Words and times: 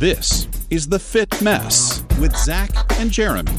This 0.00 0.48
is 0.70 0.88
The 0.88 0.98
Fit 0.98 1.42
Mess 1.42 2.02
with 2.18 2.34
Zach 2.34 2.70
and 2.98 3.10
Jeremy. 3.10 3.52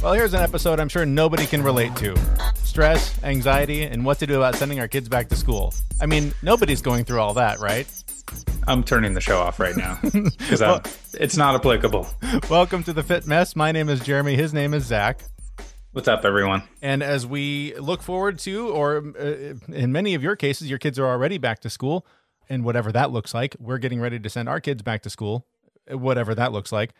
Well, 0.00 0.12
here's 0.12 0.32
an 0.32 0.42
episode 0.42 0.78
I'm 0.78 0.88
sure 0.88 1.04
nobody 1.04 1.44
can 1.44 1.60
relate 1.60 1.96
to 1.96 2.14
stress, 2.54 3.20
anxiety, 3.24 3.82
and 3.82 4.04
what 4.04 4.20
to 4.20 4.28
do 4.28 4.36
about 4.36 4.54
sending 4.54 4.78
our 4.78 4.86
kids 4.86 5.08
back 5.08 5.28
to 5.30 5.34
school. 5.34 5.74
I 6.00 6.06
mean, 6.06 6.32
nobody's 6.40 6.82
going 6.82 7.04
through 7.04 7.18
all 7.18 7.34
that, 7.34 7.58
right? 7.58 7.88
I'm 8.68 8.84
turning 8.84 9.12
the 9.12 9.20
show 9.20 9.40
off 9.40 9.58
right 9.58 9.76
now 9.76 9.98
because 10.04 10.60
well, 10.60 10.80
it's 11.14 11.36
not 11.36 11.56
applicable. 11.56 12.06
Welcome 12.48 12.84
to 12.84 12.92
the 12.92 13.02
Fit 13.02 13.26
Mess. 13.26 13.56
My 13.56 13.72
name 13.72 13.88
is 13.88 13.98
Jeremy. 13.98 14.36
His 14.36 14.54
name 14.54 14.72
is 14.72 14.84
Zach. 14.84 15.20
What's 15.90 16.06
up, 16.06 16.24
everyone? 16.24 16.62
And 16.80 17.02
as 17.02 17.26
we 17.26 17.74
look 17.74 18.02
forward 18.02 18.38
to, 18.40 18.68
or 18.68 18.98
uh, 19.18 19.54
in 19.72 19.90
many 19.90 20.14
of 20.14 20.22
your 20.22 20.36
cases, 20.36 20.70
your 20.70 20.78
kids 20.78 20.96
are 21.00 21.06
already 21.06 21.38
back 21.38 21.58
to 21.62 21.70
school, 21.70 22.06
and 22.48 22.64
whatever 22.64 22.92
that 22.92 23.10
looks 23.10 23.34
like, 23.34 23.56
we're 23.58 23.78
getting 23.78 24.00
ready 24.00 24.18
to 24.18 24.30
send 24.30 24.48
our 24.48 24.60
kids 24.60 24.82
back 24.82 25.02
to 25.02 25.10
school, 25.10 25.46
whatever 25.90 26.34
that 26.34 26.52
looks 26.52 26.72
like, 26.72 26.92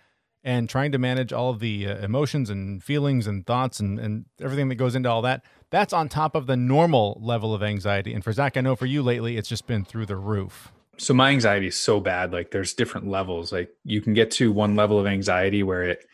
and 0.42 0.68
trying 0.68 0.92
to 0.92 0.98
manage 0.98 1.32
all 1.32 1.50
of 1.50 1.60
the 1.60 1.86
uh, 1.86 1.96
emotions 1.98 2.50
and 2.50 2.82
feelings 2.82 3.26
and 3.26 3.46
thoughts 3.46 3.80
and, 3.80 3.98
and 3.98 4.26
everything 4.40 4.68
that 4.68 4.74
goes 4.76 4.94
into 4.94 5.08
all 5.08 5.22
that. 5.22 5.44
That's 5.70 5.92
on 5.92 6.08
top 6.08 6.34
of 6.34 6.46
the 6.46 6.56
normal 6.56 7.18
level 7.20 7.54
of 7.54 7.62
anxiety. 7.62 8.14
And 8.14 8.22
for 8.22 8.32
Zach, 8.32 8.56
I 8.56 8.60
know 8.60 8.76
for 8.76 8.86
you 8.86 9.02
lately, 9.02 9.36
it's 9.36 9.48
just 9.48 9.66
been 9.66 9.84
through 9.84 10.06
the 10.06 10.16
roof. 10.16 10.70
So 10.96 11.14
my 11.14 11.30
anxiety 11.30 11.66
is 11.66 11.76
so 11.76 11.98
bad. 11.98 12.32
Like 12.32 12.50
there's 12.50 12.74
different 12.74 13.08
levels. 13.08 13.52
Like 13.52 13.70
you 13.84 14.00
can 14.00 14.14
get 14.14 14.30
to 14.32 14.52
one 14.52 14.76
level 14.76 15.00
of 15.00 15.06
anxiety 15.06 15.62
where 15.62 15.82
it 15.82 16.04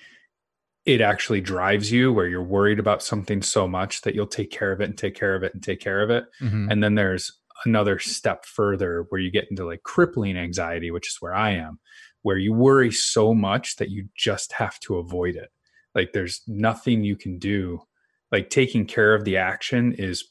it 0.87 1.01
actually 1.01 1.43
drives 1.43 1.93
you 1.93 2.13
where 2.13 2.27
you're 2.27 2.43
worried 2.43 2.79
about 2.79 3.03
something 3.03 3.43
so 3.43 3.69
much 3.69 4.01
that 4.01 4.15
you'll 4.15 4.27
take 4.27 4.51
care 4.51 4.73
of 4.73 4.81
it 4.81 4.85
and 4.85 4.97
take 4.97 5.15
care 5.15 5.35
of 5.35 5.43
it 5.43 5.53
and 5.53 5.63
take 5.63 5.81
care 5.81 6.03
of 6.03 6.09
it. 6.09 6.25
Mm-hmm. 6.41 6.71
And 6.71 6.83
then 6.83 6.95
there's 6.95 7.33
another 7.65 7.99
step 7.99 8.45
further 8.45 9.07
where 9.09 9.21
you 9.21 9.31
get 9.31 9.47
into 9.51 9.67
like 9.67 9.83
crippling 9.83 10.37
anxiety, 10.37 10.91
which 10.91 11.09
is 11.09 11.17
where 11.21 11.35
I 11.35 11.51
am, 11.51 11.79
where 12.23 12.39
you 12.39 12.53
worry 12.53 12.91
so 12.91 13.35
much 13.35 13.77
that 13.77 13.91
you 13.91 14.09
just 14.17 14.53
have 14.53 14.79
to 14.81 14.97
avoid 14.97 15.37
it. 15.37 15.51
Like 15.95 16.13
there's 16.13 16.43
nothing 16.47 17.03
you 17.05 17.17
can 17.17 17.39
do. 17.39 17.83
Like 18.31 18.51
taking 18.51 18.87
care 18.87 19.15
of 19.15 19.25
the 19.25 19.37
action 19.37 19.93
is 19.93 20.25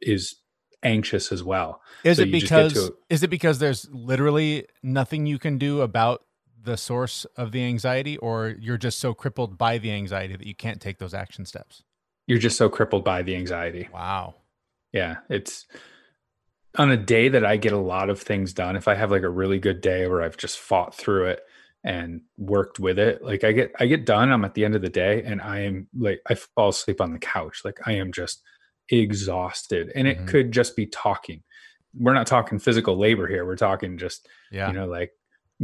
is 0.00 0.34
anxious 0.82 1.32
as 1.32 1.42
well. 1.42 1.80
Is 2.02 2.18
so 2.18 2.24
it 2.24 2.30
because 2.30 2.90
is 3.08 3.22
it 3.22 3.30
because 3.30 3.58
there's 3.58 3.88
literally 3.90 4.66
nothing 4.82 5.26
you 5.26 5.38
can 5.38 5.58
do 5.58 5.80
about 5.80 6.24
the 6.62 6.76
source 6.76 7.26
of 7.36 7.52
the 7.52 7.62
anxiety 7.62 8.16
or 8.18 8.56
you're 8.58 8.78
just 8.78 8.98
so 8.98 9.14
crippled 9.14 9.56
by 9.58 9.78
the 9.78 9.92
anxiety 9.92 10.34
that 10.34 10.46
you 10.46 10.54
can't 10.54 10.80
take 10.80 10.98
those 10.98 11.14
action 11.14 11.44
steps? 11.44 11.82
You're 12.26 12.38
just 12.38 12.56
so 12.56 12.68
crippled 12.68 13.04
by 13.04 13.22
the 13.22 13.36
anxiety. 13.36 13.88
Wow. 13.92 14.36
Yeah, 14.92 15.16
it's 15.28 15.66
on 16.76 16.90
a 16.90 16.96
day 16.96 17.28
that 17.28 17.44
I 17.44 17.56
get 17.56 17.72
a 17.72 17.78
lot 17.78 18.10
of 18.10 18.20
things 18.20 18.52
done. 18.52 18.76
If 18.76 18.88
I 18.88 18.94
have 18.94 19.10
like 19.10 19.22
a 19.22 19.28
really 19.28 19.58
good 19.58 19.80
day 19.80 20.06
where 20.08 20.22
I've 20.22 20.36
just 20.36 20.58
fought 20.58 20.94
through 20.94 21.26
it 21.26 21.40
and 21.84 22.22
worked 22.36 22.78
with 22.78 22.98
it, 22.98 23.22
like 23.22 23.44
I 23.44 23.52
get 23.52 23.72
I 23.78 23.86
get 23.86 24.06
done, 24.06 24.32
I'm 24.32 24.44
at 24.44 24.54
the 24.54 24.64
end 24.64 24.74
of 24.74 24.82
the 24.82 24.88
day 24.88 25.22
and 25.24 25.40
I 25.40 25.60
am 25.60 25.88
like 25.96 26.20
I 26.28 26.34
fall 26.34 26.70
asleep 26.70 27.00
on 27.00 27.12
the 27.12 27.18
couch. 27.18 27.62
Like 27.64 27.78
I 27.86 27.92
am 27.92 28.12
just 28.12 28.42
exhausted. 28.90 29.92
And 29.94 30.08
it 30.08 30.18
mm-hmm. 30.18 30.26
could 30.26 30.52
just 30.52 30.76
be 30.76 30.86
talking. 30.86 31.42
We're 31.96 32.14
not 32.14 32.26
talking 32.26 32.58
physical 32.58 32.98
labor 32.98 33.28
here. 33.28 33.46
We're 33.46 33.56
talking 33.56 33.98
just 33.98 34.28
yeah. 34.50 34.68
you 34.68 34.74
know 34.74 34.86
like 34.86 35.12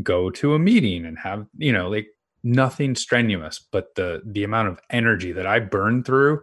go 0.02 0.30
to 0.30 0.54
a 0.54 0.58
meeting 0.58 1.04
and 1.04 1.18
have 1.18 1.46
you 1.58 1.72
know 1.72 1.88
like 1.88 2.06
nothing 2.42 2.94
strenuous 2.94 3.66
but 3.72 3.94
the 3.96 4.22
the 4.24 4.44
amount 4.44 4.68
of 4.68 4.80
energy 4.90 5.32
that 5.32 5.46
i 5.46 5.58
burn 5.58 6.02
through 6.02 6.40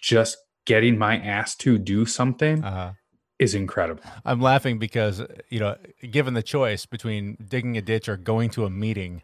just 0.00 0.36
getting 0.66 0.98
my 0.98 1.18
ass 1.18 1.54
to 1.54 1.78
do 1.78 2.04
something 2.04 2.64
uh-huh. 2.64 2.92
Is 3.42 3.54
incredible. 3.54 4.02
I'm 4.24 4.40
laughing 4.40 4.78
because 4.78 5.22
you 5.50 5.60
know 5.60 5.76
given 6.10 6.34
the 6.34 6.42
choice 6.42 6.86
between 6.86 7.36
digging 7.48 7.76
a 7.76 7.82
ditch 7.82 8.08
or 8.08 8.16
going 8.16 8.50
to 8.50 8.64
a 8.64 8.70
meeting 8.70 9.22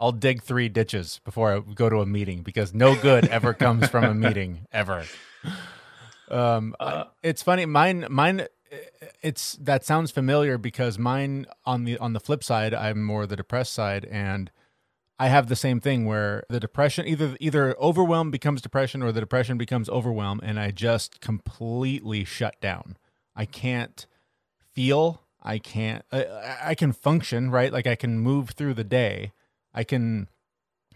i'll 0.00 0.12
dig 0.12 0.42
three 0.42 0.68
ditches 0.68 1.20
before 1.24 1.54
i 1.54 1.60
go 1.74 1.88
to 1.88 2.00
a 2.00 2.06
meeting 2.06 2.42
because 2.42 2.74
no 2.74 2.96
good 2.96 3.26
ever 3.28 3.52
comes 3.54 3.88
from 3.88 4.04
a 4.04 4.14
meeting 4.14 4.66
ever. 4.72 5.04
Um 6.30 6.74
uh, 6.80 7.04
it's 7.22 7.42
funny 7.42 7.66
mine 7.66 8.06
mine 8.08 8.46
it's 9.22 9.54
that 9.60 9.84
sounds 9.84 10.10
familiar 10.10 10.58
because 10.58 10.98
mine 10.98 11.46
on 11.64 11.84
the 11.84 11.98
on 11.98 12.12
the 12.12 12.20
flip 12.20 12.44
side 12.44 12.72
i'm 12.72 13.02
more 13.02 13.26
the 13.26 13.36
depressed 13.36 13.72
side 13.72 14.04
and 14.04 14.50
i 15.18 15.28
have 15.28 15.48
the 15.48 15.56
same 15.56 15.80
thing 15.80 16.06
where 16.06 16.44
the 16.48 16.60
depression 16.60 17.06
either 17.06 17.36
either 17.40 17.76
overwhelm 17.80 18.30
becomes 18.30 18.62
depression 18.62 19.02
or 19.02 19.10
the 19.10 19.20
depression 19.20 19.58
becomes 19.58 19.88
overwhelm 19.88 20.40
and 20.42 20.60
i 20.60 20.70
just 20.70 21.20
completely 21.20 22.24
shut 22.24 22.54
down 22.60 22.96
i 23.40 23.44
can't 23.44 24.06
feel 24.74 25.22
i 25.42 25.58
can't 25.58 26.04
I, 26.12 26.58
I 26.64 26.74
can 26.74 26.92
function 26.92 27.50
right 27.50 27.72
like 27.72 27.86
i 27.86 27.94
can 27.94 28.18
move 28.18 28.50
through 28.50 28.74
the 28.74 28.84
day 28.84 29.32
i 29.74 29.84
can 29.84 30.28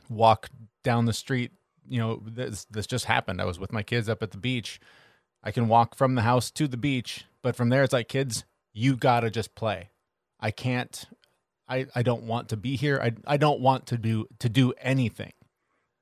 walk 0.08 0.48
down 0.82 1.06
the 1.06 1.12
street 1.12 1.52
you 1.88 1.98
know 1.98 2.22
this 2.24 2.64
this 2.66 2.86
just 2.86 3.06
happened 3.06 3.40
i 3.40 3.44
was 3.44 3.58
with 3.58 3.72
my 3.72 3.82
kids 3.82 4.08
up 4.08 4.22
at 4.22 4.30
the 4.30 4.38
beach 4.38 4.80
i 5.42 5.50
can 5.50 5.68
walk 5.68 5.94
from 5.94 6.14
the 6.14 6.22
house 6.22 6.50
to 6.50 6.68
the 6.68 6.76
beach 6.76 7.24
but 7.44 7.54
from 7.54 7.68
there, 7.68 7.84
it's 7.84 7.92
like, 7.92 8.08
kids, 8.08 8.44
you 8.72 8.96
gotta 8.96 9.30
just 9.30 9.54
play. 9.54 9.90
I 10.40 10.50
can't. 10.50 11.04
I 11.68 11.86
I 11.94 12.02
don't 12.02 12.24
want 12.24 12.48
to 12.48 12.56
be 12.56 12.74
here. 12.74 12.98
I 13.00 13.12
I 13.26 13.36
don't 13.36 13.60
want 13.60 13.86
to 13.88 13.98
do 13.98 14.26
to 14.38 14.48
do 14.48 14.72
anything. 14.80 15.32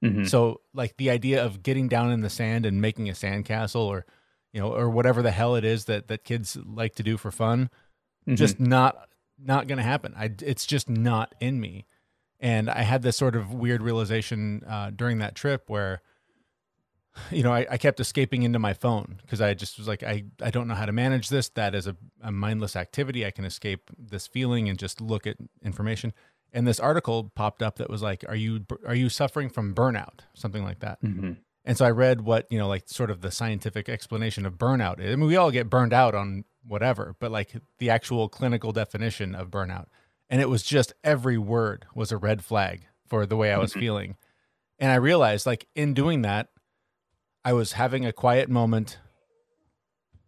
Mm-hmm. 0.03 0.25
So 0.25 0.61
like 0.73 0.97
the 0.97 1.11
idea 1.11 1.45
of 1.45 1.65
getting 1.65 1.89
down 1.89 2.13
in 2.13 2.21
the 2.21 2.31
sand 2.31 2.65
and 2.65 2.81
making 2.81 3.09
a 3.09 3.13
sandcastle 3.13 3.85
or 3.85 4.07
you 4.53 4.61
know 4.61 4.75
or 4.75 4.91
whatever 4.91 5.23
the 5.23 5.31
hell 5.31 5.55
it 5.55 5.65
is 5.65 5.87
that 5.87 6.09
that 6.09 6.25
kids 6.25 6.57
like 6.65 6.95
to 6.97 7.03
do 7.03 7.17
for 7.17 7.31
fun, 7.31 7.71
mm-hmm. 8.27 8.35
just 8.35 8.61
not 8.61 9.09
not 9.39 9.67
going 9.67 9.79
to 9.79 9.85
happen. 9.85 10.15
I 10.17 10.31
it's 10.43 10.67
just 10.67 10.89
not 10.89 11.35
in 11.41 11.61
me. 11.61 11.87
And 12.41 12.69
I 12.69 12.83
had 12.83 13.03
this 13.03 13.17
sort 13.17 13.37
of 13.37 13.55
weird 13.55 13.83
realization 13.83 14.65
uh, 14.69 14.91
during 14.91 15.19
that 15.19 15.37
trip 15.37 15.65
where 15.69 16.03
you 17.31 17.43
know, 17.43 17.53
I, 17.53 17.67
I 17.71 17.77
kept 17.77 18.01
escaping 18.01 18.43
into 18.43 18.59
my 18.59 18.73
phone 18.73 19.19
because 19.23 19.41
I 19.41 19.55
just 19.55 19.79
was 19.79 19.87
like, 19.87 20.03
I, 20.03 20.25
I 20.41 20.51
don't 20.51 20.69
know 20.69 20.75
how 20.75 20.87
to 20.87 20.93
manage 20.93 21.29
this. 21.29 21.49
That 21.51 21.75
is 21.75 21.87
a, 21.87 21.97
a 22.23 22.33
mindless 22.33 22.77
activity. 22.77 23.27
I 23.27 23.31
can 23.31 23.45
escape 23.45 23.91
this 23.99 24.27
feeling 24.27 24.69
and 24.69 24.79
just 24.79 25.01
look 25.01 25.27
at 25.27 25.37
information. 25.63 26.13
And 26.53 26.67
this 26.67 26.81
article 26.81 27.31
popped 27.35 27.63
up 27.63 27.77
that 27.77 27.91
was 27.91 28.03
like, 28.03 28.25
are 28.29 28.37
you 28.37 28.67
are 28.87 28.95
you 28.95 29.09
suffering 29.09 29.49
from 29.49 29.75
burnout? 29.75 30.21
Something 30.35 30.65
like 30.65 30.81
that. 30.81 31.03
Mm-hmm. 31.03 31.33
And 31.65 31.77
so 31.77 31.85
I 31.85 31.91
read 31.91 32.23
what 32.23 32.47
you 32.51 32.59
know, 32.59 32.69
like 32.69 32.85
sort 32.87 33.11
of 33.11 33.21
the 33.21 33.31
scientific 33.31 33.89
explanation 33.89 34.47
of 34.47 34.59
burnout. 34.59 35.01
I 35.01 35.15
mean, 35.15 35.27
we 35.27 35.37
all 35.37 35.51
get 35.51 35.71
burned 35.71 35.93
out 35.93 36.15
on 36.15 36.45
whatever, 36.67 37.15
but 37.19 37.31
like 37.31 37.53
the 37.79 37.91
actual 37.91 38.29
clinical 38.29 38.73
definition 38.73 39.35
of 39.35 39.51
burnout. 39.51 39.87
And 40.29 40.41
it 40.41 40.49
was 40.49 40.63
just 40.63 40.95
every 41.05 41.39
word 41.39 41.87
was 41.95 42.11
a 42.11 42.17
red 42.17 42.45
flag 42.45 42.87
for 43.07 43.27
the 43.27 43.37
way 43.37 43.53
I 43.53 43.59
was 43.59 43.73
mm-hmm. 43.73 43.81
feeling. 43.81 44.17
And 44.79 44.91
I 44.91 44.97
realized, 44.97 45.47
like 45.47 45.69
in 45.75 45.95
doing 45.95 46.23
that, 46.23 46.49
I 47.45 47.53
was 47.53 47.73
having 47.73 48.07
a 48.07 48.13
quiet 48.13 48.49
moment, 48.49 48.99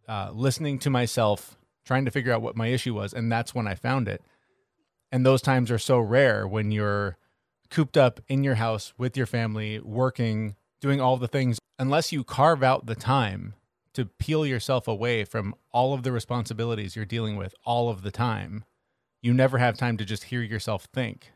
uh, 0.08 0.30
listening 0.32 0.78
to 0.80 0.90
myself, 0.90 1.56
trying 1.84 2.04
to 2.04 2.10
figure 2.10 2.32
out 2.32 2.42
what 2.42 2.56
my 2.56 2.68
issue 2.68 2.94
was, 2.94 3.12
and 3.12 3.30
that's 3.32 3.54
when 3.54 3.66
I 3.66 3.74
found 3.74 4.08
it. 4.08 4.22
And 5.10 5.24
those 5.24 5.42
times 5.42 5.70
are 5.70 5.78
so 5.78 5.98
rare 5.98 6.46
when 6.46 6.70
you're 6.70 7.16
cooped 7.70 7.96
up 7.96 8.20
in 8.28 8.44
your 8.44 8.56
house 8.56 8.92
with 8.98 9.16
your 9.16 9.26
family, 9.26 9.80
working, 9.80 10.56
doing 10.84 11.00
all 11.00 11.16
the 11.16 11.26
things. 11.26 11.58
Unless 11.78 12.12
you 12.12 12.22
carve 12.22 12.62
out 12.62 12.84
the 12.84 12.94
time 12.94 13.54
to 13.94 14.04
peel 14.04 14.44
yourself 14.44 14.86
away 14.86 15.24
from 15.24 15.54
all 15.72 15.94
of 15.94 16.02
the 16.02 16.12
responsibilities 16.12 16.94
you're 16.94 17.06
dealing 17.06 17.36
with 17.36 17.54
all 17.64 17.88
of 17.88 18.02
the 18.02 18.10
time, 18.10 18.64
you 19.22 19.32
never 19.32 19.56
have 19.56 19.78
time 19.78 19.96
to 19.96 20.04
just 20.04 20.24
hear 20.24 20.42
yourself 20.42 20.84
think 20.92 21.32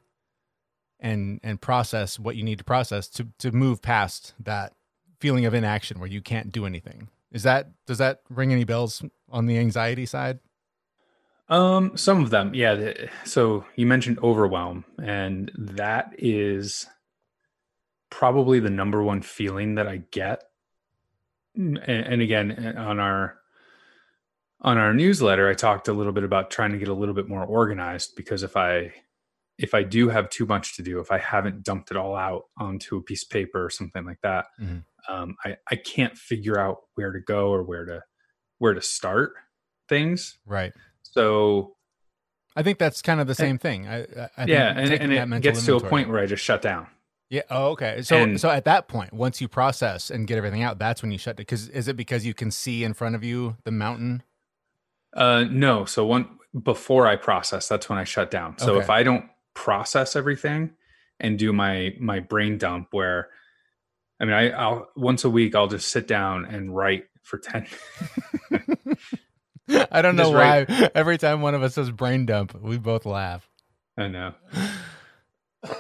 and 1.01 1.41
and 1.43 1.63
process 1.63 2.19
what 2.19 2.37
you 2.37 2.43
need 2.43 2.59
to 2.59 2.65
process 2.65 3.09
to 3.09 3.29
to 3.39 3.51
move 3.51 3.81
past 3.81 4.35
that 4.39 4.75
feeling 5.19 5.47
of 5.47 5.55
inaction 5.55 5.99
where 5.99 6.11
you 6.11 6.21
can't 6.21 6.53
do 6.53 6.67
anything. 6.67 7.09
Is 7.33 7.43
that 7.45 7.71
does 7.87 7.99
that 7.99 8.21
ring 8.29 8.53
any 8.53 8.65
bells 8.65 9.03
on 9.31 9.47
the 9.47 9.57
anxiety 9.59 10.05
side? 10.05 10.41
Um, 11.49 11.97
some 11.97 12.23
of 12.23 12.29
them, 12.29 12.55
yeah. 12.55 12.93
So 13.25 13.65
you 13.77 13.87
mentioned 13.87 14.19
overwhelm, 14.23 14.85
and 15.03 15.51
that 15.57 16.15
is 16.19 16.87
probably 18.11 18.61
the 18.61 18.71
number 18.71 19.03
one 19.03 19.23
feeling 19.23 19.77
that 19.77 19.87
I 19.87 20.03
get. 20.11 20.45
And, 21.55 21.79
and 21.79 22.23
again, 22.23 22.77
on 22.77 22.99
our 22.99 23.37
on 24.61 24.77
our 24.77 24.93
newsletter, 24.93 25.49
I 25.49 25.55
talked 25.55 25.89
a 25.89 25.93
little 25.93 26.13
bit 26.13 26.25
about 26.25 26.51
trying 26.51 26.73
to 26.73 26.79
get 26.79 26.89
a 26.89 26.95
little 26.95 27.15
bit 27.15 27.29
more 27.29 27.45
organized 27.45 28.17
because 28.17 28.43
if 28.43 28.57
I 28.57 28.93
if 29.57 29.75
I 29.75 29.83
do 29.83 30.09
have 30.09 30.31
too 30.31 30.47
much 30.47 30.77
to 30.77 30.83
do, 30.83 31.01
if 31.01 31.11
I 31.11 31.19
haven't 31.19 31.65
dumped 31.65 31.91
it 31.91 31.97
all 31.97 32.15
out 32.15 32.45
onto 32.59 32.97
a 32.97 33.03
piece 33.03 33.25
of 33.25 33.31
paper 33.31 33.65
or 33.65 33.71
something 33.71 34.05
like 34.05 34.21
that, 34.23 34.47
mm-hmm 34.61 34.79
um, 35.09 35.37
I 35.45 35.57
I 35.71 35.77
can't 35.77 36.17
figure 36.17 36.59
out 36.59 36.79
where 36.95 37.13
to 37.13 37.21
go 37.21 37.51
or 37.51 37.63
where 37.63 37.85
to 37.85 38.03
where 38.59 38.75
to 38.75 38.83
start 38.83 39.33
things. 39.89 40.39
Right. 40.47 40.73
So 41.03 41.77
I 42.55 42.63
think 42.63 42.79
that's 42.79 43.03
kind 43.03 43.21
of 43.21 43.27
the 43.27 43.35
same 43.35 43.59
thing. 43.59 43.87
I, 43.87 44.29
I 44.37 44.45
yeah, 44.47 44.75
and, 44.77 45.13
and 45.13 45.35
it 45.35 45.43
gets 45.43 45.65
to 45.67 45.77
a 45.77 45.81
point 45.81 46.09
where 46.09 46.19
I 46.19 46.27
just 46.27 46.45
shut 46.45 46.63
down. 46.63 46.89
Yeah. 47.31 47.43
Oh, 47.51 47.69
okay. 47.73 48.01
So, 48.03 48.17
and, 48.17 48.41
so 48.41 48.49
at 48.51 48.65
that 48.65 48.89
point, 48.89 49.13
once 49.13 49.41
you 49.41 49.49
process 49.49 50.11
and 50.11 50.27
get 50.27 50.39
everything 50.39 50.63
out, 50.63 50.79
that's 50.79 51.03
when 51.03 51.11
you 51.13 51.19
shut 51.19 51.33
it. 51.33 51.37
Because 51.39 51.69
is 51.69 51.87
it 51.89 51.97
because 51.97 52.25
you 52.25 52.33
can 52.35 52.51
see 52.51 52.85
in 52.85 52.95
front 52.95 53.15
of 53.15 53.23
you 53.23 53.57
the 53.65 53.71
mountain? 53.71 54.23
Uh, 55.15 55.45
no. 55.51 55.85
So 55.85 56.07
one, 56.07 56.39
before 56.63 57.07
I 57.07 57.17
process, 57.17 57.69
that's 57.69 57.89
when 57.89 57.99
I 57.99 58.05
shut 58.05 58.31
down. 58.31 58.57
So 58.59 58.73
Okay. 58.75 58.81
if 58.85 58.91
I 58.91 59.03
don't 59.03 59.27
process 59.55 60.17
everything 60.17 60.71
and 61.21 61.39
do 61.39 61.53
my 61.53 61.95
my 62.01 62.21
brain 62.21 62.57
dump 62.59 62.89
where 62.93 63.29
I 64.21 64.25
mean 64.25 64.35
I, 64.35 64.51
I'll 64.51 64.89
once 64.97 65.25
a 65.25 65.31
week 65.31 65.55
I'll 65.57 65.67
just 65.67 65.89
sit 65.89 66.07
down 66.07 66.45
and 66.45 66.75
write 66.75 67.07
for 67.25 67.39
10 67.39 67.67
I 69.91 70.01
don't 70.01 70.17
know 70.17 70.25
Just 70.25 70.35
why. 70.35 70.65
right- 70.69 70.91
Every 70.95 71.19
time 71.19 71.43
one 71.43 71.55
of 71.55 71.63
us 71.63 71.75
says 71.75 71.91
brain 71.91 72.25
dump, 72.25 72.55
we 72.61 72.79
both 72.79 73.05
laugh. 73.05 73.49
I 73.99 74.09
know. 74.09 74.33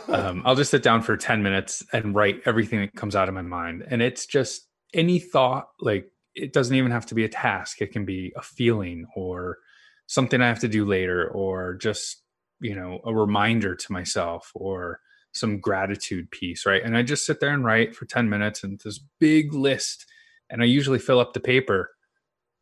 Um, 0.08 0.42
I'll 0.44 0.56
just 0.56 0.70
sit 0.70 0.82
down 0.82 1.02
for 1.02 1.16
10 1.16 1.42
minutes 1.42 1.84
and 1.92 2.14
write 2.14 2.40
everything 2.44 2.80
that 2.80 2.94
comes 2.94 3.14
out 3.14 3.28
of 3.28 3.34
my 3.34 3.42
mind. 3.42 3.84
And 3.88 4.02
it's 4.02 4.26
just 4.26 4.66
any 4.94 5.18
thought, 5.18 5.68
like 5.80 6.10
it 6.34 6.52
doesn't 6.52 6.74
even 6.74 6.90
have 6.90 7.06
to 7.06 7.14
be 7.14 7.24
a 7.24 7.28
task. 7.28 7.80
It 7.80 7.92
can 7.92 8.04
be 8.04 8.32
a 8.36 8.42
feeling 8.42 9.06
or 9.14 9.58
something 10.06 10.40
I 10.40 10.48
have 10.48 10.60
to 10.60 10.68
do 10.68 10.86
later, 10.86 11.28
or 11.28 11.74
just, 11.74 12.22
you 12.60 12.74
know, 12.74 13.00
a 13.04 13.14
reminder 13.14 13.74
to 13.74 13.92
myself 13.92 14.50
or 14.54 15.00
some 15.32 15.60
gratitude 15.60 16.30
piece. 16.30 16.64
Right. 16.64 16.82
And 16.82 16.96
I 16.96 17.02
just 17.02 17.26
sit 17.26 17.40
there 17.40 17.52
and 17.52 17.64
write 17.64 17.94
for 17.94 18.06
10 18.06 18.28
minutes 18.28 18.64
and 18.64 18.80
this 18.82 18.98
big 19.18 19.52
list. 19.52 20.06
And 20.50 20.62
I 20.62 20.66
usually 20.66 20.98
fill 20.98 21.20
up 21.20 21.34
the 21.34 21.40
paper. 21.40 21.90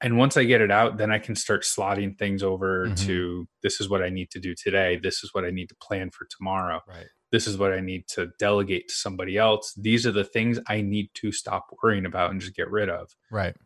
And 0.03 0.19
once 0.19 0.37
I 0.37 0.45
get 0.45 0.61
it 0.61 0.71
out, 0.71 0.99
then 0.99 1.11
I 1.11 1.19
can 1.19 1.35
start 1.35 1.63
slotting 1.63 2.19
things 2.19 2.43
over 2.43 2.89
Mhm. 2.89 3.07
to 3.07 3.49
this 3.63 3.81
is 3.81 3.89
what 3.89 4.03
I 4.03 4.11
need 4.11 4.31
to 4.33 4.39
do 4.39 4.55
today. 4.55 4.97
This 4.97 5.25
is 5.25 5.33
what 5.33 5.45
I 5.45 5.51
need 5.51 5.69
to 5.71 5.75
plan 5.77 6.11
for 6.11 6.27
tomorrow 6.27 6.83
Right. 6.87 7.07
this 7.33 7.47
is 7.47 7.57
what 7.59 7.73
I 7.73 7.81
need 7.81 8.07
to 8.09 8.29
delegate 8.39 8.89
to 8.89 8.95
somebody 8.95 9.37
else. 9.39 9.75
These 9.75 10.07
are 10.07 10.13
the 10.13 10.25
things 10.25 10.61
I 10.69 10.81
need 10.81 11.11
to 11.15 11.33
stop 11.33 11.67
worrying 11.83 12.07
about 12.07 12.31
and 12.31 12.41
just 12.41 12.55
get 12.55 12.71
rid 12.71 12.89
of. 12.91 13.17
Right. 13.31 13.57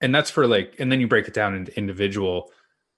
And 0.00 0.14
that's 0.14 0.30
for 0.30 0.46
like, 0.46 0.74
and 0.78 0.90
then 0.92 1.00
you 1.00 1.08
break 1.08 1.26
it 1.28 1.34
down 1.34 1.54
into 1.54 1.76
individual 1.78 2.52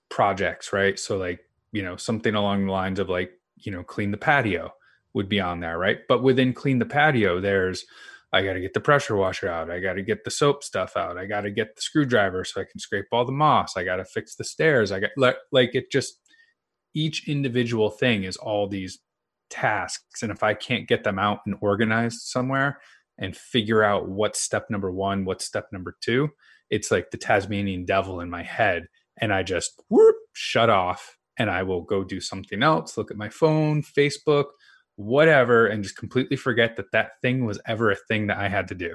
projects, 0.09 0.73
right? 0.73 0.99
So, 0.99 1.17
like, 1.17 1.47
you 1.71 1.81
know, 1.83 1.95
something 1.95 2.35
along 2.35 2.65
the 2.65 2.71
lines 2.71 2.99
of 2.99 3.07
like, 3.09 3.31
you 3.57 3.71
know, 3.71 3.83
clean 3.83 4.11
the 4.11 4.17
patio 4.17 4.73
would 5.13 5.29
be 5.29 5.39
on 5.39 5.59
there, 5.61 5.77
right? 5.77 5.99
But 6.07 6.21
within 6.23 6.53
clean 6.53 6.79
the 6.79 6.85
patio, 6.85 7.39
there's, 7.39 7.85
I 8.33 8.43
got 8.43 8.53
to 8.53 8.61
get 8.61 8.73
the 8.73 8.79
pressure 8.79 9.15
washer 9.15 9.49
out. 9.49 9.69
I 9.69 9.79
got 9.79 9.93
to 9.93 10.01
get 10.01 10.23
the 10.23 10.31
soap 10.31 10.63
stuff 10.63 10.95
out. 10.95 11.17
I 11.17 11.25
got 11.25 11.41
to 11.41 11.51
get 11.51 11.75
the 11.75 11.81
screwdriver 11.81 12.43
so 12.45 12.61
I 12.61 12.65
can 12.69 12.79
scrape 12.79 13.07
all 13.11 13.25
the 13.25 13.31
moss. 13.31 13.75
I 13.75 13.83
got 13.83 13.97
to 13.97 14.05
fix 14.05 14.35
the 14.35 14.45
stairs. 14.45 14.91
I 14.91 15.01
got 15.01 15.09
like, 15.17 15.35
like 15.51 15.75
it 15.75 15.91
just, 15.91 16.17
each 16.93 17.27
individual 17.27 17.89
thing 17.89 18.23
is 18.23 18.37
all 18.37 18.67
these 18.67 18.99
tasks 19.51 20.23
and 20.23 20.31
if 20.31 20.41
i 20.41 20.53
can't 20.53 20.87
get 20.87 21.03
them 21.03 21.19
out 21.19 21.39
and 21.45 21.55
organized 21.61 22.21
somewhere 22.21 22.79
and 23.19 23.35
figure 23.35 23.83
out 23.83 24.07
what's 24.07 24.41
step 24.41 24.69
number 24.69 24.89
one 24.89 25.25
what's 25.25 25.45
step 25.45 25.67
number 25.71 25.95
two 26.01 26.29
it's 26.69 26.89
like 26.89 27.11
the 27.11 27.17
tasmanian 27.17 27.85
devil 27.85 28.21
in 28.21 28.29
my 28.29 28.41
head 28.41 28.87
and 29.19 29.33
i 29.33 29.43
just 29.43 29.83
whoop, 29.89 30.15
shut 30.31 30.69
off 30.69 31.17
and 31.37 31.51
i 31.51 31.61
will 31.61 31.81
go 31.81 32.03
do 32.03 32.21
something 32.21 32.63
else 32.63 32.97
look 32.97 33.11
at 33.11 33.17
my 33.17 33.27
phone 33.27 33.83
facebook 33.83 34.45
whatever 34.95 35.67
and 35.67 35.83
just 35.83 35.97
completely 35.97 36.37
forget 36.37 36.75
that 36.75 36.91
that 36.91 37.19
thing 37.21 37.45
was 37.45 37.59
ever 37.65 37.91
a 37.91 37.95
thing 37.95 38.27
that 38.27 38.37
i 38.37 38.47
had 38.47 38.67
to 38.67 38.75
do 38.75 38.93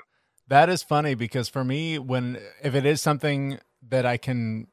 That 0.49 0.69
is 0.69 0.83
funny 0.83 1.15
because 1.15 1.49
for 1.49 1.65
me, 1.65 1.99
when 1.99 2.39
if 2.63 2.75
it 2.75 2.87
is 2.87 3.03
something 3.03 3.59
that 3.89 4.07
I 4.07 4.17
can 4.17 4.69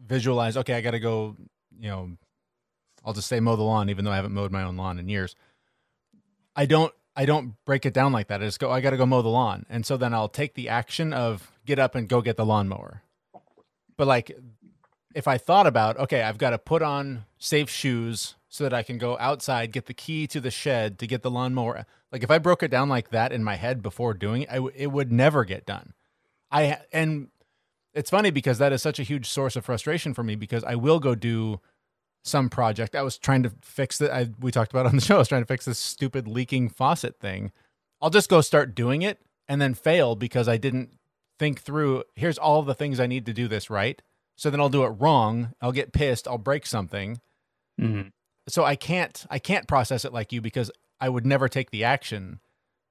visualize, 0.00 0.56
okay, 0.56 0.74
I 0.74 0.80
got 0.80 0.92
to 0.92 1.00
go, 1.00 1.36
you 1.78 1.88
know, 1.88 2.16
I'll 3.04 3.12
just 3.12 3.28
say 3.28 3.40
mow 3.40 3.56
the 3.56 3.62
lawn, 3.62 3.88
even 3.88 4.04
though 4.04 4.10
I 4.10 4.16
haven't 4.16 4.34
mowed 4.34 4.50
my 4.50 4.64
own 4.64 4.76
lawn 4.76 4.98
in 4.98 5.08
years. 5.08 5.36
I 6.56 6.66
don't, 6.66 6.92
I 7.14 7.24
don't 7.24 7.54
break 7.64 7.86
it 7.86 7.94
down 7.94 8.12
like 8.12 8.28
that. 8.28 8.42
I 8.42 8.46
just 8.46 8.58
go, 8.58 8.70
I 8.70 8.80
got 8.80 8.90
to 8.90 8.96
go 8.96 9.06
mow 9.06 9.22
the 9.22 9.28
lawn, 9.28 9.64
and 9.68 9.86
so 9.86 9.96
then 9.96 10.12
I'll 10.12 10.28
take 10.28 10.54
the 10.54 10.68
action 10.68 11.12
of 11.12 11.52
get 11.64 11.78
up 11.78 11.94
and 11.94 12.08
go 12.08 12.20
get 12.20 12.36
the 12.36 12.46
lawnmower. 12.46 13.02
But 13.96 14.06
like, 14.06 14.36
if 15.14 15.28
I 15.28 15.38
thought 15.38 15.66
about, 15.66 15.96
okay, 15.98 16.22
I've 16.22 16.38
got 16.38 16.50
to 16.50 16.58
put 16.58 16.82
on 16.82 17.24
safe 17.38 17.70
shoes 17.70 18.35
so 18.48 18.64
that 18.64 18.72
I 18.72 18.82
can 18.82 18.98
go 18.98 19.16
outside, 19.18 19.72
get 19.72 19.86
the 19.86 19.94
key 19.94 20.26
to 20.28 20.40
the 20.40 20.50
shed 20.50 20.98
to 21.00 21.06
get 21.06 21.22
the 21.22 21.30
lawnmower. 21.30 21.84
Like 22.12 22.22
if 22.22 22.30
I 22.30 22.38
broke 22.38 22.62
it 22.62 22.70
down 22.70 22.88
like 22.88 23.10
that 23.10 23.32
in 23.32 23.42
my 23.42 23.56
head 23.56 23.82
before 23.82 24.14
doing 24.14 24.42
it, 24.42 24.48
it 24.74 24.86
would 24.88 25.12
never 25.12 25.44
get 25.44 25.66
done. 25.66 25.92
I 26.50 26.78
and 26.92 27.28
it's 27.92 28.10
funny 28.10 28.30
because 28.30 28.58
that 28.58 28.72
is 28.72 28.82
such 28.82 28.98
a 28.98 29.02
huge 29.02 29.28
source 29.28 29.56
of 29.56 29.64
frustration 29.64 30.14
for 30.14 30.22
me 30.22 30.36
because 30.36 30.62
I 30.64 30.76
will 30.76 31.00
go 31.00 31.14
do 31.14 31.60
some 32.22 32.48
project. 32.48 32.94
I 32.94 33.02
was 33.02 33.18
trying 33.18 33.42
to 33.44 33.52
fix 33.62 33.98
that. 33.98 34.12
I 34.12 34.28
we 34.40 34.52
talked 34.52 34.72
about 34.72 34.86
on 34.86 34.94
the 34.94 35.00
show. 35.02 35.16
I 35.16 35.18
was 35.18 35.28
trying 35.28 35.42
to 35.42 35.46
fix 35.46 35.64
this 35.64 35.78
stupid 35.78 36.28
leaking 36.28 36.68
faucet 36.68 37.18
thing. 37.18 37.52
I'll 38.00 38.10
just 38.10 38.28
go 38.28 38.40
start 38.40 38.74
doing 38.74 39.02
it 39.02 39.20
and 39.48 39.60
then 39.60 39.74
fail 39.74 40.14
because 40.14 40.48
I 40.48 40.56
didn't 40.56 40.90
think 41.38 41.60
through. 41.60 42.04
Here's 42.14 42.38
all 42.38 42.62
the 42.62 42.74
things 42.74 43.00
I 43.00 43.06
need 43.06 43.26
to 43.26 43.32
do 43.32 43.48
this 43.48 43.70
right. 43.70 44.00
So 44.36 44.50
then 44.50 44.60
I'll 44.60 44.68
do 44.68 44.84
it 44.84 44.88
wrong. 44.88 45.54
I'll 45.60 45.72
get 45.72 45.92
pissed. 45.92 46.28
I'll 46.28 46.38
break 46.38 46.66
something 46.66 47.20
mm-hmm. 47.80 48.08
So 48.48 48.64
I 48.64 48.76
can't 48.76 49.24
I 49.30 49.38
can't 49.38 49.66
process 49.68 50.04
it 50.04 50.12
like 50.12 50.32
you 50.32 50.40
because 50.40 50.70
I 51.00 51.08
would 51.08 51.26
never 51.26 51.48
take 51.48 51.70
the 51.70 51.84
action. 51.84 52.40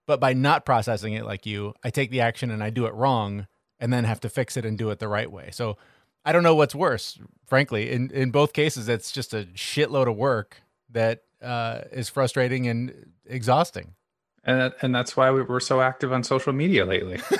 But 0.07 0.19
by 0.19 0.34
not 0.34 0.66
processing 0.66 1.13
it 1.13 1.25
like 1.25 1.46
you, 1.48 1.74
I 1.84 1.90
take 1.90 2.12
the 2.12 2.22
action 2.22 2.52
and 2.52 2.63
I 2.63 2.69
do 2.69 2.86
it 2.86 2.94
wrong 2.94 3.48
and 3.80 3.92
then 3.92 4.04
have 4.04 4.19
to 4.22 4.30
fix 4.30 4.56
it 4.56 4.63
and 4.66 4.78
do 4.78 4.92
it 4.92 5.00
the 5.00 5.07
right 5.07 5.31
way. 5.31 5.50
So 5.52 5.78
I 6.24 6.31
don't 6.31 6.44
know 6.44 6.54
what's 6.56 6.75
worse, 6.75 7.18
frankly. 7.48 7.92
In 7.92 8.12
in 8.12 8.30
both 8.31 8.54
cases 8.54 8.88
it's 8.88 9.12
just 9.12 9.34
a 9.34 9.46
shitload 9.56 10.07
of 10.07 10.16
work 10.16 10.62
that 10.92 11.24
uh, 11.42 11.81
is 11.92 12.08
frustrating 12.10 12.68
and 12.68 13.12
exhausting. 13.25 13.96
and 14.44 14.60
that, 14.62 14.75
and 14.81 14.94
that's 14.94 15.18
why 15.18 15.31
we- 15.31 15.42
we're 15.42 15.60
so 15.60 15.81
active 15.81 16.13
on 16.13 16.24
social 16.24 16.54
media 16.54 16.86
lately 16.86 17.19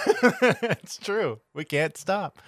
it's 0.64 0.98
true. 0.98 1.40
We 1.54 1.64
can't 1.66 1.96
stop. 1.98 2.40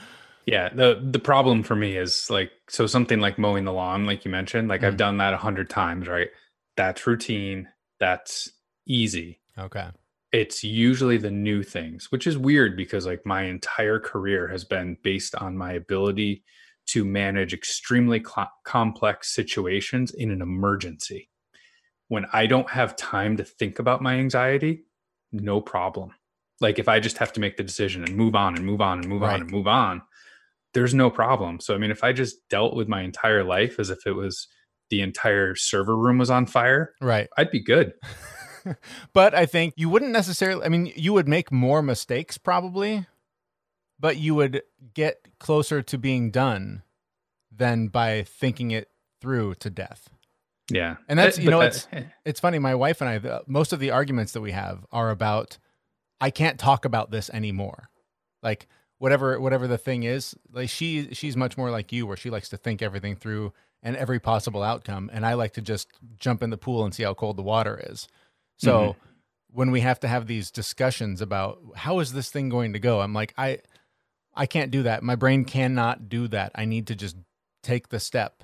Yeah, 0.48 0.70
the 0.74 1.00
the 1.12 1.20
problem 1.20 1.62
for 1.62 1.76
me 1.76 1.98
is 1.98 2.30
like 2.30 2.52
so 2.70 2.88
something 2.88 3.20
like 3.20 3.38
mowing 3.38 3.66
the 3.66 3.74
lawn, 3.74 4.06
like 4.06 4.24
you 4.24 4.32
mentioned, 4.32 4.70
like 4.70 4.82
I've 4.84 4.94
Mhm. 4.94 4.98
done 5.06 5.18
that 5.18 5.34
a 5.34 5.38
hundred 5.38 5.70
times, 5.70 6.08
right? 6.08 6.30
That's 6.78 7.06
routine. 7.06 7.68
That's 8.00 8.50
easy. 8.88 9.42
Okay. 9.60 9.90
It's 10.32 10.64
usually 10.64 11.18
the 11.18 11.32
new 11.32 11.64
things, 11.64 12.12
which 12.14 12.26
is 12.28 12.38
weird 12.38 12.78
because 12.78 13.06
like 13.06 13.26
my 13.26 13.44
entire 13.44 14.00
career 14.00 14.48
has 14.48 14.64
been 14.64 14.98
based 15.04 15.36
on 15.36 15.58
my 15.58 15.74
ability 15.74 16.44
to 16.88 17.04
manage 17.04 17.54
extremely 17.54 18.24
cl- 18.24 18.52
complex 18.64 19.34
situations 19.36 20.12
in 20.14 20.32
an 20.32 20.42
emergency. 20.42 21.30
When 22.08 22.26
I 22.32 22.46
don't 22.46 22.70
have 22.70 22.96
time 22.96 23.36
to 23.38 23.44
think 23.44 23.80
about 23.80 24.02
my 24.02 24.16
anxiety, 24.16 24.86
no 25.34 25.60
problem. 25.60 26.12
Like 26.62 26.80
if 26.80 26.88
I 26.88 27.02
just 27.02 27.18
have 27.18 27.34
to 27.34 27.42
make 27.42 27.58
the 27.58 27.64
decision 27.64 28.06
and 28.06 28.16
move 28.16 28.34
on 28.36 28.56
and 28.56 28.66
move 28.66 28.80
on 28.80 29.00
and 29.00 29.10
move 29.10 29.24
Right. 29.24 29.34
on 29.34 29.42
and 29.42 29.52
move 29.52 29.68
on, 29.68 30.02
there's 30.74 30.94
no 30.94 31.10
problem. 31.10 31.60
So 31.60 31.74
I 31.74 31.78
mean, 31.78 31.92
if 31.92 32.04
I 32.04 32.14
just 32.14 32.48
dealt 32.50 32.75
with 32.75 32.88
my 32.88 33.02
entire 33.02 33.44
life 33.44 33.80
as 33.80 33.90
if 33.90 34.06
it 34.06 34.12
was 34.14 34.48
the 34.90 35.02
entire 35.02 35.56
server 35.56 35.98
room 35.98 36.18
was 36.18 36.30
on 36.30 36.46
fire, 36.46 36.94
Right. 37.01 37.27
I'd 37.38 37.51
be 37.51 37.62
good. 37.63 37.94
but 39.13 39.34
I 39.34 39.46
think 39.46 39.74
you 39.77 39.89
wouldn't 39.89 40.12
necessarily. 40.12 40.65
I 40.65 40.70
mean, 40.70 40.91
you 40.96 41.13
would 41.13 41.27
make 41.27 41.51
more 41.51 41.82
mistakes 41.82 42.38
probably, 42.38 43.06
but 44.00 44.18
you 44.18 44.36
would 44.36 44.62
get 44.94 45.18
closer 45.39 45.82
to 45.82 45.98
being 45.98 46.32
done 46.32 46.84
than 47.56 47.88
by 47.88 48.24
thinking 48.24 48.72
it 48.72 48.89
through 49.22 49.56
to 49.56 49.70
death. 49.70 50.10
Yeah. 50.70 50.98
And 51.08 51.18
that's- 51.18 51.39
Eh, 51.39 51.44
you 51.44 51.50
know, 51.50 51.60
but 51.60 51.68
it's- 51.68 51.88
that- 51.91 52.13
It's 52.25 52.39
funny. 52.39 52.60
My 52.60 52.75
wife 52.75 53.01
and 53.01 53.10
I, 53.10 53.18
the, 53.18 53.44
most 53.48 53.74
of 53.74 53.80
the 53.80 53.91
arguments 53.91 54.34
that 54.34 54.41
we 54.41 54.51
have 54.51 54.86
are 54.91 55.10
about, 55.10 55.58
I 56.22 56.30
can't 56.30 56.60
talk 56.60 56.86
about 56.86 57.10
this 57.10 57.30
anymore. 57.32 57.89
Like 58.44 58.68
whatever, 59.00 59.39
whatever 59.39 59.68
the 59.68 59.77
thing 59.77 60.04
is, 60.04 60.36
like 60.51 60.70
she, 60.70 61.13
she's 61.13 61.38
much 61.38 61.58
more 61.58 61.70
like 61.72 61.92
you, 61.92 62.06
where 62.08 62.18
she 62.18 62.30
likes 62.30 62.50
to 62.50 62.58
think 62.58 62.82
everything 62.82 63.16
through 63.16 63.54
and 63.84 63.96
every 63.96 64.20
possible 64.20 64.63
outcome, 64.63 65.10
and 65.13 65.25
I 65.25 65.34
like 65.36 65.54
to 65.54 65.62
just 65.62 65.88
jump 66.18 66.42
in 66.42 66.50
the 66.50 66.58
pool 66.58 66.84
and 66.84 66.94
see 66.94 67.04
how 67.04 67.13
cold 67.13 67.38
the 67.38 67.44
water 67.44 67.80
is. 67.92 68.08
So 68.58 68.94
Mhm. 68.94 68.96
when 69.51 69.72
we 69.72 69.82
have 69.82 70.00
to 70.01 70.08
have 70.08 70.27
these 70.27 70.51
discussions 70.51 71.22
about 71.22 71.60
how 71.75 72.00
is 72.00 72.12
this 72.13 72.30
thing 72.32 72.50
going 72.50 72.74
to 72.74 72.80
go, 72.80 73.01
I'm 73.01 73.13
like, 73.13 73.34
I, 73.38 73.60
I 74.36 74.46
can't 74.46 74.72
do 74.72 74.84
that. 74.84 75.04
My 75.04 75.16
brain 75.16 75.46
cannot 75.46 76.10
do 76.10 76.27
that. 76.30 76.51
I 76.56 76.66
need 76.66 76.88
to 76.88 76.96
just 76.96 77.16
take 77.63 77.89
the 77.89 78.00
step. 78.00 78.44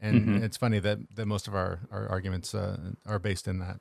And 0.00 0.28
Mhm. 0.28 0.42
it's 0.42 0.56
funny 0.58 0.80
that, 0.80 0.98
that 1.16 1.26
most 1.26 1.48
of 1.48 1.54
our, 1.54 1.80
our 1.90 2.08
arguments 2.08 2.54
uh, 2.54 2.92
are 3.06 3.18
based 3.18 3.48
in 3.48 3.58
that. 3.60 3.80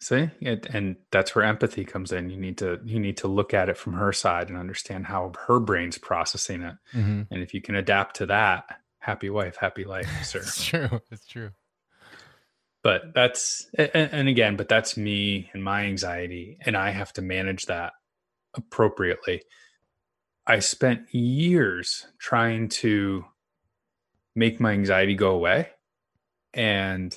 See, 0.00 0.30
it, 0.40 0.66
and 0.66 0.96
that's 1.10 1.34
where 1.34 1.44
empathy 1.44 1.84
comes 1.84 2.12
in. 2.12 2.30
You 2.30 2.36
need 2.36 2.58
to 2.58 2.78
you 2.84 3.00
need 3.00 3.16
to 3.18 3.28
look 3.28 3.52
at 3.52 3.68
it 3.68 3.76
from 3.76 3.94
her 3.94 4.12
side 4.12 4.48
and 4.48 4.56
understand 4.56 5.06
how 5.06 5.32
her 5.46 5.58
brain's 5.58 5.98
processing 5.98 6.62
it. 6.62 6.76
Mm-hmm. 6.94 7.22
And 7.30 7.42
if 7.42 7.52
you 7.52 7.60
can 7.60 7.74
adapt 7.74 8.16
to 8.16 8.26
that, 8.26 8.64
happy 9.00 9.28
wife, 9.28 9.56
happy 9.56 9.84
life, 9.84 10.08
sir. 10.24 10.38
It's 10.38 10.64
true. 10.64 11.00
It's 11.10 11.26
true. 11.26 11.50
but 12.82 13.12
that's 13.12 13.68
and, 13.76 13.90
and 13.94 14.28
again, 14.28 14.56
but 14.56 14.68
that's 14.68 14.96
me 14.96 15.50
and 15.52 15.64
my 15.64 15.84
anxiety, 15.86 16.58
and 16.64 16.76
I 16.76 16.90
have 16.90 17.12
to 17.14 17.22
manage 17.22 17.66
that 17.66 17.92
appropriately. 18.54 19.42
I 20.46 20.60
spent 20.60 21.12
years 21.12 22.06
trying 22.18 22.68
to 22.68 23.24
make 24.36 24.60
my 24.60 24.72
anxiety 24.72 25.16
go 25.16 25.32
away, 25.32 25.70
and 26.54 27.16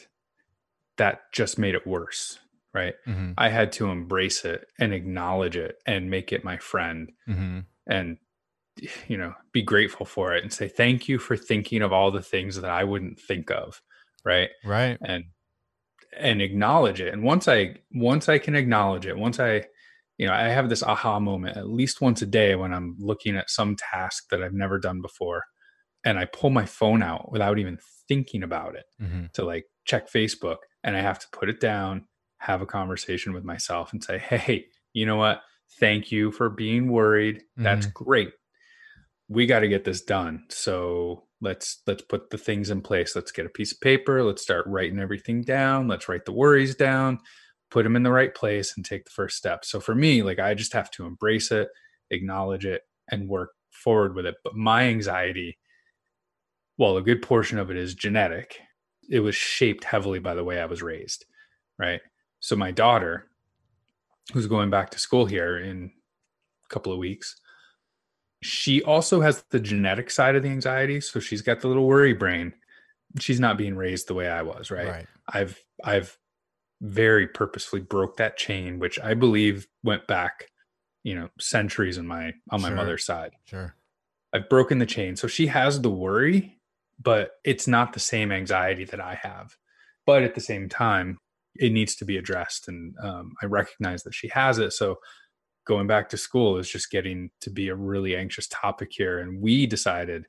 that 0.97 1.31
just 1.31 1.59
made 1.59 1.75
it 1.75 1.85
worse. 1.85 2.39
Right. 2.73 2.93
Mm-hmm. 3.07 3.33
I 3.37 3.49
had 3.49 3.71
to 3.73 3.89
embrace 3.89 4.45
it 4.45 4.65
and 4.79 4.93
acknowledge 4.93 5.57
it 5.57 5.75
and 5.85 6.09
make 6.09 6.31
it 6.31 6.43
my 6.45 6.57
friend. 6.57 7.11
Mm-hmm. 7.27 7.59
And 7.87 8.17
you 9.07 9.17
know 9.17 9.33
be 9.51 9.61
grateful 9.61 10.05
for 10.05 10.33
it 10.33 10.43
and 10.43 10.51
say 10.51 10.67
thank 10.67 11.09
you 11.09 11.19
for 11.19 11.35
thinking 11.35 11.81
of 11.81 11.91
all 11.91 12.09
the 12.09 12.21
things 12.21 12.55
that 12.55 12.71
i 12.71 12.83
wouldn't 12.85 13.19
think 13.19 13.51
of 13.51 13.81
right 14.23 14.49
Right. 14.63 14.97
and 15.05 15.25
and 16.17 16.41
acknowledge 16.41 17.01
it 17.01 17.13
and 17.13 17.21
once 17.21 17.49
i 17.49 17.75
once 17.93 18.29
i 18.29 18.37
can 18.37 18.55
acknowledge 18.55 19.05
it 19.05 19.17
once 19.17 19.41
i 19.41 19.63
you 20.17 20.25
know 20.25 20.33
i 20.33 20.43
have 20.43 20.69
this 20.69 20.83
aha 20.83 21.19
moment 21.19 21.57
at 21.57 21.67
least 21.69 21.99
once 22.01 22.21
a 22.21 22.25
day 22.25 22.55
when 22.55 22.73
i'm 22.73 22.95
looking 22.97 23.35
at 23.35 23.49
some 23.49 23.75
task 23.75 24.29
that 24.31 24.41
i've 24.41 24.53
never 24.53 24.79
done 24.79 25.01
before 25.01 25.43
and 26.05 26.17
i 26.17 26.23
pull 26.25 26.49
my 26.49 26.65
phone 26.65 27.03
out 27.03 27.29
without 27.29 27.59
even 27.59 27.77
thinking 28.07 28.41
about 28.41 28.75
it 28.75 28.85
hmm 28.99 29.25
to 29.33 29.43
like 29.43 29.65
check 29.85 30.09
facebook 30.09 30.57
and 30.83 30.95
i 30.95 31.01
have 31.01 31.19
to 31.19 31.27
put 31.33 31.49
it 31.49 31.59
down 31.59 32.05
have 32.41 32.61
a 32.61 32.65
conversation 32.65 33.33
with 33.33 33.43
myself 33.43 33.93
and 33.93 34.03
say 34.03 34.17
hey 34.17 34.65
you 34.93 35.05
know 35.05 35.17
what? 35.17 35.41
Thank 35.79 36.11
you 36.11 36.31
for 36.31 36.49
being 36.49 36.91
worried. 36.91 37.43
That's 37.55 37.87
mm-hmm. 37.87 38.03
great. 38.03 38.31
We 39.29 39.45
got 39.45 39.59
to 39.61 39.69
get 39.69 39.85
this 39.85 40.01
done. 40.01 40.43
So 40.49 41.23
let's 41.39 41.81
let's 41.87 42.01
put 42.01 42.29
the 42.29 42.37
things 42.37 42.69
in 42.69 42.81
place. 42.81 43.15
Let's 43.15 43.31
get 43.31 43.45
a 43.45 43.49
piece 43.49 43.71
of 43.71 43.79
paper. 43.79 44.23
Let's 44.23 44.41
start 44.41 44.67
writing 44.67 44.99
everything 44.99 45.41
down. 45.41 45.87
Let's 45.87 46.09
write 46.09 46.25
the 46.25 46.33
worries 46.33 46.75
down. 46.75 47.19
Put 47.69 47.83
them 47.83 47.95
in 47.95 48.03
the 48.03 48.11
right 48.11 48.35
place 48.35 48.73
and 48.75 48.85
take 48.85 49.05
the 49.05 49.11
first 49.11 49.37
step. 49.37 49.63
So 49.63 49.79
for 49.79 49.95
me 49.95 50.23
like 50.23 50.39
i 50.39 50.53
just 50.53 50.73
have 50.73 50.91
to 50.91 51.05
embrace 51.05 51.51
it 51.51 51.69
acknowledge 52.09 52.65
it 52.65 52.81
and 53.09 53.29
work 53.29 53.51
forward 53.69 54.13
with 54.13 54.25
it. 54.25 54.35
But 54.43 54.55
my 54.55 54.83
anxiety 54.83 55.57
well 56.77 56.97
a 56.97 57.01
good 57.01 57.21
portion 57.21 57.57
of 57.57 57.71
it 57.71 57.77
is 57.77 57.95
genetic. 57.95 58.59
It 59.09 59.21
was 59.21 59.35
shaped 59.35 59.85
heavily 59.85 60.19
by 60.19 60.33
the 60.35 60.43
way 60.43 60.59
i 60.59 60.65
was 60.65 60.81
raised 60.81 61.25
right 61.79 62.01
so 62.41 62.55
my 62.57 62.71
daughter 62.71 63.27
who's 64.33 64.47
going 64.47 64.69
back 64.69 64.89
to 64.89 64.99
school 64.99 65.25
here 65.25 65.57
in 65.59 65.91
a 66.65 66.69
couple 66.73 66.91
of 66.91 66.99
weeks 66.99 67.39
she 68.43 68.81
also 68.83 69.21
has 69.21 69.43
the 69.51 69.59
genetic 69.59 70.09
side 70.09 70.35
of 70.35 70.43
the 70.43 70.49
anxiety 70.49 70.99
so 70.99 71.19
she's 71.19 71.41
got 71.41 71.59
the 71.61 71.67
little 71.67 71.85
worry 71.87 72.13
brain 72.13 72.53
she's 73.19 73.39
not 73.39 73.57
being 73.57 73.75
raised 73.75 74.07
the 74.07 74.13
way 74.13 74.27
i 74.27 74.41
was 74.41 74.69
right, 74.71 74.87
Right. 74.87 75.07
i've 75.33 75.59
i've 75.83 76.17
very 76.81 77.27
purposefully 77.27 77.81
broke 77.83 78.17
that 78.17 78.37
chain 78.37 78.79
which 78.79 78.99
i 78.99 79.13
believe 79.13 79.67
went 79.83 80.07
back 80.07 80.47
you 81.03 81.13
know 81.15 81.29
centuries 81.39 81.97
on 81.97 82.07
my 82.07 82.33
on 82.49 82.61
my 82.61 82.69
Sure. 82.69 82.75
mother's 82.75 83.05
side 83.05 83.31
Sure. 83.45 83.75
i've 84.33 84.49
broken 84.49 84.79
the 84.79 84.85
chain 84.85 85.15
so 85.15 85.27
she 85.27 85.47
has 85.47 85.81
the 85.81 85.91
worry 85.91 86.57
but 87.03 87.31
it's 87.43 87.67
not 87.67 87.93
the 87.93 87.99
same 87.99 88.31
anxiety 88.31 88.85
that 88.85 88.99
i 88.99 89.13
have 89.15 89.55
but 90.07 90.23
at 90.23 90.33
the 90.33 90.41
same 90.41 90.67
time 90.69 91.19
it 91.55 91.71
needs 91.71 91.95
to 91.95 92.05
be 92.05 92.17
addressed 92.17 92.67
and 92.67 92.95
um, 93.03 93.33
i 93.41 93.45
recognize 93.45 94.03
that 94.03 94.13
she 94.13 94.29
has 94.29 94.57
it. 94.57 94.71
So 94.73 94.97
going 95.67 95.85
back 95.87 96.09
to 96.09 96.17
school 96.17 96.57
is 96.57 96.69
just 96.69 96.89
getting 96.89 97.29
to 97.41 97.49
be 97.49 97.67
a 97.69 97.75
really 97.75 98.15
anxious 98.15 98.47
topic 98.47 98.89
here 98.91 99.19
and 99.19 99.41
we 99.41 99.65
decided 99.67 100.25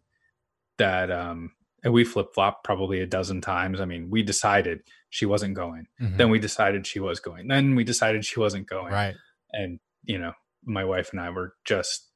that 0.78 1.10
um 1.10 1.52
and 1.84 1.92
we 1.92 2.04
flip-flopped 2.04 2.62
probably 2.64 3.00
a 3.00 3.06
dozen 3.06 3.40
times. 3.40 3.80
I 3.80 3.84
mean 3.86 4.08
we 4.10 4.22
decided 4.22 4.80
she 5.10 5.26
wasn't 5.26 5.54
going. 5.54 5.86
Mhm. 6.00 6.16
then 6.16 6.30
we 6.30 6.38
decided 6.38 6.86
she 6.86 7.00
was 7.00 7.18
going. 7.20 7.48
Then 7.48 7.74
we 7.74 7.84
decided 7.84 8.24
she 8.24 8.40
wasn't 8.40 8.66
going. 8.68 8.92
Right. 8.92 9.14
and 9.52 9.78
you 10.04 10.18
know 10.18 10.32
my 10.64 10.84
wife 10.84 11.10
and 11.12 11.20
i 11.20 11.28
were 11.30 11.54
just 11.64 12.08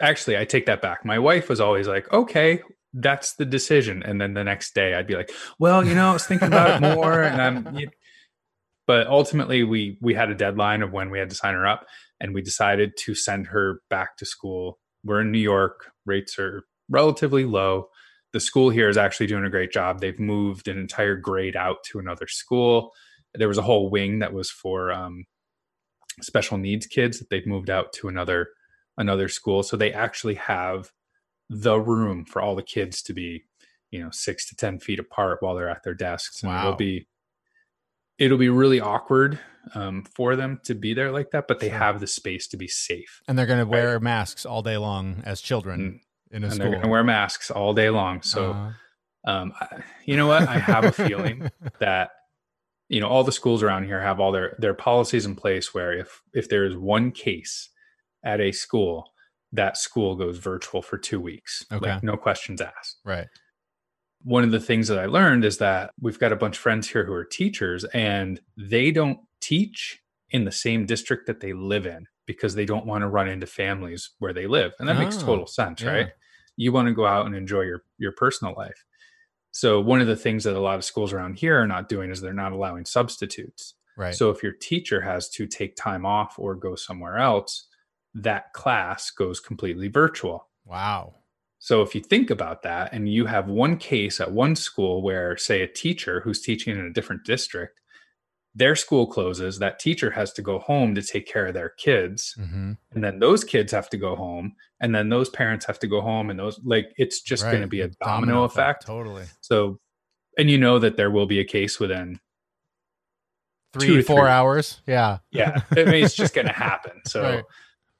actually 0.00 0.36
i 0.38 0.44
take 0.44 0.66
that 0.66 0.82
back. 0.82 1.04
My 1.04 1.18
wife 1.18 1.48
was 1.48 1.60
always 1.60 1.86
like 1.88 2.12
okay 2.12 2.60
that's 2.92 3.34
the 3.34 3.44
decision. 3.44 4.02
And 4.02 4.20
then 4.20 4.34
the 4.34 4.42
next 4.44 4.74
day 4.74 4.94
i'd 4.94 5.06
be 5.06 5.14
like 5.16 5.30
well 5.58 5.84
you 5.86 5.94
know 5.94 6.10
i 6.10 6.12
was 6.12 6.26
thinking 6.26 6.48
about 6.48 6.82
it 6.82 6.94
more 6.96 7.22
and 7.22 7.40
i'm 7.42 7.76
you- 7.80 7.90
but 8.90 9.06
ultimately 9.06 9.62
we 9.62 9.96
we 10.00 10.14
had 10.14 10.30
a 10.30 10.34
deadline 10.34 10.82
of 10.82 10.90
when 10.92 11.10
we 11.10 11.18
had 11.20 11.30
to 11.30 11.36
sign 11.36 11.54
her 11.54 11.64
up 11.64 11.86
and 12.20 12.34
we 12.34 12.42
decided 12.42 12.90
to 12.96 13.14
send 13.14 13.46
her 13.46 13.82
back 13.88 14.16
to 14.16 14.26
school. 14.26 14.80
We're 15.04 15.20
in 15.20 15.30
new 15.30 15.38
york 15.38 15.92
rates 16.06 16.40
are 16.40 16.64
relatively 16.88 17.44
low. 17.44 17.86
The 18.32 18.40
school 18.40 18.68
here 18.68 18.88
is 18.88 18.96
actually 18.96 19.28
doing 19.28 19.44
a 19.44 19.50
great 19.56 19.70
job. 19.70 20.00
They've 20.00 20.18
moved 20.18 20.66
an 20.66 20.76
entire 20.76 21.14
grade 21.14 21.54
out 21.54 21.84
to 21.92 22.00
another 22.00 22.26
school. 22.26 22.90
There 23.32 23.46
was 23.46 23.58
a 23.58 23.62
whole 23.62 23.90
wing 23.90 24.18
that 24.18 24.32
was 24.32 24.50
for 24.50 24.90
um, 24.90 25.24
special 26.20 26.58
needs 26.58 26.88
kids 26.88 27.20
that 27.20 27.30
they've 27.30 27.46
moved 27.46 27.70
out 27.70 27.92
to 27.92 28.08
another 28.08 28.48
another 28.98 29.28
school. 29.28 29.62
So 29.62 29.76
they 29.76 29.92
actually 29.92 30.34
have 30.34 30.90
the 31.48 31.78
room 31.78 32.24
for 32.24 32.42
all 32.42 32.56
the 32.56 32.64
kids 32.64 33.02
to 33.02 33.12
be 33.12 33.44
you 33.92 34.00
know 34.02 34.10
six 34.10 34.48
to 34.48 34.56
ten 34.56 34.80
feet 34.80 34.98
apart 34.98 35.38
while 35.42 35.54
they're 35.54 35.70
at 35.70 35.84
their 35.84 35.94
desks. 35.94 36.42
And 36.42 36.50
Wow. 36.50 36.58
it'll 36.60 36.74
be 36.76 37.06
it'll 38.20 38.38
be 38.38 38.48
really 38.48 38.80
awkward 38.80 39.40
um, 39.74 40.04
for 40.14 40.36
them 40.36 40.60
to 40.64 40.74
be 40.74 40.94
there 40.94 41.10
like 41.10 41.32
that 41.32 41.48
but 41.48 41.58
they 41.60 41.68
Sure. 41.70 41.78
have 41.78 41.98
the 42.00 42.06
space 42.06 42.46
to 42.48 42.56
be 42.56 42.68
safe 42.68 43.20
And 43.26 43.36
they're 43.36 43.46
going 43.46 43.58
to 43.58 43.66
wear 43.66 43.98
masks 43.98 44.46
all 44.46 44.62
day 44.62 44.76
long 44.76 45.22
as 45.24 45.40
children 45.40 46.00
in 46.30 46.44
a 46.44 46.46
and 46.46 46.54
school. 46.54 46.62
they're 46.62 46.70
going 46.70 46.82
to 46.82 46.88
wear 46.88 47.02
masks 47.04 47.50
all 47.50 47.74
day 47.74 47.90
long 47.90 48.22
so 48.22 48.52
Uh, 48.52 49.30
um, 49.30 49.52
I, 49.60 49.82
you 50.06 50.16
know 50.16 50.26
what 50.28 50.48
i 50.48 50.58
have 50.58 50.84
a 50.84 50.92
feeling 50.92 51.50
that 51.80 52.10
you 52.88 53.00
know 53.00 53.08
all 53.08 53.22
the 53.24 53.32
schools 53.32 53.62
around 53.62 53.84
here 53.84 54.00
have 54.00 54.18
all 54.20 54.32
their 54.32 54.56
their 54.58 54.74
policies 54.74 55.26
in 55.26 55.34
place 55.36 55.74
where 55.74 55.92
if 55.92 56.22
if 56.32 56.48
there 56.48 56.64
is 56.64 56.76
one 56.76 57.10
case 57.12 57.68
at 58.24 58.40
a 58.40 58.50
school 58.52 59.12
that 59.52 59.76
school 59.76 60.14
goes 60.16 60.38
virtual 60.38 60.80
for 60.82 60.96
two 60.96 61.20
weeks 61.20 61.64
Okay. 61.72 61.90
like 61.92 62.02
no 62.02 62.16
questions 62.16 62.60
asked 62.60 62.98
right. 63.04 63.26
One 64.22 64.44
of 64.44 64.50
the 64.50 64.60
things 64.60 64.88
that 64.88 64.98
i 64.98 65.06
learned 65.06 65.44
is 65.44 65.58
that 65.58 65.90
we've 66.00 66.18
got 66.18 66.32
a 66.32 66.36
bunch 66.36 66.56
of 66.56 66.62
friends 66.62 66.88
here 66.88 67.04
who 67.04 67.12
are 67.12 67.24
teachers 67.24 67.84
and 67.94 68.40
they 68.56 68.90
don't 68.90 69.18
teach 69.40 70.00
in 70.30 70.44
the 70.44 70.52
same 70.52 70.86
district 70.86 71.26
that 71.26 71.40
they 71.40 71.52
live 71.52 71.86
in 71.86 72.06
because 72.26 72.54
they 72.54 72.64
don't 72.66 72.86
want 72.86 73.02
to 73.02 73.08
run 73.08 73.28
into 73.28 73.46
families 73.46 74.10
where 74.18 74.32
they 74.32 74.46
live 74.46 74.72
and 74.78 74.88
that 74.88 74.98
makes 74.98 75.16
Oh, 75.22 75.26
total 75.26 75.46
sense 75.46 75.80
yeah. 75.82 75.90
right 75.90 76.08
you 76.56 76.72
want 76.72 76.88
to 76.88 76.94
go 76.94 77.06
out 77.06 77.26
and 77.26 77.34
enjoy 77.34 77.62
your 77.62 77.82
your 77.98 78.12
personal 78.12 78.54
life 78.56 78.84
so 79.52 79.80
one 79.80 80.00
of 80.00 80.06
the 80.06 80.16
things 80.16 80.44
that 80.44 80.54
a 80.54 80.60
lot 80.60 80.76
of 80.76 80.84
schools 80.84 81.12
around 81.12 81.38
here 81.38 81.60
are 81.60 81.66
not 81.66 81.88
doing 81.88 82.10
is 82.10 82.20
they're 82.20 82.32
not 82.32 82.52
allowing 82.52 82.84
substitutes 82.84 83.74
Right. 83.96 84.14
so 84.14 84.30
if 84.30 84.42
your 84.42 84.52
teacher 84.52 85.00
has 85.00 85.28
to 85.30 85.46
take 85.46 85.74
time 85.76 86.06
off 86.06 86.38
or 86.38 86.54
go 86.54 86.74
somewhere 86.74 87.18
else 87.18 87.66
that 88.14 88.52
class 88.52 89.10
goes 89.10 89.40
completely 89.40 89.88
virtual 89.88 90.48
wow. 90.64 91.14
So 91.62 91.82
if 91.82 91.94
you 91.94 92.00
think 92.00 92.30
about 92.30 92.62
that 92.62 92.92
and 92.92 93.08
you 93.08 93.26
have 93.26 93.46
one 93.46 93.76
case 93.76 94.18
at 94.20 94.32
one 94.32 94.56
school 94.56 95.02
where 95.02 95.36
say 95.36 95.60
a 95.62 95.66
teacher 95.68 96.20
who's 96.22 96.40
teaching 96.40 96.76
in 96.78 96.84
a 96.84 96.92
different 96.92 97.22
district 97.24 97.78
their 98.56 98.74
school 98.74 99.06
closes 99.06 99.58
that 99.60 99.78
teacher 99.78 100.10
has 100.10 100.32
to 100.32 100.42
go 100.42 100.58
home 100.58 100.94
to 100.94 101.02
take 101.02 101.26
care 101.26 101.46
of 101.46 101.54
their 101.54 101.68
kids 101.68 102.34
hmm 102.36 102.72
and 102.92 103.04
then 103.04 103.20
those 103.20 103.44
kids 103.44 103.70
have 103.72 103.88
to 103.90 103.96
go 103.96 104.16
home 104.16 104.52
and 104.80 104.92
then 104.94 105.08
those 105.10 105.28
parents 105.30 105.64
have 105.66 105.78
to 105.78 105.86
go 105.86 106.00
home 106.00 106.30
and 106.30 106.38
those 106.40 106.58
like 106.64 106.86
it's 106.96 107.20
just 107.20 107.44
going 107.44 107.60
to 107.60 107.68
be 107.68 107.80
a 107.82 107.88
The 107.88 107.94
domino, 108.02 108.42
effect. 108.44 108.84
Totally. 108.86 109.24
so 109.40 109.78
and 110.38 110.50
you 110.50 110.58
know 110.58 110.78
that 110.80 110.96
there 110.96 111.10
will 111.10 111.26
be 111.26 111.38
a 111.40 111.44
case 111.44 111.78
within 111.78 112.18
Three, 113.72 114.02
four 114.02 114.22
three. 114.22 114.28
hours. 114.28 114.80
Yeah. 114.86 115.18
yeah 115.30 115.60
i 115.72 115.84
mean 115.84 116.04
it's 116.04 116.14
just 116.16 116.34
going 116.34 116.48
to 116.48 116.52
happen 116.52 117.00
so 117.06 117.22
Right. 117.22 117.44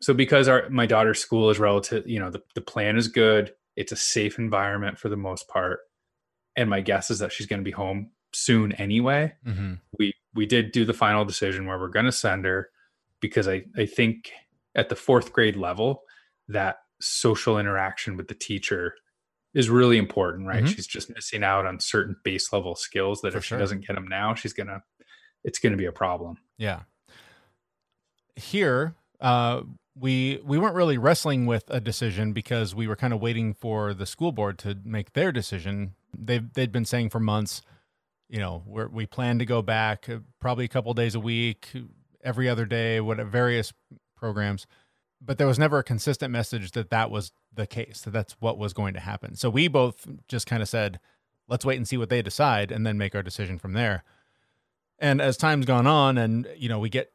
So 0.01 0.15
because 0.15 0.49
our 0.49 0.69
my 0.71 0.87
daughter's 0.87 1.19
school 1.21 1.51
is 1.51 1.59
relative 1.59 2.09
you 2.09 2.19
know 2.19 2.31
the, 2.31 2.43
the 2.55 2.61
plan 2.61 2.97
is 2.97 3.09
good 3.09 3.53
it's 3.77 3.93
a 3.93 3.97
safe 3.97 4.39
environment 4.39 4.99
for 4.99 5.09
the 5.09 5.17
most 5.17 5.49
part 5.49 5.81
and 6.57 6.69
my 6.71 6.81
guess 6.81 7.11
is 7.11 7.19
that 7.21 7.33
she's 7.33 7.47
going 7.47 7.61
to 7.61 7.65
be 7.65 7.71
home 7.71 8.11
soon 8.33 8.73
anyway 8.73 9.33
hmm 9.45 9.75
we 9.99 10.13
we 10.35 10.47
did 10.47 10.73
do 10.73 10.85
the 10.85 10.95
final 10.95 11.25
decision 11.25 11.67
where 11.67 11.79
we're 11.79 11.89
going 11.89 12.05
to 12.07 12.13
send 12.13 12.45
her 12.45 12.71
because 13.21 13.47
i 13.49 13.63
i 13.77 13.85
think 13.87 14.31
at 14.75 14.89
the 14.89 14.97
fourth 14.97 15.33
grade 15.33 15.57
level 15.57 16.03
that 16.49 16.77
social 17.01 17.59
interaction 17.59 18.17
with 18.17 18.29
the 18.29 18.35
teacher 18.35 18.95
is 19.55 19.69
really 19.69 19.99
important 19.99 20.47
right 20.47 20.65
Mhm. 20.65 20.69
she's 20.75 20.87
just 20.87 21.13
missing 21.13 21.43
out 21.43 21.67
on 21.67 21.81
certain 21.81 22.15
base 22.25 22.53
level 22.53 22.75
skills 22.77 23.21
that 23.23 23.33
For 23.33 23.39
if 23.39 23.45
sure. 23.45 23.59
she 23.59 23.61
doesn't 23.61 23.87
get 23.87 23.95
them 23.95 24.07
now 24.07 24.35
she's 24.35 24.53
gonna 24.53 24.83
it's 25.43 25.59
gonna 25.59 25.77
be 25.77 25.87
a 25.87 25.93
problem 25.93 26.37
Yeah. 26.59 26.83
Here, 28.37 28.95
uh, 29.21 29.63
we 30.01 30.41
we 30.43 30.59
weren't 30.59 30.75
really 30.75 30.99
wrestling 30.99 31.47
with 31.47 31.65
a 31.69 31.81
decision 31.81 32.33
because 32.33 32.75
we 32.75 32.89
were 32.89 32.97
kind 32.97 33.13
of 33.13 33.21
waiting 33.21 33.53
for 33.53 33.93
the 33.93 34.07
school 34.07 34.33
board 34.33 34.59
to 34.59 34.79
make 34.85 35.13
their 35.13 35.31
decision. 35.31 35.95
They 36.17 36.39
they'd 36.39 36.73
been 36.73 36.87
saying 36.87 37.11
for 37.11 37.21
months, 37.21 37.63
you 38.29 38.39
know, 38.39 38.63
we're, 38.67 38.89
we 38.89 39.07
plan 39.07 39.39
to 39.39 39.45
go 39.45 39.61
back 39.61 40.09
uh, 40.09 40.19
probably 40.41 40.65
a 40.65 40.69
couple 40.69 40.95
days 40.95 41.15
a 41.15 41.21
week, 41.21 41.69
every 42.25 42.49
other 42.49 42.65
day, 42.65 43.01
what 43.01 43.19
various 43.19 43.73
programs, 44.17 44.67
but 45.21 45.39
there 45.39 45.47
was 45.47 45.59
never 45.59 45.79
a 45.79 45.85
consistent 45.85 46.33
message 46.33 46.73
that 46.73 46.91
that 46.91 47.11
was 47.11 47.33
the 47.53 47.67
case, 47.67 48.03
that 48.03 48.11
that's 48.11 48.37
what 48.41 48.59
was 48.59 48.73
going 48.73 48.95
to 48.95 49.01
happen. 49.01 49.35
So 49.37 49.51
we 49.51 49.69
both 49.69 50.07
just 50.29 50.47
kind 50.47 50.63
of 50.63 50.69
said, 50.69 51.01
let's 51.49 51.65
wait 51.65 51.77
and 51.77 51.87
see 51.87 51.97
what 51.97 52.09
they 52.09 52.23
decide, 52.23 52.73
and 52.73 52.87
then 52.87 52.97
make 52.97 53.15
our 53.15 53.23
decision 53.23 53.59
from 53.59 53.73
there. 53.75 54.05
And 54.99 55.21
as 55.21 55.37
time's 55.37 55.67
gone 55.67 55.87
on, 55.87 56.17
and 56.19 56.49
you 56.57 56.69
know, 56.69 56.79
we 56.79 56.89
get 56.89 57.13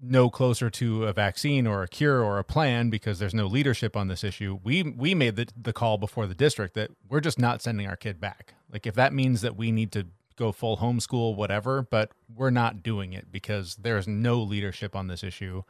no 0.00 0.28
closer 0.30 0.70
to 0.70 1.04
a 1.04 1.12
vaccine 1.12 1.66
or 1.66 1.82
a 1.82 1.88
cure 1.88 2.22
or 2.22 2.38
a 2.38 2.44
plan 2.44 2.90
because 2.90 3.18
there's 3.18 3.34
no 3.34 3.46
leadership 3.46 3.96
on 3.96 4.08
this 4.08 4.22
issue. 4.24 4.58
We 4.62 4.82
we 4.82 5.14
made 5.14 5.36
the 5.36 5.48
the 5.60 5.72
call 5.72 5.98
before 5.98 6.26
the 6.26 6.34
district 6.34 6.74
that 6.74 6.90
we're 7.08 7.20
just 7.20 7.38
not 7.38 7.62
sending 7.62 7.86
our 7.86 7.96
kid 7.96 8.20
back. 8.20 8.54
Like 8.70 8.86
if 8.86 8.94
that 8.94 9.12
means 9.12 9.40
that 9.40 9.56
we 9.56 9.72
need 9.72 9.92
to 9.92 10.06
go 10.36 10.52
full 10.52 10.76
homeschool, 10.76 11.34
whatever, 11.34 11.82
but 11.82 12.12
we're 12.32 12.50
not 12.50 12.82
doing 12.82 13.12
it 13.12 13.32
because 13.32 13.76
there's 13.76 14.06
no 14.06 14.40
leadership 14.42 14.94
on 14.94 15.08
this 15.08 15.24
issue, 15.24 15.62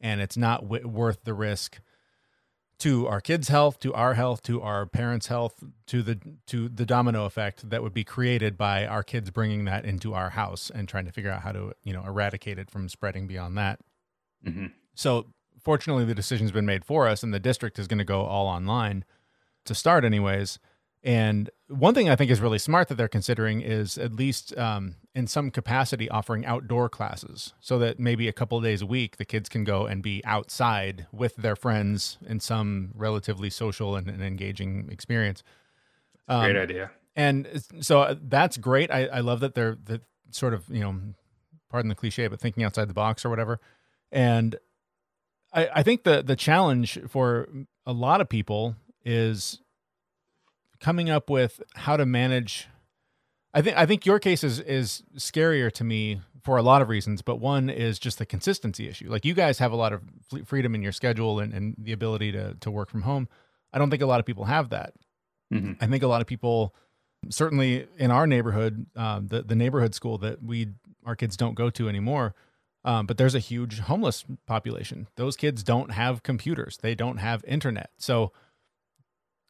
and 0.00 0.20
it's 0.20 0.36
not 0.36 0.62
w- 0.62 0.86
worth 0.88 1.24
the 1.24 1.34
risk 1.34 1.80
to 2.80 3.06
our 3.06 3.20
kids' 3.20 3.48
health, 3.48 3.78
to 3.80 3.92
our 3.94 4.14
health, 4.14 4.42
to 4.42 4.60
our 4.62 4.86
parents' 4.86 5.28
health, 5.28 5.62
to 5.86 6.02
the 6.02 6.18
to 6.46 6.68
the 6.68 6.86
domino 6.86 7.24
effect 7.24 7.68
that 7.70 7.82
would 7.82 7.94
be 7.94 8.04
created 8.04 8.56
by 8.56 8.86
our 8.86 9.02
kids 9.02 9.30
bringing 9.30 9.64
that 9.66 9.84
into 9.84 10.14
our 10.14 10.30
house 10.30 10.70
and 10.74 10.88
trying 10.88 11.04
to 11.04 11.12
figure 11.12 11.30
out 11.30 11.42
how 11.42 11.52
to 11.52 11.72
you 11.84 11.92
know 11.92 12.02
eradicate 12.04 12.58
it 12.58 12.70
from 12.70 12.88
spreading 12.88 13.26
beyond 13.26 13.56
that. 13.58 13.80
Mm-hmm. 14.46 14.66
So 14.94 15.26
fortunately, 15.62 16.04
the 16.04 16.14
decision's 16.14 16.52
been 16.52 16.66
made 16.66 16.84
for 16.84 17.06
us, 17.06 17.22
and 17.22 17.32
the 17.32 17.40
district 17.40 17.78
is 17.78 17.86
going 17.86 17.98
to 17.98 18.04
go 18.04 18.22
all 18.22 18.46
online 18.46 19.04
to 19.66 19.74
start, 19.74 20.04
anyways. 20.04 20.58
And 21.02 21.48
one 21.68 21.94
thing 21.94 22.10
I 22.10 22.16
think 22.16 22.30
is 22.30 22.40
really 22.40 22.58
smart 22.58 22.88
that 22.88 22.96
they're 22.96 23.08
considering 23.08 23.62
is 23.62 23.96
at 23.96 24.12
least 24.12 24.56
um, 24.58 24.96
in 25.14 25.26
some 25.26 25.50
capacity 25.50 26.10
offering 26.10 26.44
outdoor 26.44 26.90
classes 26.90 27.54
so 27.60 27.78
that 27.78 27.98
maybe 27.98 28.28
a 28.28 28.32
couple 28.32 28.58
of 28.58 28.64
days 28.64 28.82
a 28.82 28.86
week 28.86 29.16
the 29.16 29.24
kids 29.24 29.48
can 29.48 29.64
go 29.64 29.86
and 29.86 30.02
be 30.02 30.22
outside 30.26 31.06
with 31.10 31.36
their 31.36 31.56
friends 31.56 32.18
in 32.26 32.38
some 32.38 32.90
relatively 32.94 33.48
social 33.48 33.96
and, 33.96 34.08
and 34.08 34.22
engaging 34.22 34.88
experience. 34.90 35.42
Um, 36.28 36.44
great 36.44 36.56
idea. 36.56 36.90
And 37.16 37.62
so 37.80 38.02
uh, 38.02 38.14
that's 38.20 38.58
great. 38.58 38.90
I, 38.90 39.06
I 39.06 39.20
love 39.20 39.40
that 39.40 39.54
they're 39.54 39.78
that 39.84 40.02
sort 40.30 40.52
of, 40.52 40.64
you 40.68 40.80
know, 40.80 41.00
pardon 41.70 41.88
the 41.88 41.94
cliche, 41.94 42.28
but 42.28 42.40
thinking 42.40 42.62
outside 42.62 42.88
the 42.88 42.94
box 42.94 43.24
or 43.24 43.30
whatever. 43.30 43.58
And 44.12 44.56
I, 45.52 45.68
I 45.76 45.82
think 45.82 46.04
the 46.04 46.22
the 46.22 46.36
challenge 46.36 46.98
for 47.08 47.48
a 47.86 47.92
lot 47.92 48.20
of 48.20 48.28
people 48.28 48.76
is 49.04 49.60
coming 50.80 51.10
up 51.10 51.30
with 51.30 51.62
how 51.74 51.96
to 51.96 52.06
manage 52.06 52.68
I 53.52 53.62
think 53.62 53.76
I 53.76 53.86
think 53.86 54.06
your 54.06 54.18
case 54.18 54.44
is 54.44 54.60
is 54.60 55.02
scarier 55.16 55.72
to 55.72 55.84
me 55.84 56.20
for 56.42 56.56
a 56.56 56.62
lot 56.62 56.82
of 56.82 56.88
reasons, 56.88 57.22
but 57.22 57.36
one 57.36 57.68
is 57.68 57.98
just 57.98 58.18
the 58.18 58.26
consistency 58.26 58.88
issue. 58.88 59.10
Like 59.10 59.24
you 59.24 59.34
guys 59.34 59.58
have 59.58 59.72
a 59.72 59.76
lot 59.76 59.92
of 59.92 60.02
freedom 60.46 60.74
in 60.74 60.82
your 60.82 60.92
schedule 60.92 61.40
and, 61.40 61.52
and 61.52 61.74
the 61.76 61.92
ability 61.92 62.32
to 62.32 62.54
to 62.60 62.70
work 62.70 62.90
from 62.90 63.02
home. 63.02 63.28
I 63.72 63.78
don't 63.78 63.90
think 63.90 64.02
a 64.02 64.06
lot 64.06 64.20
of 64.20 64.26
people 64.26 64.44
have 64.44 64.70
that. 64.70 64.94
Mm-hmm. 65.52 65.72
I 65.80 65.86
think 65.86 66.02
a 66.02 66.06
lot 66.06 66.20
of 66.20 66.26
people, 66.26 66.74
certainly 67.28 67.86
in 67.98 68.10
our 68.10 68.26
neighborhood, 68.26 68.86
um, 68.94 69.26
the 69.28 69.42
the 69.42 69.56
neighborhood 69.56 69.94
school 69.94 70.18
that 70.18 70.42
we 70.42 70.68
our 71.04 71.16
kids 71.16 71.36
don't 71.36 71.54
go 71.54 71.70
to 71.70 71.88
anymore, 71.88 72.34
um, 72.84 73.06
but 73.06 73.18
there's 73.18 73.34
a 73.34 73.40
huge 73.40 73.80
homeless 73.80 74.24
population. 74.46 75.08
Those 75.16 75.36
kids 75.36 75.64
don't 75.64 75.90
have 75.90 76.22
computers. 76.22 76.78
They 76.80 76.94
don't 76.94 77.16
have 77.16 77.44
internet. 77.44 77.90
So 77.98 78.32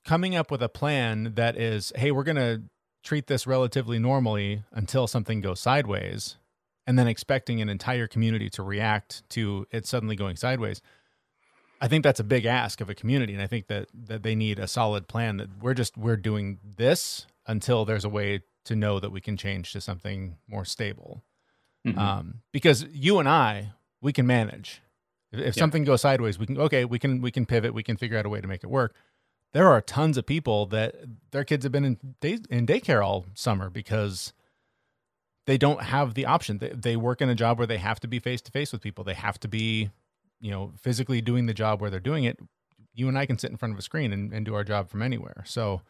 coming 0.04 0.34
up 0.34 0.50
with 0.50 0.62
a 0.62 0.68
plan 0.68 1.32
that 1.36 1.56
is, 1.56 1.92
hey, 1.96 2.10
we're 2.10 2.24
going 2.24 2.36
to 2.36 2.62
treat 3.02 3.26
this 3.26 3.46
relatively 3.46 3.98
normally 3.98 4.62
until 4.72 5.06
something 5.06 5.40
goes 5.40 5.60
sideways, 5.60 6.36
and 6.86 6.98
then 6.98 7.06
expecting 7.06 7.60
an 7.60 7.68
entire 7.68 8.06
community 8.06 8.50
to 8.50 8.62
react 8.62 9.28
to 9.30 9.66
it 9.70 9.86
suddenly 9.86 10.16
going 10.16 10.36
sideways. 10.36 10.80
I 11.80 11.88
think 11.88 12.04
that's 12.04 12.20
a 12.20 12.24
big 12.24 12.44
ask 12.44 12.80
of 12.80 12.90
a 12.90 12.94
community, 12.94 13.32
and 13.32 13.42
I 13.42 13.46
think 13.46 13.68
that 13.68 13.88
that 13.94 14.22
they 14.22 14.34
need 14.34 14.58
a 14.58 14.68
solid 14.68 15.08
plan. 15.08 15.38
That 15.38 15.48
we're 15.62 15.74
just 15.74 15.96
we're 15.96 16.16
doing 16.16 16.58
this 16.76 17.26
until 17.46 17.84
there's 17.84 18.04
a 18.04 18.08
way 18.10 18.40
to 18.64 18.76
know 18.76 19.00
that 19.00 19.10
we 19.10 19.20
can 19.20 19.36
change 19.36 19.72
to 19.72 19.80
something 19.80 20.36
more 20.46 20.66
stable. 20.66 21.22
Mm-hmm. 21.86 21.98
Um, 21.98 22.34
because 22.52 22.84
you 22.92 23.18
and 23.18 23.26
I, 23.26 23.72
we 24.02 24.12
can 24.12 24.26
manage. 24.26 24.82
If, 25.32 25.40
if 25.40 25.56
yeah. 25.56 25.60
something 25.60 25.84
goes 25.84 26.02
sideways, 26.02 26.38
we 26.38 26.44
can 26.44 26.58
okay, 26.58 26.84
we 26.84 26.98
can 26.98 27.22
we 27.22 27.30
can 27.30 27.46
pivot, 27.46 27.72
we 27.72 27.82
can 27.82 27.96
figure 27.96 28.18
out 28.18 28.26
a 28.26 28.28
way 28.28 28.42
to 28.42 28.48
make 28.48 28.62
it 28.62 28.68
work 28.68 28.94
there 29.52 29.68
are 29.68 29.80
tons 29.80 30.16
of 30.16 30.26
people 30.26 30.66
that 30.66 30.94
their 31.32 31.44
kids 31.44 31.64
have 31.64 31.72
been 31.72 31.84
in 31.84 31.98
day, 32.20 32.38
in 32.48 32.66
daycare 32.66 33.04
all 33.04 33.26
summer 33.34 33.68
because 33.70 34.32
they 35.46 35.58
don't 35.58 35.82
have 35.82 36.14
the 36.14 36.26
option. 36.26 36.58
They, 36.58 36.68
they 36.68 36.96
work 36.96 37.20
in 37.20 37.28
a 37.28 37.34
job 37.34 37.58
where 37.58 37.66
they 37.66 37.78
have 37.78 38.00
to 38.00 38.08
be 38.08 38.18
face 38.18 38.40
to 38.42 38.52
face 38.52 38.72
with 38.72 38.80
people. 38.80 39.02
They 39.04 39.14
have 39.14 39.40
to 39.40 39.48
be, 39.48 39.90
you 40.40 40.50
know, 40.50 40.72
physically 40.80 41.20
doing 41.20 41.46
the 41.46 41.54
job 41.54 41.80
where 41.80 41.90
they're 41.90 42.00
doing 42.00 42.24
it. 42.24 42.38
You 42.94 43.08
and 43.08 43.18
I 43.18 43.26
can 43.26 43.38
sit 43.38 43.50
in 43.50 43.56
front 43.56 43.74
of 43.74 43.78
a 43.78 43.82
screen 43.82 44.12
and, 44.12 44.32
and 44.32 44.44
do 44.44 44.54
our 44.54 44.64
job 44.64 44.90
from 44.90 45.02
anywhere. 45.02 45.42
So 45.46 45.82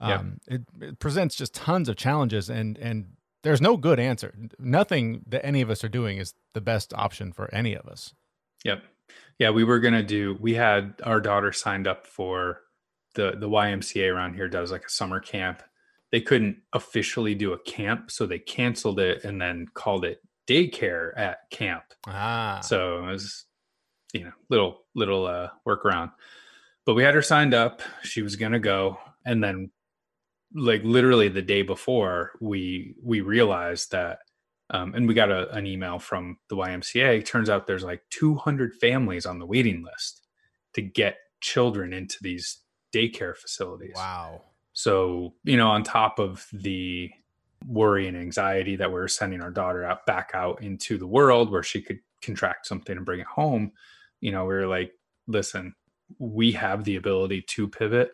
um, 0.00 0.40
yeah. 0.48 0.56
it, 0.56 0.62
it 0.80 0.98
presents 0.98 1.34
just 1.34 1.54
tons 1.54 1.88
of 1.88 1.96
challenges 1.96 2.48
and 2.48 2.78
and 2.78 3.06
there's 3.42 3.60
no 3.60 3.76
good 3.76 4.00
answer. 4.00 4.34
Nothing 4.58 5.22
that 5.26 5.44
any 5.44 5.60
of 5.60 5.68
us 5.68 5.84
are 5.84 5.88
doing 5.88 6.16
is 6.16 6.32
the 6.54 6.62
best 6.62 6.94
option 6.94 7.30
for 7.30 7.54
any 7.54 7.74
of 7.74 7.86
us. 7.86 8.14
Yep. 8.64 8.82
Yeah, 9.38 9.50
we 9.50 9.64
were 9.64 9.80
gonna 9.80 10.02
do. 10.02 10.38
We 10.40 10.54
had 10.54 10.94
our 11.02 11.20
daughter 11.20 11.52
signed 11.52 11.86
up 11.86 12.06
for 12.06 12.60
the 13.14 13.32
the 13.38 13.48
YMCA 13.48 14.12
around 14.12 14.34
here 14.34 14.48
does 14.48 14.70
like 14.70 14.84
a 14.84 14.90
summer 14.90 15.20
camp. 15.20 15.62
They 16.12 16.20
couldn't 16.20 16.58
officially 16.72 17.34
do 17.34 17.52
a 17.52 17.58
camp, 17.58 18.10
so 18.10 18.26
they 18.26 18.38
canceled 18.38 19.00
it 19.00 19.24
and 19.24 19.40
then 19.40 19.66
called 19.74 20.04
it 20.04 20.20
daycare 20.46 21.10
at 21.16 21.50
camp. 21.50 21.84
Ah. 22.06 22.60
So 22.62 22.98
it 22.98 23.10
was, 23.10 23.46
you 24.12 24.24
know, 24.24 24.32
little 24.50 24.82
little 24.94 25.26
uh, 25.26 25.48
workaround. 25.66 26.12
But 26.86 26.94
we 26.94 27.02
had 27.02 27.14
her 27.14 27.22
signed 27.22 27.54
up. 27.54 27.80
She 28.02 28.22
was 28.22 28.36
gonna 28.36 28.60
go, 28.60 28.98
and 29.24 29.42
then, 29.42 29.70
like 30.54 30.82
literally 30.84 31.28
the 31.28 31.42
day 31.42 31.62
before, 31.62 32.32
we 32.40 32.94
we 33.02 33.20
realized 33.20 33.92
that, 33.92 34.18
um, 34.70 34.94
and 34.94 35.08
we 35.08 35.14
got 35.14 35.30
a, 35.30 35.50
an 35.50 35.66
email 35.66 35.98
from 35.98 36.38
the 36.48 36.56
YMCA. 36.56 37.24
Turns 37.24 37.48
out 37.48 37.66
there's 37.66 37.84
like 37.84 38.02
200 38.10 38.74
families 38.74 39.26
on 39.26 39.38
the 39.38 39.46
waiting 39.46 39.82
list 39.82 40.22
to 40.74 40.82
get 40.82 41.16
children 41.40 41.92
into 41.92 42.16
these 42.20 42.60
daycare 42.94 43.36
facilities. 43.36 43.94
Wow. 43.96 44.42
So, 44.72 45.34
you 45.44 45.56
know, 45.56 45.68
on 45.68 45.82
top 45.82 46.18
of 46.18 46.46
the 46.52 47.10
worry 47.66 48.06
and 48.06 48.16
anxiety 48.16 48.76
that 48.76 48.92
we 48.92 48.98
are 48.98 49.08
sending 49.08 49.40
our 49.40 49.50
daughter 49.50 49.84
out 49.84 50.04
back 50.06 50.32
out 50.34 50.62
into 50.62 50.98
the 50.98 51.06
world 51.06 51.50
where 51.50 51.62
she 51.62 51.80
could 51.80 51.98
contract 52.22 52.66
something 52.66 52.96
and 52.96 53.06
bring 53.06 53.20
it 53.20 53.26
home, 53.26 53.72
you 54.20 54.32
know, 54.32 54.44
we 54.44 54.54
were 54.54 54.66
like, 54.66 54.92
listen, 55.26 55.74
we 56.18 56.52
have 56.52 56.84
the 56.84 56.96
ability 56.96 57.42
to 57.42 57.68
pivot. 57.68 58.10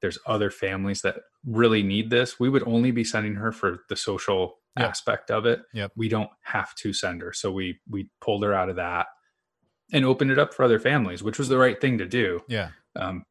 There's 0.00 0.18
other 0.26 0.50
families 0.50 1.02
that 1.02 1.16
really 1.46 1.82
need 1.82 2.10
this. 2.10 2.40
We 2.40 2.48
would 2.48 2.66
only 2.66 2.90
be 2.90 3.04
sending 3.04 3.34
her 3.34 3.52
for 3.52 3.80
the 3.88 3.96
social 3.96 4.58
yep. 4.78 4.88
aspect 4.88 5.30
of 5.30 5.46
it. 5.46 5.60
Yep. 5.74 5.92
We 5.96 6.08
don't 6.08 6.30
have 6.42 6.74
to 6.76 6.92
send 6.92 7.22
her. 7.22 7.32
So 7.32 7.52
we 7.52 7.80
we 7.88 8.08
pulled 8.20 8.42
her 8.44 8.54
out 8.54 8.68
of 8.68 8.76
that 8.76 9.06
and 9.92 10.04
opened 10.04 10.30
it 10.30 10.38
up 10.38 10.54
for 10.54 10.64
other 10.64 10.78
families, 10.78 11.22
which 11.22 11.38
was 11.38 11.48
the 11.48 11.58
right 11.58 11.80
thing 11.80 11.98
to 11.98 12.06
do. 12.06 12.40
Yeah. 12.48 12.70
Um, 12.96 13.24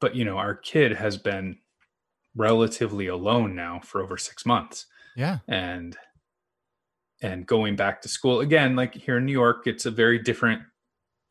but 0.00 0.14
you 0.14 0.24
know 0.24 0.36
our 0.36 0.54
kid 0.54 0.92
has 0.92 1.16
been 1.16 1.58
relatively 2.34 3.06
alone 3.06 3.54
now 3.54 3.80
for 3.82 4.02
over 4.02 4.16
six 4.16 4.44
months. 4.44 4.86
Yeah. 5.16 5.38
And 5.48 5.96
and 7.22 7.46
going 7.46 7.76
back 7.76 8.02
to 8.02 8.08
school 8.08 8.40
again 8.40 8.76
like 8.76 8.94
here 8.94 9.16
in 9.16 9.24
new 9.24 9.32
york 9.32 9.66
it's 9.66 9.86
a 9.86 9.90
very 9.90 10.18
different 10.18 10.60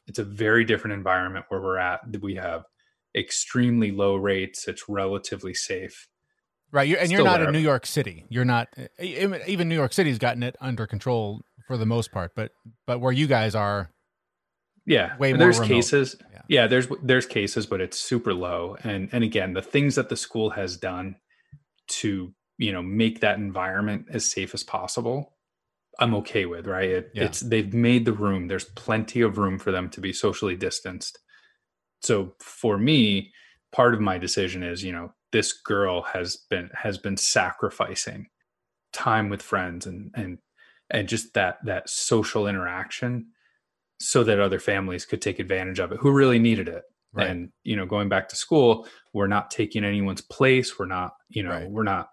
it's 0.08 0.20
a 0.20 0.24
very 0.24 0.66
different 0.66 0.94
environment 0.94 1.46
where 1.50 1.62
we're 1.62 1.78
at. 1.78 2.02
We 2.22 2.36
have 2.36 2.66
extremely 3.16 3.92
low 3.92 4.16
rates. 4.16 4.68
It's 4.68 4.88
relatively 4.88 5.54
safe. 5.54 6.08
Right. 6.72 6.88
You're, 6.88 7.00
and 7.00 7.08
Still 7.08 7.20
you're 7.20 7.26
not 7.26 7.42
in 7.42 7.52
new 7.52 7.60
york 7.60 7.86
city. 7.86 8.26
You're 8.30 8.46
not 8.46 8.68
even 9.00 9.70
new 9.70 9.76
york 9.76 9.94
city's 9.94 10.18
gotten 10.18 10.44
it 10.44 10.56
under 10.60 10.86
control 10.86 11.42
for 11.68 11.78
the 11.78 11.86
most 11.86 12.12
part 12.12 12.32
but 12.36 12.52
but 12.86 13.00
where 13.00 13.12
you 13.12 13.26
guys 13.26 13.56
are 13.56 13.90
yeah 14.86 15.18
way 15.18 15.32
more 15.32 15.40
there's 15.40 15.60
remote. 15.60 15.74
cases 15.74 16.16
yeah. 16.32 16.42
yeah 16.48 16.68
there's 16.68 16.88
there's 17.04 17.26
cases 17.26 17.66
but 17.66 17.82
it's 17.82 18.00
super 18.00 18.34
low 18.34 18.78
and 18.84 19.10
and 19.12 19.24
again 19.24 19.54
the 19.54 19.62
things 19.62 19.96
that 19.96 20.10
the 20.10 20.16
school 20.16 20.50
has 20.50 20.78
done 20.78 21.16
to 21.88 22.34
you 22.58 22.72
know 22.72 22.82
make 22.82 23.22
that 23.22 23.38
environment 23.38 24.06
as 24.12 24.30
safe 24.30 24.54
as 24.54 24.64
possible 24.64 25.34
i'm 26.00 26.14
okay 26.14 26.46
with 26.46 26.68
right 26.68 26.90
it, 26.90 27.12
yeah. 27.14 27.24
it's 27.24 27.42
they've 27.42 27.74
made 27.74 28.06
the 28.06 28.14
room 28.14 28.48
there's 28.48 28.66
plenty 28.66 29.22
of 29.22 29.38
room 29.38 29.58
for 29.58 29.72
them 29.72 29.90
to 29.90 30.00
be 30.00 30.14
socially 30.14 30.56
distanced 30.56 31.20
so 32.02 32.34
for 32.40 32.78
me 32.78 33.32
part 33.72 33.94
of 33.94 34.02
my 34.02 34.18
decision 34.18 34.64
is 34.64 34.84
you 34.84 34.92
know 34.92 35.12
this 35.32 35.52
girl 35.52 36.02
has 36.02 36.38
been 36.50 36.70
has 36.74 36.98
been 36.98 37.18
sacrificing 37.18 38.28
time 38.94 39.30
with 39.30 39.42
friends 39.42 39.86
and 39.86 40.12
and 40.16 40.38
and 40.90 41.10
just 41.10 41.34
that 41.34 41.58
that 41.66 41.90
social 41.90 42.48
interaction 42.48 43.28
so 44.00 44.24
that 44.24 44.40
other 44.40 44.60
families 44.60 45.06
could 45.06 45.22
take 45.22 45.40
advantage 45.40 45.80
of 45.80 45.92
it 45.92 46.00
who 46.02 46.12
really 46.12 46.40
needed 46.40 46.68
it. 46.68 46.84
Right. 47.14 47.30
and 47.30 47.50
you 47.64 47.78
know 47.78 47.86
going 47.86 48.10
back 48.10 48.28
to 48.28 48.36
school 48.36 48.90
we're 49.14 49.28
not 49.28 49.50
taking 49.50 49.86
anyone's 49.86 50.20
place. 50.20 50.78
We're 50.78 50.86
not 50.86 51.14
you 51.30 51.44
know 51.44 51.52
right. 51.52 51.70
we're 51.70 51.84
not 51.84 52.10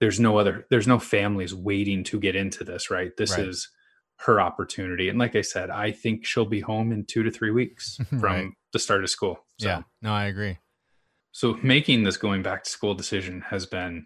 there's 0.00 0.20
no 0.20 0.36
other 0.36 0.66
there's 0.68 0.86
no 0.86 0.98
families 0.98 1.54
waiting 1.54 2.04
to 2.04 2.20
get 2.20 2.36
into 2.36 2.62
this 2.62 2.90
right? 2.90 3.10
This 3.16 3.30
right. 3.30 3.48
is 3.48 3.70
her 4.18 4.42
opportunity. 4.42 5.08
And 5.08 5.18
like 5.18 5.34
i 5.34 5.40
said 5.40 5.70
i 5.70 5.90
think 5.92 6.26
she'll 6.26 6.44
be 6.44 6.60
home 6.60 6.92
in 6.92 7.06
two 7.06 7.22
to 7.22 7.30
three 7.30 7.52
weeks 7.52 7.98
from 8.20 8.54
the 8.74 8.78
start 8.78 9.02
of 9.02 9.08
school. 9.08 9.38
So, 9.58 9.68
yeah. 9.68 9.82
No 10.02 10.12
i 10.12 10.26
agree. 10.26 10.58
So 11.32 11.58
making 11.62 12.04
this 12.04 12.18
going 12.18 12.42
back 12.42 12.64
to 12.64 12.70
school 12.70 12.94
decision 12.94 13.40
has 13.48 13.64
been 13.64 14.04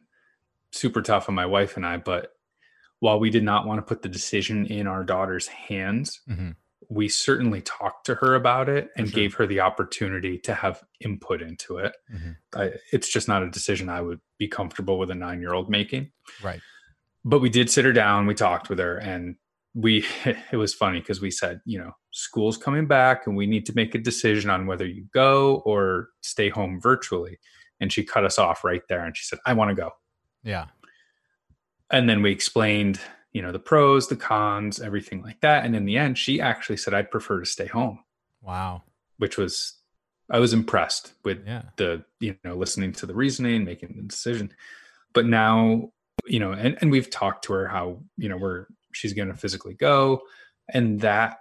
super 0.70 1.02
tough 1.02 1.28
on 1.28 1.34
my 1.34 1.46
wife 1.46 1.76
and 1.76 1.84
i 1.84 1.96
but 1.96 2.28
while 3.00 3.18
we 3.18 3.30
did 3.30 3.42
not 3.42 3.66
want 3.66 3.78
to 3.78 3.82
put 3.82 4.02
the 4.02 4.08
decision 4.08 4.66
in 4.66 4.86
our 4.86 5.02
daughter's 5.02 5.48
hands 5.48 6.20
mm-hmm 6.30 6.50
we 6.88 7.08
certainly 7.08 7.60
talked 7.60 8.06
to 8.06 8.14
her 8.14 8.34
about 8.34 8.68
it 8.68 8.90
and 8.96 9.08
sure. 9.08 9.14
gave 9.14 9.34
her 9.34 9.46
the 9.46 9.60
opportunity 9.60 10.38
to 10.38 10.54
have 10.54 10.82
input 11.00 11.42
into 11.42 11.76
it. 11.78 11.94
Mm-hmm. 12.12 12.30
I, 12.58 12.72
it's 12.92 13.08
just 13.08 13.28
not 13.28 13.42
a 13.42 13.50
decision 13.50 13.88
I 13.88 14.00
would 14.00 14.20
be 14.38 14.48
comfortable 14.48 14.98
with 14.98 15.10
a 15.10 15.14
nine 15.14 15.40
year 15.40 15.52
old 15.52 15.68
making. 15.68 16.10
Right. 16.42 16.60
But 17.24 17.40
we 17.40 17.50
did 17.50 17.70
sit 17.70 17.84
her 17.84 17.92
down, 17.92 18.26
we 18.26 18.34
talked 18.34 18.70
with 18.70 18.78
her, 18.78 18.96
and 18.96 19.36
we, 19.74 20.06
it 20.24 20.56
was 20.56 20.72
funny 20.72 21.00
because 21.00 21.20
we 21.20 21.30
said, 21.30 21.60
you 21.66 21.78
know, 21.78 21.92
school's 22.10 22.56
coming 22.56 22.86
back 22.86 23.26
and 23.26 23.36
we 23.36 23.46
need 23.46 23.66
to 23.66 23.74
make 23.74 23.94
a 23.94 23.98
decision 23.98 24.48
on 24.48 24.66
whether 24.66 24.86
you 24.86 25.06
go 25.12 25.56
or 25.66 26.08
stay 26.22 26.48
home 26.48 26.80
virtually. 26.80 27.38
And 27.80 27.92
she 27.92 28.02
cut 28.02 28.24
us 28.24 28.38
off 28.38 28.64
right 28.64 28.82
there 28.88 29.04
and 29.04 29.16
she 29.16 29.24
said, 29.24 29.38
I 29.44 29.52
want 29.52 29.70
to 29.70 29.74
go. 29.74 29.90
Yeah. 30.42 30.66
And 31.90 32.08
then 32.08 32.22
we 32.22 32.32
explained, 32.32 32.98
you 33.38 33.42
know, 33.42 33.52
the 33.52 33.60
pros, 33.60 34.08
the 34.08 34.16
cons, 34.16 34.80
everything 34.80 35.22
like 35.22 35.40
that. 35.42 35.64
And 35.64 35.76
in 35.76 35.84
the 35.84 35.96
end, 35.96 36.18
she 36.18 36.40
actually 36.40 36.76
said, 36.76 36.92
I'd 36.92 37.08
prefer 37.08 37.38
to 37.38 37.46
stay 37.46 37.66
home. 37.66 38.00
Wow. 38.42 38.82
Which 39.18 39.38
was, 39.38 39.74
I 40.28 40.40
was 40.40 40.52
impressed 40.52 41.12
with 41.22 41.46
Yeah. 41.46 41.62
the, 41.76 42.02
you 42.18 42.36
know, 42.42 42.56
listening 42.56 42.90
to 42.94 43.06
the 43.06 43.14
reasoning, 43.14 43.64
making 43.64 43.94
the 43.94 44.02
decision. 44.02 44.52
But 45.12 45.26
now, 45.26 45.92
you 46.26 46.40
know, 46.40 46.50
and, 46.50 46.76
and 46.80 46.90
we've 46.90 47.10
talked 47.10 47.44
to 47.44 47.52
her 47.52 47.68
how, 47.68 48.00
you 48.16 48.28
know, 48.28 48.36
we're, 48.36 48.66
she's 48.92 49.12
going 49.12 49.28
to 49.28 49.34
physically 49.34 49.74
go. 49.74 50.22
And 50.68 51.00
that, 51.02 51.38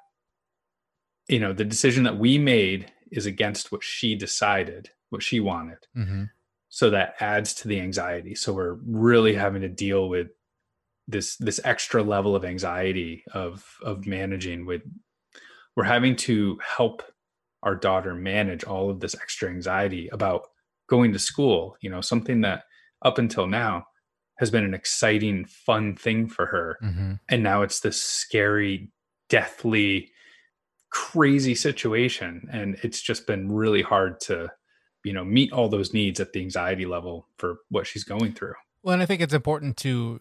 you 1.27 1.39
know, 1.39 1.51
the 1.51 1.65
decision 1.65 2.03
that 2.03 2.19
we 2.19 2.37
made 2.37 2.91
is 3.11 3.25
against 3.25 3.71
what 3.71 3.83
she 3.83 4.13
decided, 4.13 4.91
what 5.09 5.23
she 5.23 5.39
wanted 5.39 5.79
hmm 5.95 6.25
so 6.69 6.89
that 6.89 7.15
adds 7.21 7.53
to 7.53 7.67
the 7.69 7.79
anxiety 7.79 8.35
so 8.35 8.51
we're 8.51 8.77
really 8.85 9.33
having 9.33 9.61
to 9.61 9.69
deal 9.69 10.09
with 10.09 10.27
this 11.07 11.37
this 11.37 11.59
extra 11.63 12.03
level 12.03 12.35
of 12.35 12.45
anxiety 12.45 13.23
of 13.33 13.65
of 13.81 14.05
managing 14.05 14.65
with 14.65 14.81
we're 15.75 15.83
having 15.83 16.15
to 16.15 16.57
help 16.77 17.03
our 17.63 17.75
daughter 17.75 18.13
manage 18.13 18.63
all 18.63 18.89
of 18.89 18.99
this 18.99 19.15
extra 19.15 19.49
anxiety 19.49 20.09
about 20.11 20.47
going 20.89 21.13
to 21.13 21.19
school. 21.19 21.75
You 21.81 21.89
know 21.89 22.01
something 22.01 22.41
that 22.41 22.63
up 23.03 23.17
until 23.17 23.47
now 23.47 23.85
has 24.39 24.51
been 24.51 24.63
an 24.63 24.73
exciting 24.73 25.45
fun 25.45 25.95
thing 25.95 26.27
for 26.27 26.45
her. 26.47 26.77
Hmm 26.81 27.13
and 27.29 27.43
now 27.43 27.61
it's 27.61 27.79
this 27.79 28.01
scary 28.01 28.91
deathly 29.29 30.11
crazy 30.89 31.55
situation. 31.55 32.47
And 32.51 32.77
it's 32.83 33.01
just 33.01 33.27
been 33.27 33.51
really 33.51 33.81
hard 33.81 34.19
to 34.21 34.49
you 35.03 35.13
know 35.13 35.23
meet 35.23 35.51
all 35.53 35.69
those 35.69 35.93
needs 35.93 36.19
at 36.19 36.33
the 36.33 36.41
anxiety 36.41 36.85
level 36.85 37.27
for 37.37 37.57
what 37.69 37.87
she's 37.87 38.03
going 38.03 38.33
through. 38.33 38.53
Well, 38.83 38.93
and 38.93 39.01
I 39.01 39.05
think 39.05 39.21
it's 39.21 39.33
important 39.33 39.77
to 39.77 40.19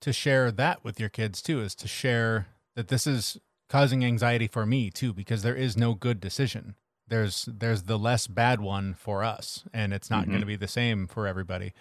to 0.00 0.12
share 0.12 0.50
that 0.52 0.84
with 0.84 1.00
your 1.00 1.08
kids 1.08 1.40
too, 1.42 1.60
is 1.60 1.74
to 1.76 1.88
share 1.88 2.46
that 2.74 2.88
this 2.88 3.06
is 3.06 3.38
causing 3.68 4.04
anxiety 4.04 4.46
for 4.46 4.64
me 4.66 4.90
too, 4.90 5.12
because 5.12 5.42
there 5.42 5.56
is 5.56 5.76
no 5.76 5.94
good 5.94 6.20
decision. 6.20 6.74
There's 7.08 7.48
there's 7.52 7.84
the 7.84 7.98
less 7.98 8.26
bad 8.26 8.60
one 8.60 8.94
for 8.94 9.22
us, 9.24 9.64
and 9.72 9.92
it's 9.92 10.10
not 10.10 10.24
Mhm. 10.24 10.28
going 10.28 10.40
to 10.40 10.46
be 10.46 10.56
the 10.56 10.68
same 10.68 11.06
for 11.06 11.26
everybody. 11.26 11.72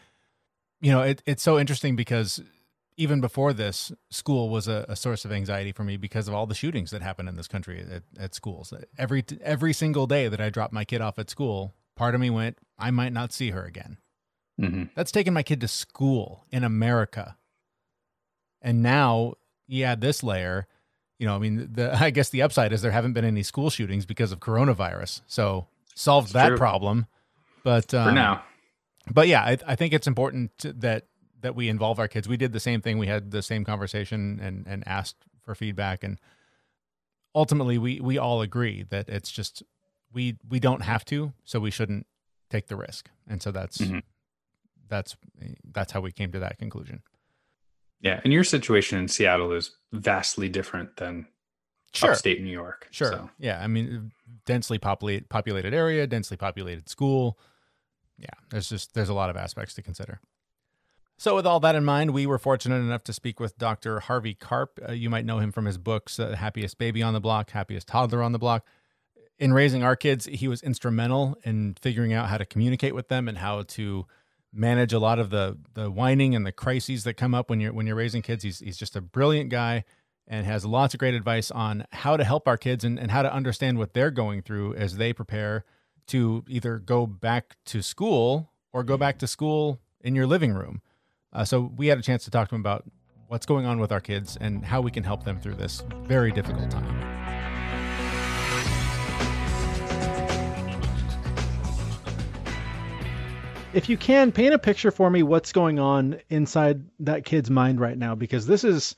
You 0.81 0.91
know, 0.91 1.01
it, 1.01 1.23
it's 1.25 1.41
so 1.43 1.57
interesting 1.59 1.95
because 1.95 2.41
even 2.97 3.19
before 3.21 3.51
this, 3.51 3.91
school 4.09 4.49
was 4.49 4.67
a, 4.67 4.85
a 4.87 4.95
source 4.95 5.25
of 5.25 5.31
anxiety 5.31 5.71
for 5.71 5.83
me 5.83 5.97
because 5.97 6.27
of 6.27 6.33
all 6.33 6.45
the 6.45 6.55
shootings 6.55 6.91
that 6.91 7.01
happen 7.01 7.27
in 7.27 7.35
this 7.35 7.47
country 7.47 7.79
at, 7.91 8.03
at 8.17 8.35
schools. 8.35 8.73
Every 8.97 9.23
every 9.41 9.73
single 9.73 10.05
day 10.07 10.27
that 10.27 10.39
I 10.39 10.49
dropped 10.49 10.73
my 10.73 10.85
kid 10.85 11.01
off 11.01 11.17
at 11.19 11.29
school, 11.29 11.73
part 11.95 12.13
of 12.15 12.21
me 12.21 12.29
went, 12.29 12.57
I 12.77 12.91
might 12.91 13.11
not 13.13 13.33
see 13.33 13.49
her 13.49 13.63
again. 13.65 13.97
mm-hmm. 14.61 14.83
That's 14.95 15.11
taking 15.11 15.33
my 15.33 15.43
kid 15.43 15.59
to 15.61 15.67
school 15.67 16.45
in 16.51 16.63
America. 16.63 17.35
And 18.65 18.81
now 18.81 19.35
you 19.67 19.85
add 19.85 20.01
this 20.01 20.23
layer, 20.23 20.67
you 21.19 21.25
know, 21.27 21.35
I 21.35 21.39
mean, 21.39 21.69
the 21.71 21.95
I 22.03 22.09
guess 22.09 22.29
the 22.29 22.41
upside 22.41 22.73
is 22.73 22.81
there 22.81 22.91
haven't 22.91 23.13
been 23.13 23.23
any 23.23 23.43
school 23.43 23.69
shootings 23.69 24.05
because 24.05 24.33
of 24.33 24.39
coronavirus. 24.41 25.21
So 25.27 25.67
solved 25.93 26.27
It's 26.27 26.33
that 26.33 26.47
true. 26.49 26.57
problem. 26.57 27.05
But 27.63 27.93
um, 27.93 28.09
for 28.09 28.11
now 28.11 28.43
but 29.11 29.27
yeah, 29.27 29.43
I, 29.43 29.57
I 29.67 29.75
think 29.75 29.93
it's 29.93 30.07
important 30.07 30.57
to, 30.59 30.73
that 30.73 31.05
that 31.41 31.55
we 31.55 31.69
involve 31.69 31.99
our 31.99 32.07
kids. 32.07 32.27
We 32.27 32.37
did 32.37 32.53
the 32.53 32.59
same 32.59 32.81
thing. 32.81 32.97
We 32.97 33.05
had 33.07 33.29
the 33.31 33.43
same 33.43 33.63
conversation 33.63 34.39
and 34.41 34.65
and 34.67 34.87
asked 34.87 35.17
for 35.43 35.53
feedback, 35.53 36.03
and 36.03 36.19
ultimately, 37.35 37.77
we 37.77 37.99
we 37.99 38.17
all 38.17 38.41
agree 38.41 38.83
that 38.89 39.09
it's 39.09 39.31
just 39.31 39.61
we 40.11 40.37
we 40.49 40.59
don't 40.59 40.81
have 40.81 41.05
to, 41.05 41.33
so 41.43 41.59
we 41.59 41.69
shouldn't 41.71 42.07
take 42.49 42.67
the 42.67 42.75
risk. 42.75 43.09
And 43.27 43.41
so 43.43 43.51
that's 43.51 43.77
Mhm. 43.77 44.01
that's 44.87 45.15
that's 45.71 45.91
how 45.91 46.01
we 46.01 46.11
came 46.11 46.31
to 46.31 46.39
that 46.39 46.57
conclusion. 46.57 47.03
Yeah 48.05 48.21
and 48.23 48.31
your 48.31 48.43
situation 48.45 48.97
in 48.97 49.07
seattle 49.09 49.51
is 49.51 49.71
vastly 49.91 50.47
different 50.47 50.95
than 50.97 51.27
upstate 52.03 52.41
new 52.41 52.49
york 52.51 52.87
Sure. 52.91 53.11
so 53.11 53.29
Yeah. 53.39 53.61
I 53.63 53.67
mean, 53.67 54.11
densely 54.45 54.77
populate, 54.77 55.27
populated 55.29 55.73
area, 55.73 56.05
densely 56.07 56.37
populated 56.37 56.87
school. 56.89 57.37
Yeah. 58.17 58.35
There's 58.51 58.69
just, 58.69 58.93
there's 58.93 59.09
a 59.09 59.13
lot 59.13 59.29
of 59.29 59.35
aspects 59.37 59.73
to 59.75 59.81
consider. 59.81 60.19
So, 61.17 61.35
with 61.35 61.47
all 61.47 61.61
that 61.61 61.75
in 61.75 61.85
mind, 61.85 62.11
we 62.11 62.25
were 62.25 62.37
fortunate 62.37 62.75
enough 62.79 63.03
to 63.05 63.13
speak 63.13 63.39
with 63.39 63.57
Dr. 63.57 64.01
Harvey 64.01 64.33
Karp. 64.33 64.77
Uh, 64.87 64.91
you 64.91 65.09
might 65.09 65.23
know 65.25 65.39
him 65.39 65.53
from 65.53 65.63
his 65.65 65.77
books, 65.77 66.19
uh, 66.19 66.35
Happiest 66.35 66.77
Baby 66.77 67.01
on 67.01 67.13
the 67.13 67.21
Block, 67.21 67.51
Happiest 67.51 67.87
Toddler 67.87 68.21
on 68.21 68.33
the 68.33 68.39
Block. 68.39 68.65
In 69.39 69.53
raising 69.53 69.81
our 69.83 69.95
kids, 69.95 70.25
he 70.25 70.49
was 70.49 70.61
instrumental 70.61 71.37
in 71.45 71.75
figuring 71.81 72.11
out 72.11 72.27
how 72.27 72.37
to 72.37 72.45
communicate 72.45 72.93
with 72.93 73.07
them 73.07 73.29
and 73.29 73.37
how 73.37 73.63
to 73.63 74.05
manage 74.55 74.93
a 74.93 74.99
lot 74.99 75.19
of 75.19 75.29
the 75.29 75.57
the 75.73 75.91
whining 75.91 76.33
and 76.33 76.45
the 76.45 76.51
crises 76.51 77.03
that 77.03 77.15
come 77.15 77.35
up 77.35 77.49
when 77.49 77.59
you're 77.59 77.73
when 77.73 77.85
you're 77.85 77.95
raising 77.95 78.21
kids. 78.21 78.43
He's 78.43 78.59
he's 78.59 78.77
just 78.77 78.95
a 78.95 79.01
brilliant 79.01 79.49
guy 79.49 79.83
and 80.27 80.45
has 80.45 80.65
lots 80.65 80.93
of 80.93 80.99
great 80.99 81.13
advice 81.13 81.51
on 81.51 81.85
how 81.91 82.17
to 82.17 82.23
help 82.23 82.47
our 82.47 82.57
kids 82.57 82.83
and, 82.83 82.97
and 82.97 83.11
how 83.11 83.21
to 83.21 83.31
understand 83.31 83.77
what 83.77 83.93
they're 83.93 84.11
going 84.11 84.41
through 84.41 84.73
as 84.75 84.97
they 84.97 85.13
prepare 85.13 85.65
to 86.07 86.43
either 86.47 86.79
go 86.79 87.05
back 87.05 87.55
to 87.65 87.81
school 87.81 88.51
or 88.73 88.83
go 88.83 88.97
back 88.97 89.19
to 89.19 89.27
school 89.27 89.79
in 90.01 90.15
your 90.15 90.25
living 90.25 90.53
room. 90.53 90.81
Uh, 91.31 91.45
so 91.45 91.71
we 91.75 91.87
had 91.87 91.99
a 91.99 92.01
chance 92.01 92.23
to 92.23 92.31
talk 92.31 92.49
to 92.49 92.55
him 92.55 92.61
about 92.61 92.85
what's 93.27 93.45
going 93.45 93.65
on 93.65 93.79
with 93.79 93.91
our 93.91 94.01
kids 94.01 94.37
and 94.39 94.65
how 94.65 94.81
we 94.81 94.91
can 94.91 95.03
help 95.03 95.23
them 95.23 95.39
through 95.39 95.55
this 95.55 95.83
very 96.03 96.31
difficult 96.31 96.71
time. 96.71 97.14
If 103.75 103.89
you 103.89 103.97
can 103.97 104.31
paint 104.31 104.53
a 104.53 104.59
picture 104.59 104.89
for 104.89 105.09
me 105.09 105.21
what's 105.21 105.51
going 105.51 105.79
on 105.79 106.17
inside 106.29 106.81
that 107.01 107.25
kid's 107.25 107.49
mind 107.49 107.77
right 107.81 107.97
now 107.97 108.15
because 108.15 108.47
this 108.47 108.63
is 108.63 108.95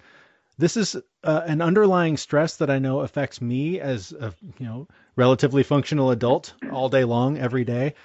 this 0.60 0.78
is 0.78 0.96
uh, 1.24 1.42
an 1.46 1.62
underlying 1.62 2.16
stress 2.16 2.58
that 2.58 2.70
I 2.70 2.78
know 2.78 3.00
affects 3.00 3.42
me 3.42 3.80
as 3.80 4.12
a 4.12 4.34
you 4.60 4.66
know 4.68 4.88
relatively 5.16 5.64
functional 5.64 6.12
adult 6.12 6.54
all 6.72 6.90
day 6.90 7.04
long 7.04 7.40
every 7.40 7.64
day. 7.64 7.96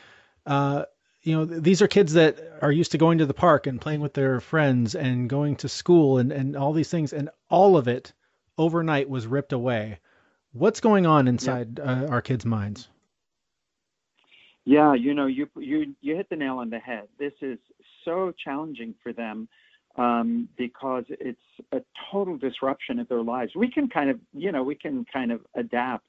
Uh, 0.46 0.84
you 1.22 1.36
know 1.36 1.44
these 1.44 1.82
are 1.82 1.88
kids 1.88 2.14
that 2.14 2.38
are 2.62 2.72
used 2.72 2.92
to 2.92 2.98
going 2.98 3.18
to 3.18 3.26
the 3.26 3.34
park 3.34 3.66
and 3.66 3.80
playing 3.80 4.00
with 4.00 4.14
their 4.14 4.40
friends 4.40 4.94
and 4.94 5.28
going 5.28 5.56
to 5.56 5.68
school 5.68 6.16
and 6.16 6.32
and 6.32 6.56
all 6.56 6.72
these 6.72 6.90
things 6.90 7.12
and 7.12 7.28
all 7.50 7.76
of 7.76 7.86
it 7.86 8.14
overnight 8.56 9.10
was 9.10 9.26
ripped 9.26 9.52
away. 9.52 9.98
What's 10.52 10.80
going 10.80 11.04
on 11.04 11.28
inside 11.28 11.78
uh, 11.80 12.06
our 12.08 12.22
kids' 12.22 12.46
minds? 12.46 12.88
Yeah, 14.64 14.94
you 14.94 15.14
know, 15.14 15.26
you 15.26 15.48
you 15.56 15.94
you 16.00 16.14
hit 16.14 16.28
the 16.30 16.36
nail 16.36 16.58
on 16.58 16.70
the 16.70 16.78
head. 16.78 17.08
This 17.18 17.32
is 17.40 17.58
so 18.04 18.32
challenging 18.44 18.94
for 19.02 19.12
them 19.12 19.48
um, 19.96 20.48
because 20.56 21.04
it's 21.08 21.40
a 21.72 21.80
total 22.10 22.36
disruption 22.36 22.98
of 22.98 23.08
their 23.08 23.22
lives. 23.22 23.52
We 23.56 23.70
can 23.70 23.88
kind 23.88 24.08
of, 24.08 24.20
you 24.32 24.52
know, 24.52 24.62
we 24.62 24.74
can 24.74 25.04
kind 25.12 25.32
of 25.32 25.40
adapt, 25.56 26.06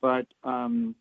but 0.00 0.26
um, 0.44 0.94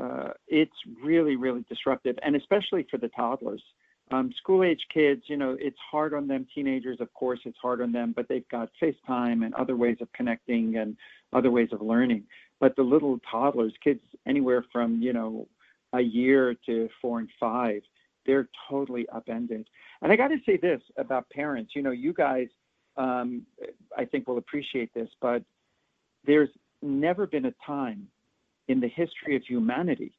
uh, 0.00 0.30
it's 0.48 0.72
really, 1.02 1.36
really 1.36 1.64
disruptive, 1.68 2.16
and 2.22 2.36
especially 2.36 2.86
for 2.90 2.98
the 2.98 3.08
toddlers. 3.08 3.62
Um, 4.10 4.32
school 4.36 4.64
age 4.64 4.82
kids, 4.92 5.22
you 5.28 5.36
know, 5.36 5.56
it's 5.58 5.78
hard 5.90 6.12
on 6.12 6.28
them. 6.28 6.46
Teenagers, 6.54 7.00
of 7.00 7.12
course, 7.14 7.40
it's 7.44 7.56
hard 7.60 7.80
on 7.80 7.90
them, 7.90 8.12
but 8.14 8.28
they've 8.28 8.48
got 8.50 8.68
FaceTime 8.82 9.44
and 9.44 9.54
other 9.54 9.76
ways 9.76 9.96
of 10.02 10.12
connecting 10.12 10.76
and 10.76 10.96
other 11.32 11.50
ways 11.50 11.68
of 11.72 11.80
learning. 11.80 12.24
But 12.60 12.76
the 12.76 12.82
little 12.82 13.18
toddlers, 13.30 13.72
kids 13.82 14.00
anywhere 14.26 14.64
from, 14.70 15.00
you 15.00 15.14
know, 15.14 15.48
a 15.94 16.00
year 16.00 16.54
to 16.66 16.88
four 17.00 17.20
and 17.20 17.28
five, 17.38 17.82
they're 18.26 18.48
totally 18.68 19.06
upended. 19.10 19.66
And 20.02 20.12
I 20.12 20.16
got 20.16 20.28
to 20.28 20.38
say 20.44 20.56
this 20.56 20.80
about 20.98 21.28
parents. 21.30 21.72
You 21.74 21.82
know, 21.82 21.90
you 21.90 22.12
guys, 22.12 22.48
um, 22.96 23.42
I 23.96 24.04
think 24.04 24.26
will 24.26 24.38
appreciate 24.38 24.92
this, 24.92 25.08
but 25.20 25.42
there's 26.26 26.50
never 26.82 27.26
been 27.26 27.46
a 27.46 27.54
time 27.64 28.08
in 28.68 28.80
the 28.80 28.88
history 28.88 29.36
of 29.36 29.42
humanity 29.42 30.12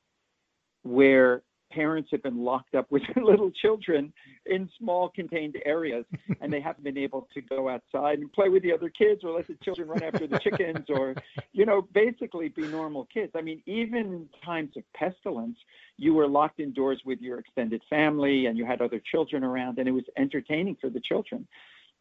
where 0.84 1.42
parents 1.76 2.10
have 2.12 2.24
been 2.24 2.38
locked 2.38 2.74
up 2.74 2.90
with 2.90 3.04
their 3.14 3.24
little 3.24 3.52
children 3.52 4.14
in 4.46 4.70
small 4.80 5.10
contained 5.10 5.58
areas 5.66 6.06
and 6.40 6.52
they 6.52 6.62
haven't 6.62 6.84
been 6.84 6.98
able 6.98 7.28
to 7.34 7.42
go 7.42 7.68
outside 7.68 8.20
and 8.20 8.32
play 8.32 8.48
with 8.48 8.64
the 8.64 8.72
other 8.72 8.90
kids 8.90 9.22
or 9.24 9.36
let 9.36 9.46
the 9.48 9.58
children 9.62 9.90
run 9.90 10.02
after 10.02 10.26
the 10.26 10.40
chickens 10.40 10.86
or 10.90 11.14
you 11.52 11.66
know 11.66 11.82
basically 11.94 12.48
be 12.48 12.66
normal 12.68 13.06
kids. 13.14 13.34
I 13.36 13.42
mean 13.42 13.62
even 13.66 14.00
in 14.00 14.30
times 14.44 14.72
of 14.78 14.84
pestilence 14.94 15.58
you 15.98 16.14
were 16.14 16.28
locked 16.28 16.60
indoors 16.62 17.02
with 17.06 17.20
your 17.20 17.40
extended 17.40 17.82
family 17.90 18.46
and 18.46 18.58
you 18.58 18.66
had 18.66 18.82
other 18.82 19.02
children 19.12 19.44
around 19.44 19.78
and 19.78 19.88
it 19.88 19.92
was 19.92 20.06
entertaining 20.18 20.78
for 20.80 20.90
the 20.90 21.02
children. 21.02 21.46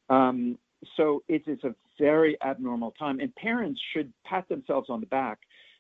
Um, 0.08 0.56
so 0.96 1.22
it 1.28 1.42
is 1.48 1.58
a 1.64 1.74
very 1.98 2.37
abnormal 2.42 2.92
time 2.92 3.18
and 3.18 3.34
parents 3.34 3.80
should 3.92 4.12
pat 4.24 4.48
themselves 4.48 4.88
on 4.88 5.00
the 5.00 5.06
back 5.06 5.38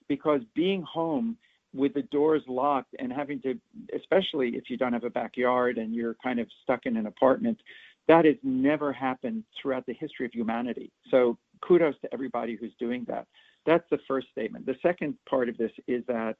because 0.08 0.40
being 0.54 0.82
home 0.82 1.36
with 1.74 1.94
the 1.94 2.02
doors 2.02 2.42
locked 2.46 2.94
and 2.98 3.12
having 3.12 3.40
to, 3.42 3.58
especially 3.94 4.50
if 4.50 4.70
you 4.70 4.76
don't 4.76 4.92
have 4.92 5.04
a 5.04 5.10
backyard 5.10 5.76
and 5.78 5.94
you're 5.94 6.16
kind 6.22 6.38
of 6.38 6.46
stuck 6.62 6.86
in 6.86 6.96
an 6.96 7.06
apartment, 7.06 7.58
that 8.06 8.24
has 8.24 8.36
never 8.42 8.92
happened 8.92 9.44
throughout 9.60 9.84
the 9.86 9.94
history 9.94 10.26
of 10.26 10.32
humanity. 10.32 10.90
So 11.10 11.36
kudos 11.62 11.94
to 12.02 12.12
everybody 12.12 12.54
who's 12.54 12.72
doing 12.78 13.04
that. 13.08 13.26
That's 13.66 13.84
the 13.90 13.98
first 14.06 14.28
statement. 14.30 14.66
The 14.66 14.76
second 14.82 15.16
part 15.28 15.48
of 15.48 15.56
this 15.56 15.72
is 15.88 16.04
that 16.06 16.36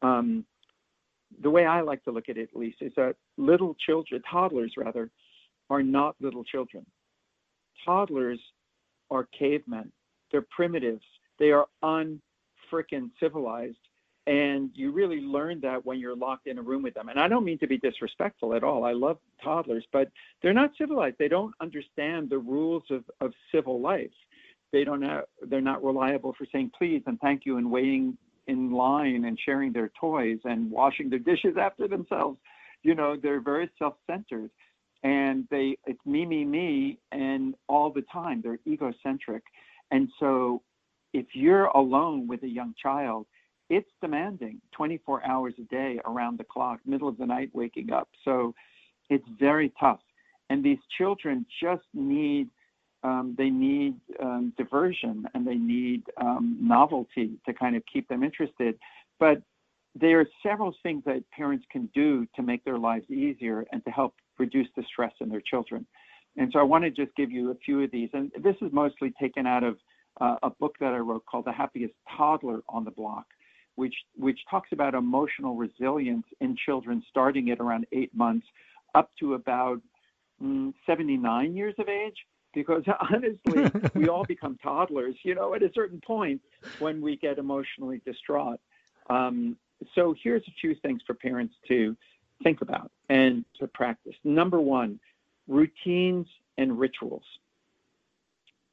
um, 0.00 0.44
the 1.42 1.50
way 1.50 1.66
I 1.66 1.80
like 1.80 2.02
to 2.04 2.10
look 2.10 2.28
at 2.28 2.36
it, 2.36 2.48
at 2.54 2.58
least, 2.58 2.78
is 2.80 2.92
that 2.96 3.16
little 3.36 3.74
children, 3.84 4.22
toddlers 4.30 4.72
rather, 4.76 5.10
are 5.70 5.82
not 5.82 6.14
little 6.20 6.44
children. 6.44 6.86
Toddlers 7.84 8.40
are 9.10 9.28
cavemen. 9.38 9.92
They're 10.30 10.46
primitives. 10.50 11.04
They 11.38 11.50
are 11.50 11.66
unfrickin' 11.82 13.10
civilized. 13.20 13.76
And 14.28 14.70
you 14.74 14.92
really 14.92 15.22
learn 15.22 15.58
that 15.62 15.86
when 15.86 15.98
you're 15.98 16.14
locked 16.14 16.48
in 16.48 16.58
a 16.58 16.62
room 16.62 16.82
with 16.82 16.92
them. 16.92 17.08
And 17.08 17.18
I 17.18 17.28
don't 17.28 17.46
mean 17.46 17.58
to 17.60 17.66
be 17.66 17.78
disrespectful 17.78 18.54
at 18.54 18.62
all. 18.62 18.84
I 18.84 18.92
love 18.92 19.16
toddlers, 19.42 19.86
but 19.90 20.10
they're 20.42 20.52
not 20.52 20.72
civilized. 20.76 21.16
They 21.18 21.28
don't 21.28 21.54
understand 21.62 22.28
the 22.28 22.38
rules 22.38 22.82
of, 22.90 23.04
of 23.22 23.32
civil 23.50 23.80
life. 23.80 24.10
They 24.70 24.84
don't 24.84 25.00
have, 25.00 25.24
they're 25.48 25.62
not 25.62 25.82
reliable 25.82 26.34
for 26.36 26.46
saying 26.52 26.72
please 26.76 27.02
and 27.06 27.18
thank 27.20 27.46
you 27.46 27.56
and 27.56 27.70
waiting 27.70 28.18
in 28.48 28.70
line 28.70 29.24
and 29.24 29.38
sharing 29.42 29.72
their 29.72 29.90
toys 29.98 30.38
and 30.44 30.70
washing 30.70 31.08
their 31.08 31.18
dishes 31.20 31.56
after 31.58 31.88
themselves. 31.88 32.38
You 32.82 32.94
know, 32.94 33.16
they're 33.20 33.40
very 33.40 33.70
self-centered 33.78 34.50
and 35.04 35.46
they 35.50 35.76
it's 35.86 36.04
me 36.04 36.26
me 36.26 36.44
me 36.44 36.98
and 37.12 37.54
all 37.68 37.90
the 37.90 38.02
time 38.12 38.42
they're 38.42 38.58
egocentric 38.66 39.42
and 39.92 40.08
so 40.18 40.60
if 41.12 41.26
you're 41.34 41.66
alone 41.66 42.26
with 42.26 42.42
a 42.42 42.48
young 42.48 42.74
child 42.80 43.26
it's 43.70 43.90
demanding 44.00 44.60
24 44.72 45.26
hours 45.26 45.54
a 45.58 45.62
day 45.64 46.00
around 46.06 46.38
the 46.38 46.44
clock, 46.44 46.80
middle 46.86 47.08
of 47.08 47.18
the 47.18 47.26
night 47.26 47.50
waking 47.52 47.92
up. 47.92 48.08
So 48.24 48.54
it's 49.10 49.26
very 49.38 49.72
tough. 49.78 50.00
And 50.50 50.64
these 50.64 50.78
children 50.96 51.44
just 51.62 51.84
need 51.94 52.48
um, 53.04 53.36
they 53.38 53.48
need 53.48 53.94
um, 54.20 54.52
diversion 54.56 55.24
and 55.32 55.46
they 55.46 55.54
need 55.54 56.02
um, 56.16 56.58
novelty 56.60 57.38
to 57.46 57.52
kind 57.52 57.76
of 57.76 57.84
keep 57.92 58.08
them 58.08 58.24
interested. 58.24 58.76
But 59.20 59.40
there 59.94 60.18
are 60.18 60.26
several 60.42 60.74
things 60.82 61.04
that 61.06 61.22
parents 61.30 61.64
can 61.70 61.88
do 61.94 62.26
to 62.34 62.42
make 62.42 62.64
their 62.64 62.76
lives 62.76 63.08
easier 63.08 63.64
and 63.70 63.84
to 63.84 63.90
help 63.92 64.14
reduce 64.36 64.66
the 64.76 64.82
stress 64.82 65.12
in 65.20 65.28
their 65.28 65.40
children. 65.40 65.86
And 66.36 66.50
so 66.52 66.58
I 66.58 66.64
want 66.64 66.82
to 66.84 66.90
just 66.90 67.14
give 67.16 67.30
you 67.30 67.52
a 67.52 67.54
few 67.54 67.82
of 67.82 67.90
these. 67.92 68.10
And 68.14 68.32
this 68.42 68.56
is 68.60 68.72
mostly 68.72 69.12
taken 69.20 69.46
out 69.46 69.62
of 69.62 69.76
uh, 70.20 70.36
a 70.42 70.50
book 70.50 70.74
that 70.80 70.92
I 70.92 70.98
wrote 70.98 71.24
called 71.26 71.44
The 71.44 71.52
Happiest 71.52 71.94
Toddler 72.16 72.62
on 72.68 72.84
the 72.84 72.90
Block 72.90 73.26
which 73.78 73.94
which 74.16 74.40
talks 74.50 74.70
about 74.72 74.92
emotional 74.94 75.54
resilience 75.54 76.26
in 76.40 76.56
children 76.56 77.00
starting 77.08 77.48
at 77.52 77.60
around 77.60 77.86
eight 77.92 78.12
months 78.12 78.46
up 78.96 79.08
to 79.20 79.34
about 79.34 79.80
mm, 80.42 80.74
79 80.84 81.54
years 81.54 81.76
of 81.78 81.88
age. 81.88 82.16
Because 82.52 82.82
honestly 83.12 83.70
we 83.94 84.08
all 84.08 84.24
become 84.28 84.58
toddlers 84.60 85.14
you 85.22 85.36
know 85.36 85.54
at 85.54 85.62
a 85.62 85.70
certain 85.74 86.00
point 86.00 86.40
when 86.80 87.00
we 87.00 87.16
get 87.16 87.38
emotionally 87.38 88.02
distraught. 88.04 88.58
Um, 89.10 89.56
so 89.94 90.12
here's 90.20 90.42
a 90.48 90.54
few 90.60 90.74
things 90.74 91.00
for 91.06 91.14
parents 91.14 91.54
to 91.68 91.96
think 92.42 92.62
about 92.62 92.90
and 93.08 93.44
to 93.60 93.68
practice. 93.68 94.16
Number 94.24 94.60
one 94.60 94.98
routines 95.46 96.26
and 96.58 96.80
rituals. 96.80 97.22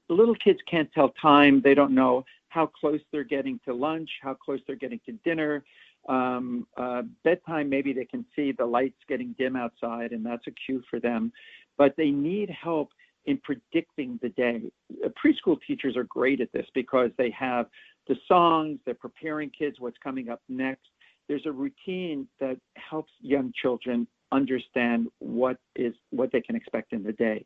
The 0.08 0.16
little 0.16 0.36
kids 0.36 0.60
can't 0.68 0.92
tell 0.94 1.10
time. 1.22 1.62
They 1.62 1.76
don't 1.76 1.94
know 1.94 2.26
how 2.56 2.66
close 2.66 3.02
they're 3.12 3.26
getting 3.26 3.60
to 3.66 3.74
lunch, 3.74 4.10
how 4.22 4.34
close 4.34 4.62
they're 4.66 4.78
getting 4.78 5.02
to 5.06 5.12
dinner. 5.26 5.64
Um, 6.08 6.66
uh, 6.78 7.02
bedtime, 7.26 7.68
maybe 7.70 7.92
they 7.92 8.06
can 8.06 8.26
see 8.34 8.54
the 8.54 8.66
lights 8.66 8.98
getting 9.10 9.36
dim 9.38 9.58
outside, 9.58 10.14
and 10.14 10.26
that's 10.26 10.48
a 10.48 10.52
cue 10.66 10.82
for 10.90 11.02
them. 11.02 11.34
But 11.78 11.96
they 11.98 12.12
need 12.12 12.50
help 12.50 12.90
in 13.26 13.40
predicting 13.44 14.18
the 14.22 14.30
day. 14.30 14.62
Uh, 15.04 15.10
preschool 15.22 15.58
teachers 15.68 15.98
are 15.98 16.06
great 16.06 16.40
at 16.40 16.52
this 16.54 16.66
because 16.74 17.10
they 17.18 17.30
have 17.32 17.66
the 18.08 18.16
songs, 18.26 18.80
they're 18.86 18.94
preparing 18.94 19.50
kids 19.50 19.78
what's 19.80 19.98
coming 20.02 20.30
up 20.30 20.42
next. 20.48 20.88
There's 21.28 21.46
a 21.46 21.52
routine 21.52 22.28
that 22.40 22.58
helps 22.78 23.12
young 23.20 23.52
children 23.62 24.08
understand 24.32 25.08
what 25.20 25.58
is 25.76 25.94
what 26.12 26.32
they 26.32 26.42
can 26.42 26.56
expect 26.56 26.94
in 26.94 27.04
the 27.04 27.14
day. 27.14 27.46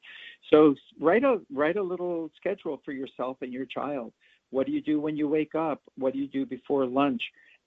So 0.51 0.75
write 0.99 1.23
a 1.23 1.39
write 1.51 1.77
a 1.77 1.83
little 1.83 2.29
schedule 2.35 2.81
for 2.85 2.91
yourself 2.91 3.37
and 3.41 3.51
your 3.51 3.65
child. 3.65 4.13
What 4.51 4.65
do 4.65 4.71
you 4.71 4.81
do 4.81 4.99
when 4.99 5.15
you 5.15 5.27
wake 5.27 5.55
up? 5.55 5.81
What 5.97 6.13
do 6.13 6.19
you 6.19 6.27
do 6.27 6.45
before 6.45 6.85
lunch? 6.85 7.21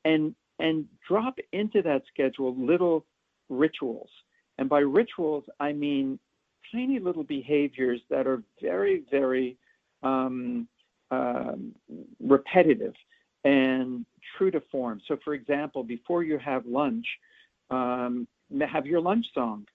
And 0.05 0.35
and 0.59 0.87
drop 1.09 1.39
into 1.53 1.83
that 1.83 2.03
schedule 2.13 2.55
little 2.57 3.05
rituals. 3.49 4.11
And 4.59 4.69
by 4.69 4.81
rituals, 4.81 5.45
I 5.61 5.73
mean 5.73 6.19
tiny 6.73 6.99
little 6.99 7.25
behaviors 7.25 8.01
that 8.11 8.27
are 8.27 8.43
very, 8.61 9.05
very 9.11 9.57
um, 10.03 10.69
um, 11.11 11.75
repetitive 12.21 12.95
and 13.45 14.07
true 14.37 14.51
to 14.51 14.63
form. 14.71 15.01
So, 15.09 15.17
for 15.25 15.35
example, 15.35 15.83
before 15.83 16.23
you 16.23 16.39
have 16.39 16.65
lunch, 16.67 17.07
um, 17.71 18.27
have 18.71 18.87
your 18.87 19.01
lunch 19.01 19.27
song 19.35 19.67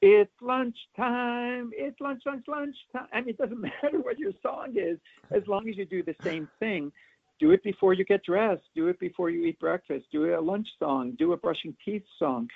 it's 0.00 0.32
lunchtime, 0.40 1.70
it's 1.72 1.98
lunch, 2.00 2.22
lunch, 2.26 2.44
lunch 2.48 2.76
time. 2.92 3.06
I 3.12 3.20
mean, 3.20 3.30
it 3.30 3.38
doesn't 3.38 3.60
matter 3.82 4.00
what 4.00 4.18
your 4.18 4.32
song 4.42 4.74
is, 4.76 4.98
as 5.30 5.46
long 5.46 5.68
as 5.68 5.76
you 5.76 5.86
do 5.86 6.02
the 6.02 6.14
same 6.22 6.48
thing. 6.58 6.92
Do 7.40 7.50
it 7.50 7.62
before 7.64 7.94
you 7.94 8.04
get 8.04 8.22
dressed, 8.24 8.62
do 8.74 8.88
it 8.88 9.00
before 9.00 9.28
you 9.28 9.44
eat 9.44 9.58
breakfast, 9.58 10.06
do 10.12 10.34
a 10.34 10.40
lunch 10.40 10.68
song, 10.78 11.16
do 11.18 11.32
a 11.32 11.36
brushing 11.36 11.74
teeth 11.84 12.04
song. 12.18 12.48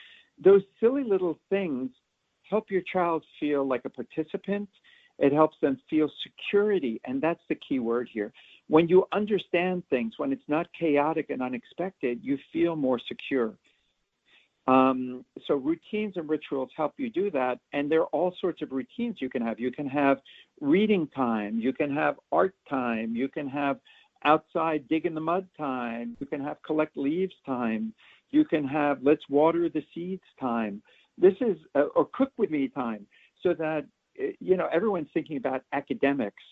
Those 0.43 0.63
silly 0.79 1.03
little 1.03 1.39
things 1.51 1.91
help 2.49 2.71
your 2.71 2.83
child 2.93 3.25
feel 3.41 3.67
like 3.67 3.83
a 3.85 3.91
participant. 3.91 4.69
It 5.19 5.33
helps 5.33 5.57
them 5.61 5.79
feel 5.91 6.09
security, 6.23 7.01
and 7.05 7.21
that's 7.21 7.41
the 7.49 7.57
key 7.57 7.81
word 7.81 8.09
here. 8.13 8.33
When 8.69 8.89
you 8.89 9.07
understand 9.13 9.83
things, 9.91 10.15
when 10.17 10.33
it's 10.33 10.49
not 10.49 10.69
chaotic 10.79 11.31
and 11.31 11.43
unexpected, 11.43 12.21
you 12.23 12.39
feel 12.53 12.77
more 12.77 13.01
secure. 13.09 13.55
Um, 14.69 15.25
so 15.47 15.55
routines 15.55 16.19
and 16.19 16.29
rituals 16.29 16.69
help 16.77 16.93
you 16.99 17.09
do 17.09 17.31
that. 17.31 17.59
And 17.73 17.91
there 17.91 18.03
are 18.03 18.07
all 18.07 18.35
sorts 18.39 18.61
of 18.61 18.71
routines 18.71 19.17
you 19.19 19.31
can 19.31 19.41
have. 19.41 19.59
You 19.59 19.73
can 19.73 19.89
have 19.89 20.19
reading 20.61 21.09
time, 21.17 21.59
you 21.59 21.73
can 21.73 21.95
have 21.95 22.17
art 22.31 22.55
time, 22.69 23.17
you 23.17 23.29
can 23.29 23.49
have 23.49 23.79
outside 24.25 24.87
dig 24.89 25.07
in 25.07 25.15
the 25.15 25.23
mud 25.23 25.49
time, 25.57 26.17
you 26.21 26.27
can 26.27 26.41
have 26.45 26.63
collect 26.63 26.99
leaves 26.99 27.35
time, 27.47 27.95
you 28.31 28.45
can 28.45 28.67
have 28.69 28.99
let's 29.03 29.27
water 29.31 29.71
the 29.71 29.83
seeds 29.95 30.23
time. 30.39 30.83
This 31.17 31.35
is 31.41 31.57
uh, 31.75 31.85
or 31.97 32.05
cook 32.13 32.33
with 32.37 32.51
me 32.51 32.69
time, 32.69 33.07
so 33.43 33.55
that 33.55 33.87
uh, 34.21 34.27
you 34.39 34.59
know 34.59 34.69
everyone's 34.71 35.09
thinking 35.15 35.39
about 35.39 35.63
academics, 35.73 36.43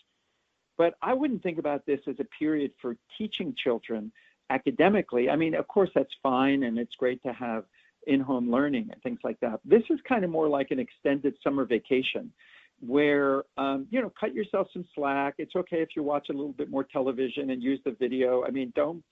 but 0.75 0.95
I 1.03 1.13
wouldn't 1.13 1.43
think 1.43 1.59
about 1.59 1.85
this 1.85 1.99
as 2.07 2.15
a 2.19 2.25
period 2.39 2.71
for 2.81 2.97
teaching 3.17 3.53
children 3.55 4.11
academically. 4.49 5.29
I 5.29 5.35
mean, 5.35 5.53
of 5.53 5.67
course 5.67 5.91
that's 5.93 6.13
fine, 6.23 6.63
and 6.63 6.79
it's 6.79 6.95
great 6.95 7.21
to 7.23 7.33
have 7.33 7.65
in-home 8.07 8.51
learning 8.51 8.89
and 8.91 9.01
things 9.03 9.19
like 9.23 9.39
that. 9.41 9.59
This 9.63 9.83
is 9.89 9.99
kind 10.07 10.23
of 10.23 10.31
more 10.31 10.47
like 10.47 10.71
an 10.71 10.79
extended 10.79 11.35
summer 11.43 11.65
vacation 11.65 12.31
where 12.79 13.43
um, 13.57 13.87
you 13.89 14.01
know 14.01 14.11
cut 14.19 14.33
yourself 14.33 14.67
some 14.73 14.85
slack. 14.95 15.35
It's 15.37 15.55
okay 15.55 15.81
if 15.81 15.89
you 15.95 16.03
watch 16.03 16.29
a 16.29 16.33
little 16.33 16.53
bit 16.53 16.69
more 16.69 16.83
television 16.83 17.49
and 17.49 17.61
use 17.61 17.79
the 17.85 17.91
video. 17.91 18.43
I 18.45 18.51
mean 18.51 18.71
don't 18.75 19.03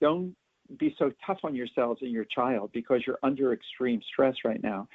don't 0.00 0.34
be 0.78 0.94
so 0.98 1.10
tough 1.26 1.38
on 1.44 1.54
yourselves 1.54 2.02
and 2.02 2.10
your 2.10 2.26
child 2.26 2.70
because 2.72 3.02
you're 3.06 3.18
under 3.22 3.52
extreme 3.52 4.00
stress 4.12 4.36
right 4.44 4.62
now. 4.62 4.88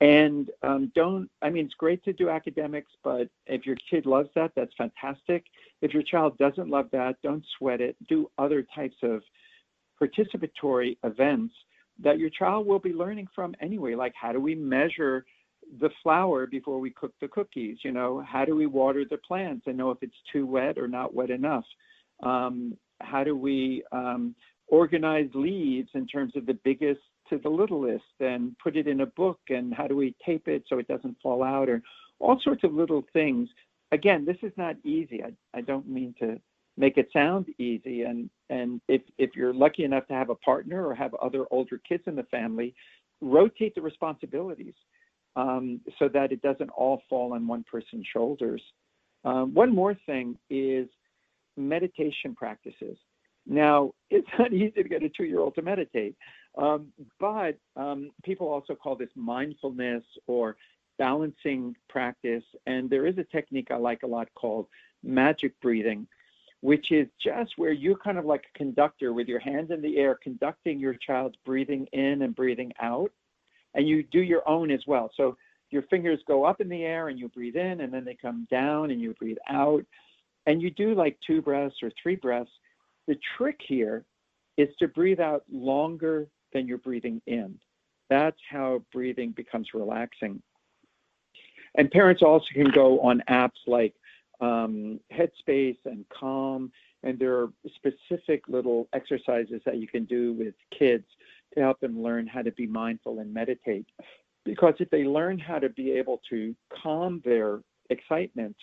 And 0.00 0.50
um, 0.62 0.92
don't 0.94 1.30
i 1.42 1.48
mean 1.48 1.66
it's 1.66 1.74
great 1.74 2.04
to 2.04 2.12
do 2.12 2.28
academics 2.28 2.92
but 3.02 3.28
if 3.46 3.64
your 3.64 3.76
kid 3.90 4.06
loves 4.06 4.28
that 4.34 4.52
that's 4.54 4.72
fantastic. 4.76 5.44
If 5.82 5.92
your 5.92 6.02
child 6.02 6.38
doesn't 6.38 6.68
love 6.68 6.88
that 6.92 7.16
don't 7.22 7.44
sweat 7.58 7.80
it. 7.80 7.96
Do 8.08 8.30
other 8.38 8.66
types 8.74 8.96
of 9.02 9.22
participatory 10.00 10.96
events 11.04 11.54
that 12.02 12.18
your 12.18 12.30
child 12.30 12.66
will 12.66 12.78
be 12.78 12.92
learning 12.92 13.28
from 13.34 13.54
anyway. 13.60 13.94
Like, 13.94 14.12
how 14.20 14.32
do 14.32 14.40
we 14.40 14.54
measure 14.54 15.24
the 15.80 15.90
flour 16.02 16.46
before 16.46 16.78
we 16.78 16.90
cook 16.90 17.12
the 17.20 17.28
cookies? 17.28 17.78
You 17.82 17.92
know, 17.92 18.22
how 18.26 18.44
do 18.44 18.54
we 18.54 18.66
water 18.66 19.04
the 19.08 19.18
plants 19.18 19.64
and 19.66 19.76
know 19.76 19.90
if 19.90 19.98
it's 20.02 20.16
too 20.32 20.46
wet 20.46 20.78
or 20.78 20.88
not 20.88 21.14
wet 21.14 21.30
enough? 21.30 21.64
Um, 22.22 22.76
how 23.00 23.24
do 23.24 23.36
we 23.36 23.82
um, 23.92 24.34
organize 24.68 25.28
leaves 25.34 25.90
in 25.94 26.06
terms 26.06 26.34
of 26.36 26.46
the 26.46 26.58
biggest 26.64 27.00
to 27.30 27.38
the 27.38 27.48
littlest 27.48 28.04
and 28.20 28.56
put 28.62 28.76
it 28.76 28.86
in 28.86 29.00
a 29.00 29.06
book? 29.06 29.40
And 29.48 29.74
how 29.74 29.86
do 29.86 29.96
we 29.96 30.14
tape 30.24 30.48
it 30.48 30.64
so 30.68 30.78
it 30.78 30.88
doesn't 30.88 31.16
fall 31.22 31.42
out? 31.42 31.68
Or 31.68 31.82
all 32.18 32.40
sorts 32.42 32.64
of 32.64 32.72
little 32.72 33.04
things. 33.12 33.48
Again, 33.92 34.24
this 34.24 34.38
is 34.42 34.52
not 34.56 34.76
easy. 34.84 35.22
I, 35.22 35.32
I 35.56 35.60
don't 35.60 35.88
mean 35.88 36.14
to 36.20 36.38
make 36.76 36.96
it 36.96 37.08
sound 37.12 37.46
easy 37.58 38.02
and 38.02 38.28
and 38.50 38.80
if 38.88 39.02
if 39.18 39.34
you're 39.34 39.54
lucky 39.54 39.84
enough 39.84 40.06
to 40.08 40.14
have 40.14 40.30
a 40.30 40.34
partner 40.36 40.86
or 40.86 40.94
have 40.94 41.14
other 41.14 41.46
older 41.50 41.80
kids 41.88 42.04
in 42.06 42.16
the 42.16 42.22
family 42.24 42.74
rotate 43.20 43.74
the 43.74 43.80
responsibilities 43.80 44.74
um, 45.36 45.80
so 45.98 46.08
that 46.08 46.32
it 46.32 46.42
doesn't 46.42 46.70
all 46.70 47.02
fall 47.08 47.32
on 47.32 47.46
one 47.46 47.64
person's 47.70 48.06
shoulders. 48.12 48.62
Um, 49.24 49.54
one 49.54 49.74
more 49.74 49.96
thing 50.06 50.36
is 50.50 50.88
meditation 51.56 52.34
practices. 52.34 52.98
Now 53.46 53.92
it's 54.10 54.28
not 54.38 54.52
easy 54.52 54.82
to 54.82 54.88
get 54.88 55.02
a 55.02 55.08
two-year-old 55.08 55.54
to 55.54 55.62
meditate 55.62 56.16
um, 56.56 56.88
but 57.20 57.58
um, 57.76 58.10
people 58.24 58.48
also 58.48 58.74
call 58.74 58.96
this 58.96 59.10
mindfulness 59.14 60.02
or 60.26 60.56
balancing 60.98 61.76
practice. 61.88 62.44
And 62.66 62.88
there 62.88 63.06
is 63.06 63.18
a 63.18 63.24
technique 63.24 63.68
i 63.70 63.76
like 63.76 64.02
a 64.02 64.06
lot 64.06 64.28
called 64.34 64.66
magic 65.02 65.52
breathing 65.60 66.06
which 66.66 66.90
is 66.90 67.06
just 67.22 67.52
where 67.58 67.70
you're 67.70 67.96
kind 67.96 68.18
of 68.18 68.24
like 68.24 68.42
a 68.52 68.58
conductor 68.58 69.12
with 69.12 69.28
your 69.28 69.38
hands 69.38 69.70
in 69.70 69.80
the 69.80 69.98
air, 69.98 70.18
conducting 70.20 70.80
your 70.80 70.94
child's 70.94 71.36
breathing 71.44 71.86
in 71.92 72.22
and 72.22 72.34
breathing 72.34 72.72
out. 72.82 73.12
And 73.74 73.86
you 73.86 74.02
do 74.02 74.18
your 74.18 74.42
own 74.48 74.72
as 74.72 74.80
well. 74.84 75.08
So 75.16 75.36
your 75.70 75.82
fingers 75.82 76.18
go 76.26 76.44
up 76.44 76.60
in 76.60 76.68
the 76.68 76.82
air 76.82 77.06
and 77.06 77.20
you 77.20 77.28
breathe 77.28 77.54
in, 77.54 77.82
and 77.82 77.94
then 77.94 78.04
they 78.04 78.16
come 78.20 78.48
down 78.50 78.90
and 78.90 79.00
you 79.00 79.14
breathe 79.14 79.36
out. 79.48 79.84
And 80.46 80.60
you 80.60 80.72
do 80.72 80.92
like 80.92 81.16
two 81.24 81.40
breaths 81.40 81.76
or 81.84 81.92
three 82.02 82.16
breaths. 82.16 82.50
The 83.06 83.16
trick 83.38 83.60
here 83.64 84.04
is 84.56 84.68
to 84.80 84.88
breathe 84.88 85.20
out 85.20 85.44
longer 85.48 86.26
than 86.52 86.66
you're 86.66 86.78
breathing 86.78 87.22
in. 87.28 87.60
That's 88.10 88.40
how 88.50 88.82
breathing 88.92 89.30
becomes 89.30 89.68
relaxing. 89.72 90.42
And 91.76 91.92
parents 91.92 92.22
also 92.22 92.46
can 92.52 92.72
go 92.72 92.98
on 93.02 93.22
apps 93.30 93.62
like 93.68 93.94
um, 94.40 95.00
Headspace 95.12 95.78
and 95.84 96.04
Calm, 96.08 96.72
and 97.02 97.18
there 97.18 97.38
are 97.38 97.48
specific 97.74 98.42
little 98.48 98.88
exercises 98.92 99.60
that 99.64 99.78
you 99.78 99.88
can 99.88 100.04
do 100.04 100.32
with 100.32 100.54
kids 100.76 101.04
to 101.54 101.60
help 101.60 101.80
them 101.80 102.02
learn 102.02 102.26
how 102.26 102.42
to 102.42 102.52
be 102.52 102.66
mindful 102.66 103.20
and 103.20 103.32
meditate. 103.32 103.86
Because 104.44 104.74
if 104.78 104.90
they 104.90 105.04
learn 105.04 105.38
how 105.38 105.58
to 105.58 105.68
be 105.68 105.92
able 105.92 106.20
to 106.30 106.54
calm 106.82 107.20
their 107.24 107.60
excitement, 107.90 108.56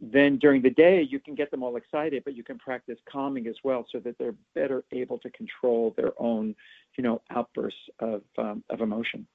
then 0.00 0.36
during 0.38 0.62
the 0.62 0.70
day 0.70 1.02
you 1.02 1.20
can 1.20 1.34
get 1.34 1.50
them 1.50 1.62
all 1.62 1.76
excited, 1.76 2.22
but 2.24 2.34
you 2.34 2.42
can 2.42 2.58
practice 2.58 2.98
calming 3.10 3.46
as 3.46 3.54
well, 3.62 3.86
so 3.92 4.00
that 4.00 4.18
they're 4.18 4.34
better 4.54 4.84
able 4.90 5.18
to 5.18 5.30
control 5.30 5.94
their 5.96 6.12
own, 6.18 6.56
you 6.96 7.04
know, 7.04 7.22
outbursts 7.30 7.78
of 8.00 8.22
um, 8.38 8.64
of 8.68 8.80
emotion. 8.80 9.26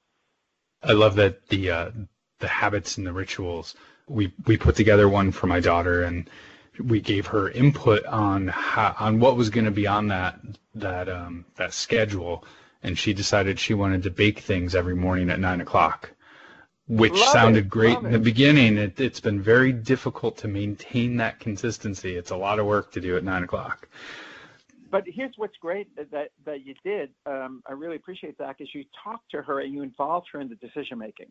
I 0.83 0.91
love 0.91 1.15
that 1.15 1.47
the 1.47 1.71
uh, 1.71 1.91
the 2.39 2.47
habits 2.47 2.97
and 2.97 3.07
the 3.07 3.13
rituals. 3.13 3.75
We 4.07 4.33
we 4.45 4.57
put 4.57 4.75
together 4.75 5.09
one 5.09 5.31
for 5.31 5.47
my 5.47 5.59
daughter, 5.59 6.03
and 6.03 6.29
we 6.83 7.01
gave 7.01 7.27
her 7.27 7.49
input 7.49 8.05
on 8.05 8.47
how, 8.47 8.95
on 8.99 9.19
what 9.19 9.35
was 9.35 9.49
going 9.49 9.65
to 9.65 9.71
be 9.71 9.87
on 9.87 10.07
that 10.07 10.39
that 10.75 11.09
um, 11.09 11.45
that 11.55 11.73
schedule, 11.73 12.45
and 12.83 12.97
she 12.97 13.13
decided 13.13 13.59
she 13.59 13.73
wanted 13.73 14.03
to 14.03 14.09
bake 14.09 14.39
things 14.39 14.75
every 14.75 14.95
morning 14.95 15.29
at 15.29 15.39
nine 15.39 15.61
o'clock 15.61 16.11
which 16.87 17.13
love 17.13 17.29
sounded 17.29 17.65
it, 17.65 17.69
great 17.69 17.97
in 17.99 18.11
the 18.11 18.19
beginning. 18.19 18.77
It, 18.77 18.97
has 18.97 19.19
been 19.19 19.41
very 19.41 19.71
difficult 19.73 20.37
to 20.37 20.47
maintain 20.47 21.17
that 21.17 21.39
consistency. 21.39 22.15
It's 22.15 22.31
a 22.31 22.37
lot 22.37 22.59
of 22.59 22.65
work 22.65 22.91
to 22.93 23.01
do 23.01 23.17
at 23.17 23.23
nine 23.23 23.43
o'clock. 23.43 23.89
But 24.89 25.03
here's 25.05 25.33
what's 25.35 25.57
great 25.57 25.93
that 25.97 26.29
that 26.45 26.65
you 26.65 26.73
did. 26.83 27.09
Um, 27.25 27.61
I 27.67 27.73
really 27.73 27.97
appreciate 27.97 28.37
that 28.37 28.55
is 28.59 28.69
you 28.73 28.85
talked 29.03 29.29
to 29.31 29.41
her 29.41 29.59
and 29.59 29.73
you 29.73 29.83
involved 29.83 30.27
her 30.31 30.39
in 30.39 30.47
the 30.47 30.55
decision 30.55 30.97
making. 30.97 31.27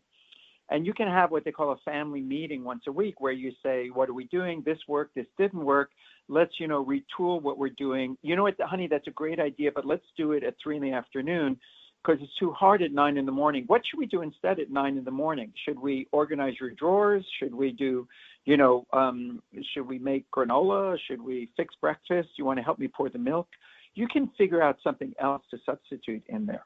And 0.69 0.85
you 0.85 0.93
can 0.93 1.07
have 1.07 1.31
what 1.31 1.45
they 1.45 1.51
call 1.51 1.71
a 1.71 1.77
family 1.89 2.21
meeting 2.21 2.63
once 2.63 2.83
a 2.87 2.91
week 2.91 3.21
where 3.21 3.31
you 3.31 3.51
say, 3.63 3.89
what 3.93 4.09
are 4.09 4.13
we 4.13 4.25
doing? 4.25 4.63
This 4.65 4.77
worked, 4.87 5.15
this 5.15 5.27
didn't 5.37 5.63
work. 5.63 5.91
Let's, 6.27 6.59
you 6.59 6.67
know, 6.67 6.85
retool 6.85 7.41
what 7.41 7.57
we're 7.57 7.69
doing. 7.69 8.17
You 8.21 8.35
know 8.35 8.43
what, 8.43 8.55
honey, 8.59 8.87
that's 8.87 9.07
a 9.07 9.11
great 9.11 9.39
idea, 9.39 9.71
but 9.73 9.85
let's 9.85 10.05
do 10.17 10.33
it 10.33 10.43
at 10.43 10.55
three 10.61 10.75
in 10.75 10.83
the 10.83 10.91
afternoon 10.91 11.57
because 12.03 12.21
it's 12.21 12.35
too 12.37 12.51
hard 12.51 12.81
at 12.81 12.91
nine 12.91 13.17
in 13.17 13.25
the 13.25 13.31
morning. 13.31 13.63
What 13.67 13.81
should 13.85 13.97
we 13.97 14.05
do 14.05 14.21
instead 14.21 14.59
at 14.59 14.69
nine 14.69 14.97
in 14.97 15.03
the 15.03 15.11
morning? 15.11 15.51
Should 15.65 15.79
we 15.79 16.07
organize 16.11 16.53
your 16.59 16.71
drawers? 16.71 17.25
Should 17.39 17.53
we 17.53 17.71
do, 17.71 18.07
you 18.45 18.57
know, 18.57 18.85
um, 18.93 19.41
should 19.73 19.87
we 19.87 19.99
make 19.99 20.25
granola? 20.31 20.97
Should 21.07 21.21
we 21.21 21.49
fix 21.57 21.75
breakfast? 21.81 22.29
You 22.37 22.45
want 22.45 22.59
to 22.59 22.63
help 22.63 22.79
me 22.79 22.87
pour 22.87 23.09
the 23.09 23.17
milk? 23.17 23.47
You 23.95 24.07
can 24.07 24.29
figure 24.37 24.61
out 24.61 24.77
something 24.83 25.13
else 25.19 25.43
to 25.51 25.57
substitute 25.65 26.23
in 26.27 26.45
there. 26.45 26.65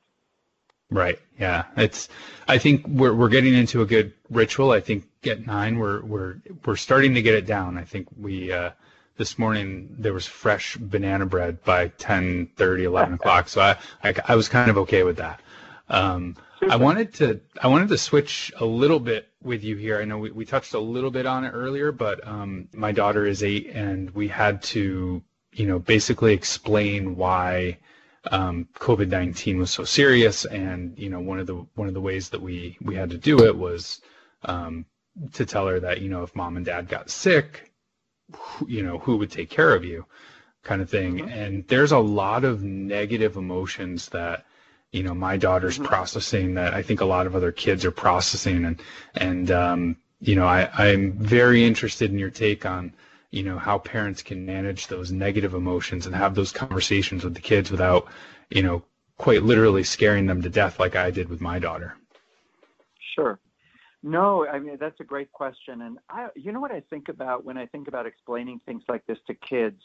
Right. 0.91 1.17
Yeah. 1.39 1.63
It's. 1.77 2.09
I 2.47 2.57
think 2.57 2.85
we're 2.85 3.13
we're 3.13 3.29
getting 3.29 3.53
into 3.53 3.81
a 3.81 3.85
good 3.85 4.13
ritual. 4.29 4.71
I 4.71 4.81
think 4.81 5.05
at 5.25 5.47
nine 5.47 5.79
we're 5.79 6.01
we're 6.03 6.35
we're 6.65 6.75
starting 6.75 7.15
to 7.15 7.21
get 7.21 7.33
it 7.33 7.45
down. 7.45 7.77
I 7.77 7.85
think 7.85 8.07
we. 8.19 8.51
Uh, 8.51 8.71
this 9.17 9.37
morning 9.37 9.95
there 9.99 10.13
was 10.13 10.25
fresh 10.25 10.77
banana 10.77 11.25
bread 11.27 11.63
by 11.63 11.89
10 11.89 12.47
30 12.55 12.85
11 12.85 13.13
o'clock 13.15 13.47
so 13.49 13.61
I, 13.61 13.77
I, 14.03 14.15
I 14.29 14.35
was 14.35 14.49
kind 14.49 14.71
of 14.71 14.79
okay 14.79 15.03
with 15.03 15.17
that 15.17 15.41
um, 15.89 16.35
i 16.69 16.75
wanted 16.75 17.13
to 17.15 17.39
i 17.61 17.67
wanted 17.67 17.89
to 17.89 17.99
switch 17.99 18.51
a 18.57 18.65
little 18.65 18.99
bit 18.99 19.29
with 19.43 19.63
you 19.63 19.75
here 19.75 19.99
i 20.01 20.05
know 20.05 20.17
we, 20.17 20.31
we 20.31 20.43
touched 20.43 20.73
a 20.73 20.79
little 20.79 21.11
bit 21.11 21.27
on 21.27 21.43
it 21.43 21.49
earlier 21.49 21.91
but 21.91 22.25
um, 22.27 22.67
my 22.73 22.91
daughter 22.91 23.27
is 23.27 23.43
eight 23.43 23.67
and 23.67 24.09
we 24.11 24.27
had 24.27 24.63
to 24.63 25.21
you 25.53 25.67
know 25.67 25.77
basically 25.77 26.33
explain 26.33 27.15
why 27.15 27.77
um, 28.29 28.67
covid-19 28.75 29.57
was 29.57 29.71
so 29.71 29.83
serious 29.83 30.45
and 30.45 30.97
you 30.97 31.09
know 31.09 31.19
one 31.19 31.39
of 31.39 31.47
the 31.47 31.55
one 31.75 31.87
of 31.87 31.93
the 31.93 32.01
ways 32.01 32.29
that 32.29 32.41
we 32.41 32.77
we 32.81 32.95
had 32.95 33.09
to 33.09 33.17
do 33.17 33.43
it 33.45 33.57
was 33.57 34.01
um, 34.45 34.85
to 35.33 35.45
tell 35.45 35.67
her 35.67 35.79
that 35.79 36.01
you 36.01 36.09
know 36.09 36.21
if 36.21 36.35
mom 36.35 36.57
and 36.57 36.65
dad 36.65 36.87
got 36.87 37.09
sick 37.09 37.71
you 38.67 38.83
know, 38.83 38.99
who 38.99 39.17
would 39.17 39.31
take 39.31 39.49
care 39.49 39.73
of 39.73 39.83
you 39.83 40.05
kind 40.63 40.81
of 40.81 40.89
thing. 40.89 41.17
Mm-hmm. 41.17 41.29
And 41.29 41.67
there's 41.67 41.91
a 41.91 41.99
lot 41.99 42.43
of 42.43 42.63
negative 42.63 43.35
emotions 43.35 44.09
that, 44.09 44.45
you 44.91 45.03
know, 45.03 45.13
my 45.13 45.37
daughter's 45.37 45.75
mm-hmm. 45.75 45.85
processing 45.85 46.53
that 46.55 46.73
I 46.73 46.81
think 46.81 47.01
a 47.01 47.05
lot 47.05 47.27
of 47.27 47.35
other 47.35 47.51
kids 47.51 47.85
are 47.85 47.91
processing. 47.91 48.65
And, 48.65 48.81
and, 49.15 49.51
um, 49.51 49.97
you 50.19 50.35
know, 50.35 50.45
I, 50.45 50.69
I'm 50.73 51.13
very 51.13 51.65
interested 51.65 52.11
in 52.11 52.19
your 52.19 52.29
take 52.29 52.65
on, 52.65 52.93
you 53.31 53.43
know, 53.43 53.57
how 53.57 53.77
parents 53.77 54.21
can 54.21 54.45
manage 54.45 54.87
those 54.87 55.11
negative 55.11 55.53
emotions 55.53 56.05
and 56.05 56.13
have 56.13 56.35
those 56.35 56.51
conversations 56.51 57.23
with 57.23 57.33
the 57.33 57.41
kids 57.41 57.71
without, 57.71 58.07
you 58.49 58.61
know, 58.61 58.83
quite 59.17 59.43
literally 59.43 59.83
scaring 59.83 60.25
them 60.25 60.41
to 60.41 60.49
death 60.49 60.79
like 60.79 60.95
I 60.95 61.11
did 61.11 61.29
with 61.29 61.41
my 61.41 61.57
daughter. 61.57 61.95
Sure. 63.15 63.39
No, 64.03 64.47
I 64.47 64.59
mean 64.59 64.77
that's 64.79 64.99
a 64.99 65.03
great 65.03 65.31
question, 65.31 65.83
and 65.83 65.99
I, 66.09 66.29
you 66.35 66.51
know 66.51 66.59
what 66.59 66.71
I 66.71 66.81
think 66.89 67.07
about 67.07 67.45
when 67.45 67.57
I 67.57 67.67
think 67.67 67.87
about 67.87 68.07
explaining 68.07 68.59
things 68.65 68.81
like 68.89 69.05
this 69.05 69.19
to 69.27 69.35
kids, 69.35 69.79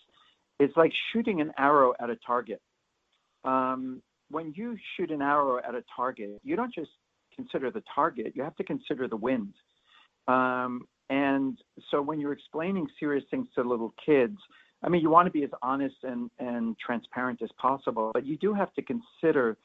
it's 0.59 0.75
like 0.75 0.93
shooting 1.13 1.43
an 1.43 1.53
arrow 1.59 1.93
at 2.01 2.09
a 2.09 2.17
target. 2.27 2.63
Um, 3.45 4.03
when 4.31 4.55
you 4.57 4.79
shoot 4.97 5.11
an 5.11 5.21
arrow 5.21 5.59
at 5.59 5.75
a 5.75 5.85
target, 5.95 6.41
you 6.43 6.57
don't 6.57 6.75
just 6.75 6.93
consider 7.35 7.71
the 7.71 7.83
target; 7.95 8.33
you 8.35 8.43
have 8.43 8.57
to 8.57 8.65
consider 8.65 9.07
the 9.07 9.19
wind. 9.19 9.53
Um, 10.29 10.89
and 11.11 11.59
so 11.91 12.03
when 12.03 12.21
you're 12.21 12.33
explaining 12.33 12.89
serious 12.99 13.25
things 13.31 13.47
to 13.55 13.63
little 13.63 13.95
kids, 14.05 14.39
I 14.83 14.89
mean, 14.89 15.03
you 15.03 15.11
want 15.11 15.27
to 15.27 15.33
be 15.33 15.45
as 15.45 15.51
honest 15.63 15.97
and, 16.03 16.31
and 16.39 16.77
transparent 16.79 17.43
as 17.43 17.51
possible, 17.59 18.11
but 18.13 18.27
you 18.27 18.37
do 18.37 18.53
have 18.55 18.73
to 18.75 18.83
consider 18.83 19.57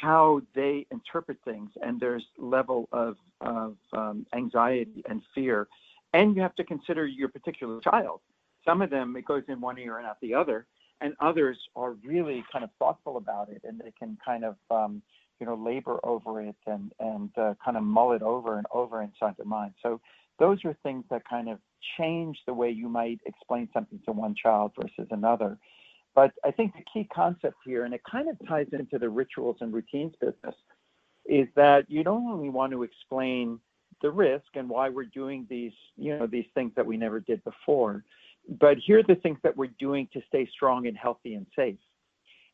how 0.00 0.40
they 0.54 0.86
interpret 0.90 1.38
things 1.44 1.70
and 1.82 1.98
there's 1.98 2.24
level 2.38 2.88
of, 2.92 3.16
of 3.40 3.76
um, 3.92 4.26
anxiety 4.34 5.02
and 5.08 5.22
fear. 5.34 5.66
And 6.12 6.36
you 6.36 6.42
have 6.42 6.54
to 6.56 6.64
consider 6.64 7.06
your 7.06 7.28
particular 7.28 7.80
child. 7.80 8.20
Some 8.64 8.82
of 8.82 8.90
them 8.90 9.16
it 9.16 9.24
goes 9.24 9.42
in 9.48 9.60
one 9.60 9.78
ear 9.78 9.98
and 9.98 10.06
out 10.06 10.20
the 10.20 10.34
other 10.34 10.66
and 11.00 11.14
others 11.20 11.58
are 11.76 11.92
really 12.04 12.44
kind 12.52 12.62
of 12.62 12.70
thoughtful 12.78 13.16
about 13.16 13.48
it 13.48 13.62
and 13.64 13.80
they 13.80 13.92
can 13.98 14.18
kind 14.24 14.44
of 14.44 14.56
um, 14.70 15.02
you 15.40 15.46
know 15.46 15.54
labor 15.54 15.98
over 16.04 16.42
it 16.42 16.56
and 16.66 16.92
and 17.00 17.30
uh, 17.38 17.54
kind 17.64 17.76
of 17.76 17.82
mull 17.82 18.12
it 18.12 18.22
over 18.22 18.58
and 18.58 18.66
over 18.72 19.02
inside 19.02 19.34
their 19.36 19.46
mind. 19.46 19.72
So 19.82 20.00
those 20.40 20.64
are 20.64 20.76
things 20.82 21.04
that 21.10 21.22
kind 21.28 21.48
of 21.48 21.58
change 21.96 22.36
the 22.46 22.54
way 22.54 22.70
you 22.70 22.88
might 22.88 23.20
explain 23.26 23.68
something 23.72 24.00
to 24.04 24.12
one 24.12 24.34
child 24.34 24.72
versus 24.76 25.06
another 25.12 25.56
but 26.14 26.32
I 26.44 26.50
think 26.50 26.74
the 26.74 26.84
key 26.92 27.08
concept 27.12 27.56
here, 27.64 27.84
and 27.84 27.94
it 27.94 28.02
kind 28.10 28.28
of 28.28 28.36
ties 28.48 28.66
into 28.72 28.98
the 28.98 29.08
rituals 29.08 29.56
and 29.60 29.72
routines 29.72 30.14
business, 30.20 30.54
is 31.26 31.46
that 31.54 31.88
you 31.88 32.02
don't 32.02 32.26
only 32.26 32.48
want 32.48 32.72
to 32.72 32.82
explain 32.82 33.60
the 34.02 34.10
risk 34.10 34.46
and 34.54 34.68
why 34.68 34.88
we're 34.88 35.04
doing 35.04 35.46
these, 35.48 35.72
you 35.96 36.18
know, 36.18 36.26
these 36.26 36.46
things 36.54 36.72
that 36.74 36.86
we 36.86 36.96
never 36.96 37.20
did 37.20 37.42
before, 37.44 38.02
but 38.58 38.78
here 38.78 38.98
are 38.98 39.02
the 39.02 39.16
things 39.16 39.38
that 39.42 39.56
we're 39.56 39.70
doing 39.78 40.08
to 40.12 40.20
stay 40.26 40.48
strong 40.52 40.86
and 40.86 40.96
healthy 40.96 41.34
and 41.34 41.46
safe. 41.54 41.78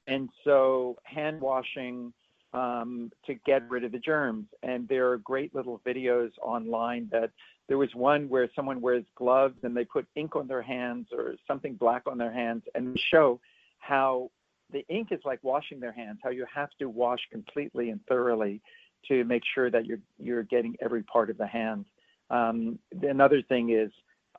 And 0.08 0.28
so 0.44 0.96
hand 1.04 1.40
washing 1.40 2.12
um, 2.52 3.10
to 3.26 3.34
get 3.34 3.68
rid 3.70 3.84
of 3.84 3.92
the 3.92 3.98
germs. 3.98 4.46
And 4.62 4.88
there 4.88 5.10
are 5.10 5.18
great 5.18 5.54
little 5.54 5.80
videos 5.86 6.30
online 6.42 7.08
that 7.12 7.30
there 7.68 7.78
was 7.78 7.94
one 7.94 8.28
where 8.28 8.48
someone 8.54 8.80
wears 8.80 9.04
gloves 9.16 9.56
and 9.62 9.76
they 9.76 9.84
put 9.84 10.06
ink 10.14 10.36
on 10.36 10.46
their 10.46 10.62
hands 10.62 11.08
or 11.12 11.34
something 11.46 11.74
black 11.74 12.02
on 12.06 12.18
their 12.18 12.32
hands 12.32 12.62
and 12.74 12.98
show 12.98 13.40
how 13.78 14.30
the 14.72 14.84
ink 14.88 15.08
is 15.10 15.20
like 15.24 15.42
washing 15.42 15.80
their 15.80 15.92
hands, 15.92 16.18
how 16.22 16.30
you 16.30 16.46
have 16.52 16.70
to 16.78 16.88
wash 16.88 17.20
completely 17.30 17.90
and 17.90 18.00
thoroughly 18.06 18.60
to 19.08 19.24
make 19.24 19.42
sure 19.54 19.70
that 19.70 19.86
you're 19.86 20.00
you're 20.18 20.42
getting 20.42 20.76
every 20.80 21.02
part 21.02 21.30
of 21.30 21.38
the 21.38 21.46
hand. 21.46 21.84
Um, 22.30 22.78
another 23.02 23.42
thing 23.42 23.70
is 23.70 23.90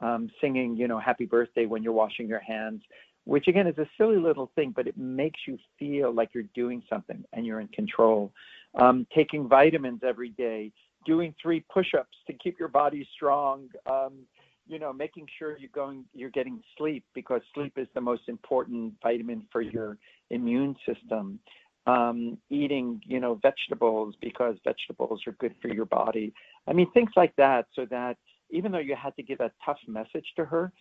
um, 0.01 0.29
singing, 0.41 0.75
you 0.75 0.87
know, 0.87 0.99
"Happy 0.99 1.25
Birthday" 1.25 1.65
when 1.65 1.83
you're 1.83 1.93
washing 1.93 2.27
your 2.27 2.41
hands, 2.41 2.81
which 3.23 3.47
again 3.47 3.67
is 3.67 3.77
a 3.77 3.89
silly 3.97 4.17
little 4.17 4.51
thing, 4.55 4.73
but 4.75 4.87
it 4.87 4.97
makes 4.97 5.39
you 5.47 5.57
feel 5.79 6.13
like 6.13 6.29
you're 6.33 6.43
doing 6.53 6.83
something 6.89 7.23
and 7.33 7.45
you're 7.45 7.61
in 7.61 7.67
control. 7.69 8.31
Um, 8.75 9.07
taking 9.15 9.47
vitamins 9.47 10.01
every 10.03 10.29
day, 10.29 10.71
doing 11.07 11.33
three 11.41 11.63
push-ups 11.73 12.15
to 12.27 12.33
keep 12.33 12.59
your 12.59 12.67
body 12.67 13.07
strong. 13.15 13.69
Um, 13.89 14.19
you 14.67 14.77
know, 14.77 14.91
making 14.91 15.25
sure 15.39 15.57
you're 15.57 15.69
going, 15.73 16.03
you're 16.13 16.29
getting 16.29 16.61
sleep 16.77 17.05
because 17.15 17.41
sleep 17.55 17.73
is 17.77 17.87
the 17.95 18.01
most 18.01 18.23
important 18.27 18.93
vitamin 19.01 19.43
for 19.51 19.61
your 19.61 19.97
immune 20.29 20.75
system. 20.85 21.39
Um, 21.87 22.37
eating, 22.49 23.01
you 23.05 23.21
know, 23.21 23.39
vegetables 23.41 24.13
because 24.21 24.57
vegetables 24.65 25.21
are 25.25 25.31
good 25.39 25.55
for 25.61 25.69
your 25.69 25.85
body. 25.85 26.33
I 26.67 26.73
mean, 26.73 26.91
things 26.91 27.11
like 27.15 27.33
that, 27.37 27.67
so 27.73 27.85
that 27.89 28.17
even 28.49 28.73
though 28.73 28.79
you 28.79 28.95
had 29.01 29.15
to 29.15 29.23
give 29.23 29.39
a 29.39 29.51
tough 29.65 29.79
message 29.87 30.25
to 30.35 30.43
her, 30.43 30.73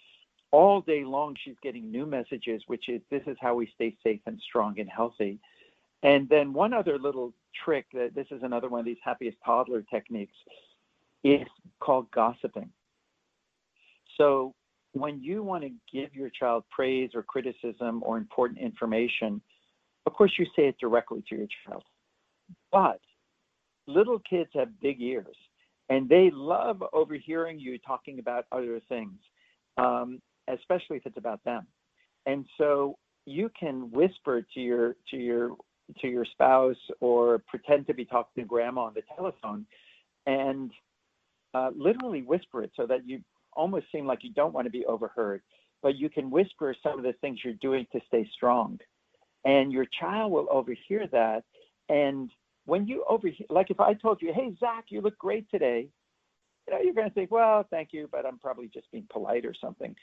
all 0.50 0.80
day 0.80 1.04
long 1.04 1.36
she's 1.44 1.54
getting 1.62 1.92
new 1.92 2.06
messages, 2.06 2.60
which 2.66 2.88
is 2.88 3.00
this 3.10 3.22
is 3.28 3.36
how 3.40 3.54
we 3.54 3.70
stay 3.74 3.96
safe 4.02 4.20
and 4.26 4.40
strong 4.48 4.80
and 4.80 4.88
healthy. 4.88 5.38
And 6.06 6.28
then 6.28 6.52
one 6.52 6.72
other 6.72 7.00
little 7.00 7.34
trick 7.64 7.86
that 7.92 8.14
this 8.14 8.28
is 8.30 8.44
another 8.44 8.68
one 8.68 8.78
of 8.78 8.86
these 8.86 8.96
happiest 9.04 9.38
toddler 9.44 9.82
techniques 9.92 10.36
is 11.24 11.46
called 11.80 12.08
gossiping. 12.12 12.70
So 14.16 14.54
when 14.92 15.20
you 15.20 15.42
want 15.42 15.64
to 15.64 15.70
give 15.92 16.14
your 16.14 16.30
child 16.30 16.62
praise 16.70 17.10
or 17.12 17.24
criticism 17.24 18.04
or 18.06 18.18
important 18.18 18.60
information, 18.60 19.42
of 20.06 20.12
course 20.12 20.30
you 20.38 20.46
say 20.54 20.68
it 20.68 20.76
directly 20.80 21.24
to 21.28 21.36
your 21.36 21.48
child. 21.66 21.82
But 22.70 23.00
little 23.88 24.20
kids 24.20 24.50
have 24.54 24.80
big 24.80 25.02
ears 25.02 25.36
and 25.88 26.08
they 26.08 26.30
love 26.32 26.84
overhearing 26.92 27.58
you 27.58 27.78
talking 27.78 28.20
about 28.20 28.44
other 28.52 28.80
things, 28.88 29.18
um, 29.76 30.22
especially 30.46 30.98
if 30.98 31.06
it's 31.06 31.18
about 31.18 31.42
them. 31.42 31.66
And 32.26 32.46
so 32.58 32.96
you 33.24 33.50
can 33.58 33.90
whisper 33.90 34.46
to 34.54 34.60
your 34.60 34.94
to 35.10 35.16
your 35.16 35.56
to 36.00 36.08
your 36.08 36.24
spouse 36.24 36.76
or 37.00 37.42
pretend 37.46 37.86
to 37.86 37.94
be 37.94 38.04
talking 38.04 38.42
to 38.42 38.48
grandma 38.48 38.82
on 38.82 38.94
the 38.94 39.02
telephone 39.14 39.66
and 40.26 40.70
uh, 41.54 41.70
literally 41.76 42.22
whisper 42.22 42.62
it 42.62 42.70
so 42.76 42.86
that 42.86 43.06
you 43.08 43.20
almost 43.54 43.86
seem 43.92 44.06
like 44.06 44.22
you 44.22 44.32
don't 44.32 44.52
want 44.52 44.66
to 44.66 44.70
be 44.70 44.84
overheard 44.86 45.42
but 45.82 45.96
you 45.96 46.10
can 46.10 46.30
whisper 46.30 46.74
some 46.82 46.98
of 46.98 47.04
the 47.04 47.12
things 47.20 47.38
you're 47.44 47.54
doing 47.54 47.86
to 47.92 48.00
stay 48.08 48.28
strong 48.34 48.78
and 49.44 49.72
your 49.72 49.86
child 50.00 50.32
will 50.32 50.48
overhear 50.50 51.06
that 51.12 51.44
and 51.88 52.30
when 52.66 52.86
you 52.86 53.04
overhear, 53.08 53.46
like 53.48 53.70
if 53.70 53.80
I 53.80 53.94
told 53.94 54.20
you, 54.20 54.32
hey, 54.34 54.54
Zach, 54.60 54.86
you 54.88 55.00
look 55.00 55.16
great 55.18 55.48
today, 55.50 55.88
you 56.66 56.74
know, 56.74 56.80
you're 56.82 56.94
going 56.94 57.08
to 57.08 57.14
think, 57.14 57.30
well, 57.30 57.64
thank 57.70 57.90
you, 57.92 58.08
but 58.10 58.26
I'm 58.26 58.38
probably 58.38 58.68
just 58.68 58.90
being 58.90 59.06
polite 59.10 59.46
or 59.46 59.54
something. 59.60 59.94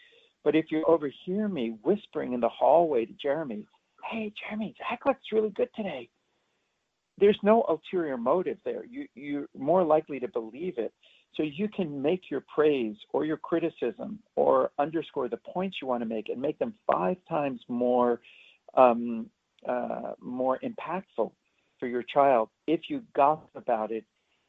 But 0.44 0.56
if 0.56 0.66
you 0.72 0.84
overhear 0.88 1.48
me 1.48 1.76
whispering 1.84 2.34
in 2.34 2.40
the 2.40 2.50
hallway 2.50 3.06
to 3.06 3.14
Jeremy, 3.22 3.66
hey, 4.10 4.32
Jeremy, 4.39 4.76
Zach 4.78 5.01
looks 5.06 5.22
really 5.32 5.49
good 5.49 5.70
today, 5.76 6.10
there's 7.18 7.38
no 7.43 7.64
ulterior 7.70 8.18
motive 8.18 8.58
there. 8.66 8.86
You, 8.86 9.08
you're 9.16 9.47
more 9.58 9.84
likely 9.84 10.20
to 10.20 10.28
believe 10.28 10.78
it. 10.78 10.93
So 11.36 11.43
you 11.43 11.68
can 11.68 12.01
make 12.01 12.30
your 12.30 12.43
praise 12.54 12.95
or 13.12 13.26
your 13.26 13.38
criticism 13.38 14.20
or 14.36 14.72
underscore 14.78 15.30
the 15.30 15.38
points 15.38 15.78
you 15.82 15.88
want 15.88 16.01
to 16.01 16.06
make 16.06 16.30
and 16.30 16.39
make 16.39 16.60
them 16.60 16.74
five 16.91 17.18
times 17.28 17.60
more 17.68 18.22
um, 18.76 19.30
uh, 19.68 20.14
more 20.20 20.60
impactful 20.60 21.32
for 21.80 21.88
your 21.88 22.04
child 22.04 22.49
if 22.68 22.82
you 22.89 23.01
gossip 23.16 23.49
about 23.56 23.91
it 23.91 24.04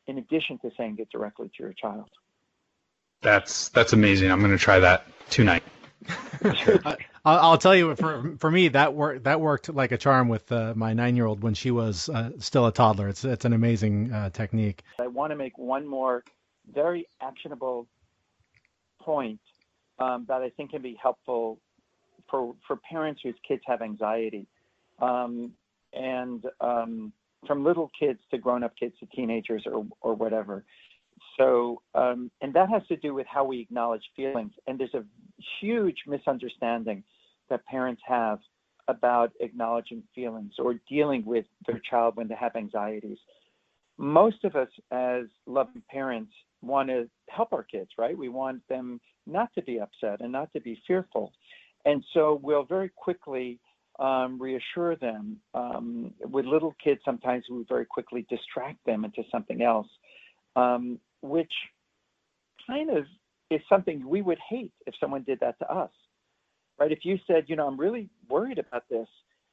in 0.06 0.18
addition 0.18 0.58
to 0.58 0.70
saying 0.76 0.96
it 0.98 1.08
directly 1.10 1.48
to 1.56 1.62
your 1.62 1.72
child. 1.72 2.08
That's 3.22 3.70
that's 3.70 3.94
amazing. 3.94 4.30
I'm 4.30 4.40
going 4.40 4.52
to 4.52 4.58
try 4.58 4.78
that 4.78 5.06
tonight. 5.30 5.62
I'll 7.24 7.58
tell 7.58 7.74
you 7.74 7.94
for 7.96 8.34
for 8.38 8.50
me 8.50 8.68
that 8.68 8.94
worked 8.94 9.24
that 9.24 9.40
worked 9.40 9.72
like 9.72 9.92
a 9.92 9.96
charm 9.96 10.28
with 10.28 10.50
uh, 10.52 10.74
my 10.76 10.92
nine 10.92 11.16
year 11.16 11.26
old 11.26 11.42
when 11.42 11.54
she 11.54 11.70
was 11.70 12.08
uh, 12.08 12.30
still 12.38 12.66
a 12.66 12.72
toddler. 12.72 13.08
It's 13.08 13.24
it's 13.24 13.44
an 13.44 13.52
amazing 13.52 14.12
uh, 14.12 14.30
technique. 14.30 14.82
I 14.98 15.06
want 15.06 15.30
to 15.30 15.36
make 15.36 15.56
one 15.56 15.86
more 15.86 16.22
very 16.72 17.06
actionable 17.20 17.86
point 19.00 19.40
um, 19.98 20.24
that 20.28 20.42
I 20.42 20.50
think 20.50 20.72
can 20.72 20.82
be 20.82 20.98
helpful 21.00 21.58
for 22.30 22.54
for 22.66 22.76
parents 22.76 23.20
whose 23.22 23.36
kids 23.46 23.62
have 23.66 23.80
anxiety, 23.80 24.46
um, 25.00 25.52
and 25.92 26.44
um, 26.60 27.12
from 27.46 27.64
little 27.64 27.90
kids 27.98 28.20
to 28.30 28.38
grown-up 28.38 28.72
kids 28.78 28.94
to 29.00 29.06
teenagers 29.06 29.62
or 29.66 29.86
or 30.00 30.14
whatever. 30.14 30.64
So, 31.38 31.82
um, 31.94 32.30
and 32.40 32.54
that 32.54 32.68
has 32.70 32.82
to 32.88 32.96
do 32.96 33.14
with 33.14 33.26
how 33.26 33.44
we 33.44 33.60
acknowledge 33.60 34.04
feelings. 34.14 34.52
And 34.66 34.78
there's 34.78 34.94
a 34.94 35.04
huge 35.60 35.96
misunderstanding 36.06 37.02
that 37.50 37.64
parents 37.66 38.02
have 38.06 38.38
about 38.88 39.32
acknowledging 39.40 40.02
feelings 40.14 40.52
or 40.58 40.74
dealing 40.88 41.24
with 41.24 41.46
their 41.66 41.80
child 41.90 42.16
when 42.16 42.28
they 42.28 42.34
have 42.34 42.54
anxieties. 42.54 43.18
Most 43.96 44.44
of 44.44 44.56
us, 44.56 44.68
as 44.90 45.24
loving 45.46 45.82
parents, 45.90 46.32
want 46.62 46.88
to 46.88 47.08
help 47.28 47.52
our 47.52 47.62
kids, 47.62 47.90
right? 47.98 48.16
We 48.16 48.28
want 48.28 48.66
them 48.68 49.00
not 49.26 49.54
to 49.54 49.62
be 49.62 49.80
upset 49.80 50.20
and 50.20 50.32
not 50.32 50.52
to 50.52 50.60
be 50.60 50.80
fearful. 50.86 51.32
And 51.84 52.02
so 52.12 52.40
we'll 52.42 52.64
very 52.64 52.90
quickly 52.94 53.58
um, 53.98 54.40
reassure 54.40 54.96
them. 54.96 55.36
Um, 55.54 56.12
with 56.20 56.46
little 56.46 56.74
kids, 56.82 57.00
sometimes 57.04 57.44
we 57.50 57.64
very 57.68 57.86
quickly 57.86 58.26
distract 58.28 58.84
them 58.84 59.04
into 59.04 59.22
something 59.30 59.62
else, 59.62 59.86
um, 60.56 60.98
which 61.24 61.52
kind 62.66 62.90
of 62.90 63.04
is 63.50 63.60
something 63.68 64.06
we 64.08 64.22
would 64.22 64.38
hate 64.48 64.72
if 64.86 64.94
someone 65.00 65.22
did 65.22 65.40
that 65.40 65.58
to 65.58 65.70
us, 65.72 65.90
right? 66.78 66.92
If 66.92 67.04
you 67.04 67.18
said, 67.26 67.44
you 67.48 67.56
know, 67.56 67.66
I'm 67.66 67.78
really 67.80 68.08
worried 68.28 68.58
about 68.58 68.84
this, 68.90 69.08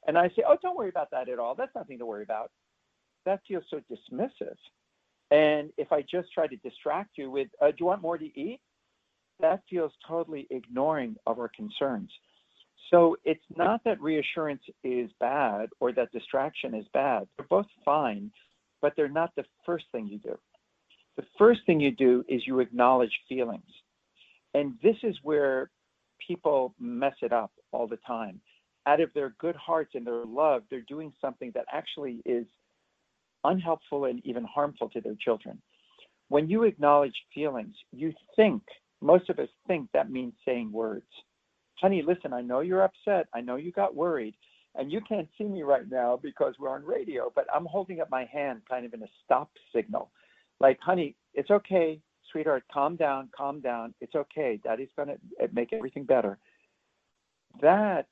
and 0.06 0.18
I 0.18 0.28
say, 0.28 0.42
oh, 0.46 0.56
don't 0.60 0.76
worry 0.76 0.88
about 0.88 1.10
that 1.12 1.28
at 1.28 1.38
all. 1.38 1.54
That's 1.54 1.74
nothing 1.74 1.98
to 1.98 2.06
worry 2.06 2.24
about. 2.24 2.50
That 3.24 3.40
feels 3.46 3.64
so 3.70 3.80
dismissive. 3.90 4.56
And 5.30 5.70
if 5.78 5.92
I 5.92 6.02
just 6.02 6.32
try 6.32 6.46
to 6.46 6.56
distract 6.56 7.10
you 7.16 7.30
with, 7.30 7.48
uh, 7.62 7.68
do 7.68 7.76
you 7.80 7.86
want 7.86 8.02
more 8.02 8.18
to 8.18 8.38
eat? 8.38 8.60
That 9.40 9.62
feels 9.70 9.92
totally 10.06 10.46
ignoring 10.50 11.16
of 11.26 11.38
our 11.38 11.48
concerns. 11.48 12.10
So 12.90 13.16
it's 13.24 13.44
not 13.56 13.82
that 13.84 14.00
reassurance 14.00 14.62
is 14.84 15.10
bad 15.20 15.70
or 15.80 15.92
that 15.92 16.12
distraction 16.12 16.74
is 16.74 16.84
bad. 16.92 17.26
They're 17.36 17.46
both 17.48 17.66
fine, 17.84 18.30
but 18.82 18.92
they're 18.96 19.08
not 19.08 19.30
the 19.36 19.44
first 19.64 19.86
thing 19.92 20.06
you 20.06 20.18
do. 20.18 20.38
The 21.16 21.24
first 21.38 21.60
thing 21.66 21.80
you 21.80 21.90
do 21.90 22.24
is 22.28 22.46
you 22.46 22.60
acknowledge 22.60 23.12
feelings. 23.28 23.62
And 24.54 24.74
this 24.82 24.96
is 25.02 25.16
where 25.22 25.70
people 26.26 26.74
mess 26.78 27.14
it 27.22 27.32
up 27.32 27.52
all 27.72 27.86
the 27.86 27.98
time. 28.06 28.40
Out 28.86 29.00
of 29.00 29.12
their 29.14 29.34
good 29.38 29.56
hearts 29.56 29.92
and 29.94 30.06
their 30.06 30.24
love, 30.24 30.62
they're 30.70 30.80
doing 30.82 31.12
something 31.20 31.52
that 31.54 31.66
actually 31.72 32.22
is 32.24 32.46
unhelpful 33.44 34.06
and 34.06 34.24
even 34.24 34.44
harmful 34.44 34.88
to 34.90 35.00
their 35.00 35.16
children. 35.20 35.60
When 36.28 36.48
you 36.48 36.64
acknowledge 36.64 37.14
feelings, 37.34 37.74
you 37.92 38.12
think, 38.36 38.62
most 39.00 39.28
of 39.30 39.38
us 39.38 39.48
think 39.66 39.88
that 39.92 40.10
means 40.10 40.32
saying 40.44 40.72
words 40.72 41.06
honey, 41.82 42.02
listen, 42.06 42.32
I 42.32 42.40
know 42.40 42.60
you're 42.60 42.84
upset. 42.84 43.26
I 43.34 43.40
know 43.40 43.56
you 43.56 43.72
got 43.72 43.94
worried. 43.94 44.34
And 44.76 44.90
you 44.90 45.00
can't 45.06 45.28
see 45.36 45.44
me 45.44 45.64
right 45.64 45.88
now 45.90 46.18
because 46.22 46.54
we're 46.58 46.70
on 46.70 46.86
radio, 46.86 47.30
but 47.34 47.46
I'm 47.54 47.66
holding 47.66 48.00
up 48.00 48.08
my 48.08 48.24
hand 48.24 48.62
kind 48.70 48.86
of 48.86 48.94
in 48.94 49.02
a 49.02 49.08
stop 49.22 49.50
signal. 49.74 50.10
Like, 50.60 50.78
honey, 50.80 51.16
it's 51.34 51.50
okay, 51.50 52.00
sweetheart, 52.30 52.64
calm 52.72 52.96
down, 52.96 53.28
calm 53.36 53.60
down. 53.60 53.94
It's 54.00 54.14
okay. 54.14 54.60
Daddy's 54.62 54.88
going 54.96 55.08
to 55.08 55.18
eh, 55.40 55.48
make 55.52 55.72
everything 55.72 56.04
better. 56.04 56.38
That 57.60 58.06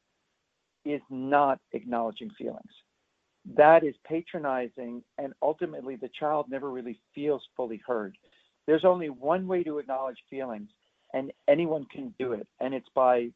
is 0.84 1.00
not 1.10 1.58
acknowledging 1.72 2.30
feelings. 2.38 2.72
That 3.56 3.84
is 3.84 3.94
patronizing, 4.06 5.02
and 5.18 5.32
ultimately, 5.42 5.96
the 5.96 6.10
child 6.18 6.46
never 6.50 6.70
really 6.70 7.00
feels 7.14 7.42
fully 7.56 7.80
heard. 7.86 8.16
There's 8.66 8.84
only 8.84 9.08
one 9.08 9.46
way 9.46 9.62
to 9.62 9.78
acknowledge 9.78 10.18
feelings, 10.28 10.68
and 11.14 11.32
anyone 11.48 11.86
can 11.90 12.14
do 12.18 12.32
it, 12.32 12.46
and 12.60 12.74
it's 12.74 12.88
by 12.94 13.30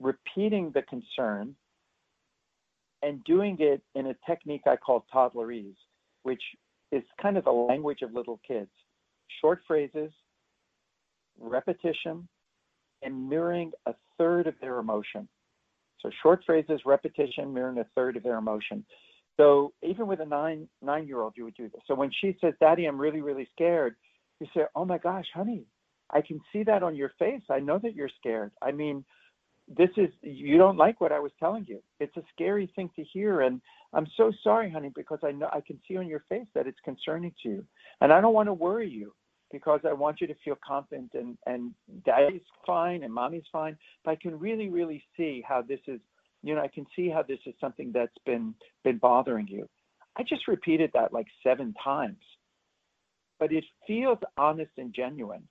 repeating 0.00 0.70
the 0.72 0.82
concern 0.82 1.54
and 3.02 3.22
doing 3.24 3.56
it 3.60 3.82
in 3.94 4.06
a 4.06 4.16
technique 4.26 4.62
I 4.66 4.76
call 4.76 5.04
toddlerese, 5.12 5.76
which 6.22 6.42
is 6.94 7.02
kind 7.20 7.36
of 7.36 7.44
the 7.44 7.50
language 7.50 8.02
of 8.02 8.12
little 8.12 8.40
kids. 8.46 8.70
Short 9.40 9.60
phrases, 9.66 10.12
repetition, 11.38 12.28
and 13.02 13.28
mirroring 13.28 13.72
a 13.86 13.94
third 14.18 14.46
of 14.46 14.54
their 14.60 14.78
emotion. 14.78 15.28
So 16.00 16.10
short 16.22 16.42
phrases, 16.44 16.80
repetition, 16.84 17.52
mirroring 17.52 17.78
a 17.78 17.86
third 17.94 18.16
of 18.16 18.22
their 18.22 18.36
emotion. 18.36 18.84
So 19.36 19.72
even 19.82 20.06
with 20.06 20.20
a 20.20 20.26
nine 20.26 20.68
nine 20.82 21.06
year 21.06 21.20
old, 21.20 21.34
you 21.36 21.44
would 21.44 21.56
do 21.56 21.68
this. 21.68 21.80
So 21.86 21.94
when 21.94 22.10
she 22.20 22.36
says, 22.40 22.54
"Daddy, 22.60 22.84
I'm 22.84 23.00
really 23.00 23.20
really 23.20 23.48
scared," 23.52 23.96
you 24.38 24.46
say, 24.54 24.66
"Oh 24.76 24.84
my 24.84 24.98
gosh, 24.98 25.26
honey, 25.34 25.66
I 26.10 26.20
can 26.20 26.40
see 26.52 26.62
that 26.64 26.82
on 26.82 26.94
your 26.94 27.10
face. 27.18 27.42
I 27.50 27.58
know 27.58 27.78
that 27.78 27.94
you're 27.94 28.10
scared. 28.20 28.52
I 28.62 28.70
mean, 28.70 29.04
this 29.68 29.90
is 29.96 30.10
you 30.22 30.58
don't 30.58 30.76
like 30.76 31.00
what 31.00 31.12
I 31.12 31.18
was 31.18 31.32
telling 31.40 31.64
you. 31.68 31.82
It's 32.00 32.16
a 32.16 32.22
scary 32.34 32.70
thing 32.76 32.90
to 32.96 33.04
hear, 33.04 33.42
and 33.42 33.60
I'm 33.92 34.06
so 34.16 34.32
sorry, 34.42 34.70
honey, 34.70 34.90
because 34.94 35.20
I 35.22 35.32
know 35.32 35.48
I 35.52 35.60
can 35.60 35.80
see 35.88 35.96
on 35.96 36.06
your 36.06 36.24
face 36.28 36.46
that 36.54 36.66
it's 36.66 36.78
concerning 36.84 37.32
to 37.42 37.48
you, 37.48 37.64
and 38.00 38.12
I 38.12 38.20
don't 38.20 38.34
want 38.34 38.48
to 38.48 38.52
worry 38.52 38.88
you 38.88 39.14
because 39.50 39.80
I 39.88 39.92
want 39.92 40.20
you 40.20 40.26
to 40.26 40.34
feel 40.44 40.58
confident 40.66 41.12
and 41.14 41.38
and 41.46 41.72
daddy's 42.04 42.42
fine 42.66 43.04
and 43.04 43.12
mommy's 43.12 43.44
fine. 43.52 43.76
But 44.04 44.12
I 44.12 44.16
can 44.16 44.38
really 44.38 44.68
really 44.68 45.02
see 45.16 45.42
how 45.46 45.62
this 45.62 45.80
is, 45.86 46.00
you 46.42 46.54
know, 46.54 46.60
I 46.60 46.68
can 46.68 46.86
see 46.94 47.08
how 47.08 47.22
this 47.22 47.38
is 47.46 47.54
something 47.60 47.90
that's 47.92 48.18
been 48.26 48.54
been 48.82 48.98
bothering 48.98 49.48
you. 49.48 49.68
I 50.16 50.24
just 50.24 50.46
repeated 50.46 50.90
that 50.92 51.12
like 51.12 51.26
seven 51.42 51.74
times, 51.82 52.22
but 53.40 53.52
it 53.52 53.64
feels 53.86 54.18
honest 54.36 54.72
and 54.76 54.94
genuine. 54.94 55.48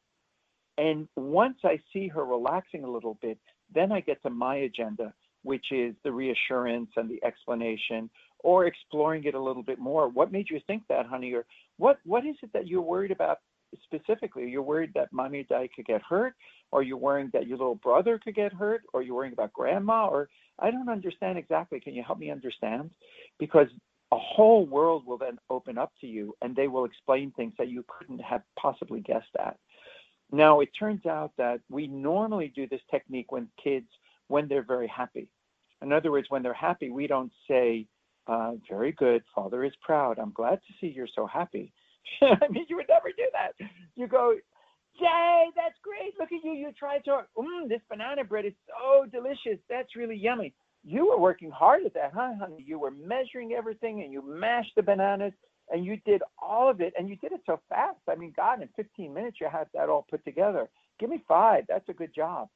And 0.77 1.07
once 1.15 1.57
I 1.63 1.79
see 1.91 2.07
her 2.07 2.25
relaxing 2.25 2.83
a 2.83 2.89
little 2.89 3.17
bit, 3.21 3.37
then 3.73 3.91
I 3.91 3.99
get 4.01 4.21
to 4.23 4.29
my 4.29 4.55
agenda, 4.55 5.13
which 5.43 5.65
is 5.71 5.95
the 6.03 6.11
reassurance 6.11 6.89
and 6.95 7.09
the 7.09 7.23
explanation 7.23 8.09
or 8.39 8.65
exploring 8.65 9.23
it 9.23 9.35
a 9.35 9.41
little 9.41 9.63
bit 9.63 9.79
more. 9.79 10.09
What 10.09 10.31
made 10.31 10.49
you 10.49 10.59
think 10.67 10.83
that, 10.89 11.05
honey? 11.05 11.33
Or 11.33 11.45
what 11.77 11.99
what 12.05 12.25
is 12.25 12.35
it 12.43 12.51
that 12.53 12.67
you're 12.67 12.81
worried 12.81 13.11
about 13.11 13.39
specifically? 13.83 14.43
Are 14.43 14.47
You're 14.47 14.61
worried 14.61 14.91
that 14.95 15.11
mommy 15.11 15.39
or 15.39 15.43
daddy 15.43 15.69
could 15.73 15.85
get 15.85 16.01
hurt, 16.01 16.35
or 16.71 16.83
you're 16.83 16.97
worrying 16.97 17.29
that 17.33 17.47
your 17.47 17.57
little 17.57 17.75
brother 17.75 18.19
could 18.23 18.35
get 18.35 18.53
hurt, 18.53 18.81
or 18.93 19.01
you're 19.01 19.15
worrying 19.15 19.33
about 19.33 19.53
grandma, 19.53 20.07
or 20.07 20.29
I 20.59 20.71
don't 20.71 20.89
understand 20.89 21.37
exactly. 21.37 21.79
Can 21.79 21.93
you 21.93 22.03
help 22.03 22.19
me 22.19 22.29
understand? 22.29 22.91
Because 23.39 23.67
a 24.11 24.17
whole 24.17 24.65
world 24.65 25.05
will 25.07 25.17
then 25.17 25.39
open 25.49 25.77
up 25.77 25.91
to 26.01 26.07
you 26.07 26.35
and 26.43 26.55
they 26.55 26.67
will 26.67 26.85
explain 26.85 27.31
things 27.31 27.53
that 27.57 27.69
you 27.69 27.83
couldn't 27.87 28.19
have 28.19 28.43
possibly 28.59 29.01
guessed 29.01 29.35
at. 29.39 29.57
Now, 30.33 30.61
it 30.61 30.69
turns 30.77 31.05
out 31.05 31.31
that 31.37 31.61
we 31.69 31.85
normally 31.87 32.51
do 32.55 32.67
this 32.67 32.81
technique 32.89 33.31
when 33.31 33.47
kids, 33.63 33.87
when 34.29 34.47
they're 34.47 34.63
very 34.63 34.87
happy. 34.87 35.29
In 35.83 35.93
other 35.93 36.11
words, 36.11 36.25
when 36.29 36.41
they're 36.41 36.55
happy, 36.55 36.89
we 36.89 37.05
don't 37.05 37.31
say, 37.47 37.85
uh, 38.25 38.53
very 38.67 38.93
good, 38.93 39.21
father 39.35 39.63
is 39.63 39.73
proud. 39.83 40.17
I'm 40.17 40.31
glad 40.31 40.55
to 40.55 40.73
see 40.81 40.87
you're 40.87 41.07
so 41.15 41.27
happy. 41.27 41.71
I 42.23 42.47
mean, 42.49 42.65
you 42.67 42.77
would 42.77 42.89
never 42.89 43.09
do 43.09 43.25
that. 43.33 43.67
You 43.95 44.07
go, 44.07 44.33
Yay, 44.99 45.45
that's 45.55 45.75
great. 45.83 46.13
Look 46.19 46.31
at 46.31 46.43
you. 46.43 46.53
You 46.53 46.71
tried 46.77 47.03
to, 47.05 47.21
mmm, 47.37 47.69
this 47.69 47.81
banana 47.89 48.23
bread 48.23 48.45
is 48.45 48.53
so 48.67 49.05
delicious. 49.05 49.59
That's 49.69 49.95
really 49.95 50.15
yummy. 50.15 50.53
You 50.83 51.07
were 51.09 51.19
working 51.19 51.51
hard 51.51 51.85
at 51.85 51.93
that, 51.93 52.11
huh, 52.13 52.33
honey? 52.39 52.63
You 52.65 52.79
were 52.79 52.91
measuring 52.91 53.53
everything 53.53 54.01
and 54.03 54.11
you 54.11 54.23
mashed 54.25 54.73
the 54.75 54.83
bananas 54.83 55.33
and 55.69 55.85
you 55.85 55.97
did 56.05 56.21
all 56.41 56.69
of 56.69 56.81
it 56.81 56.93
and 56.97 57.09
you 57.09 57.15
did 57.17 57.31
it 57.31 57.41
so 57.45 57.59
fast. 57.69 57.99
I 58.09 58.15
mean, 58.15 58.33
God, 58.35 58.61
in 58.61 58.69
15 58.75 59.13
minutes 59.13 59.37
you 59.39 59.47
had 59.51 59.67
that 59.73 59.89
all 59.89 60.05
put 60.09 60.23
together. 60.25 60.69
Give 60.99 61.09
me 61.09 61.23
five. 61.27 61.65
That's 61.67 61.87
a 61.89 61.93
good 61.93 62.13
job. 62.13 62.49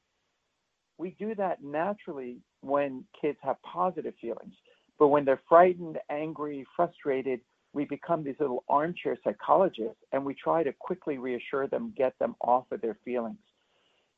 We 0.97 1.15
do 1.19 1.35
that 1.35 1.63
naturally 1.63 2.37
when 2.61 3.03
kids 3.19 3.37
have 3.41 3.61
positive 3.61 4.13
feelings. 4.19 4.53
But 4.99 5.09
when 5.09 5.25
they're 5.25 5.41
frightened, 5.47 5.99
angry, 6.09 6.65
frustrated, 6.75 7.41
we 7.73 7.85
become 7.85 8.23
these 8.23 8.35
little 8.39 8.63
armchair 8.67 9.17
psychologists 9.23 10.01
and 10.11 10.25
we 10.25 10.33
try 10.33 10.63
to 10.63 10.73
quickly 10.73 11.17
reassure 11.17 11.67
them, 11.67 11.93
get 11.95 12.17
them 12.19 12.35
off 12.41 12.65
of 12.71 12.81
their 12.81 12.97
feelings. 13.05 13.37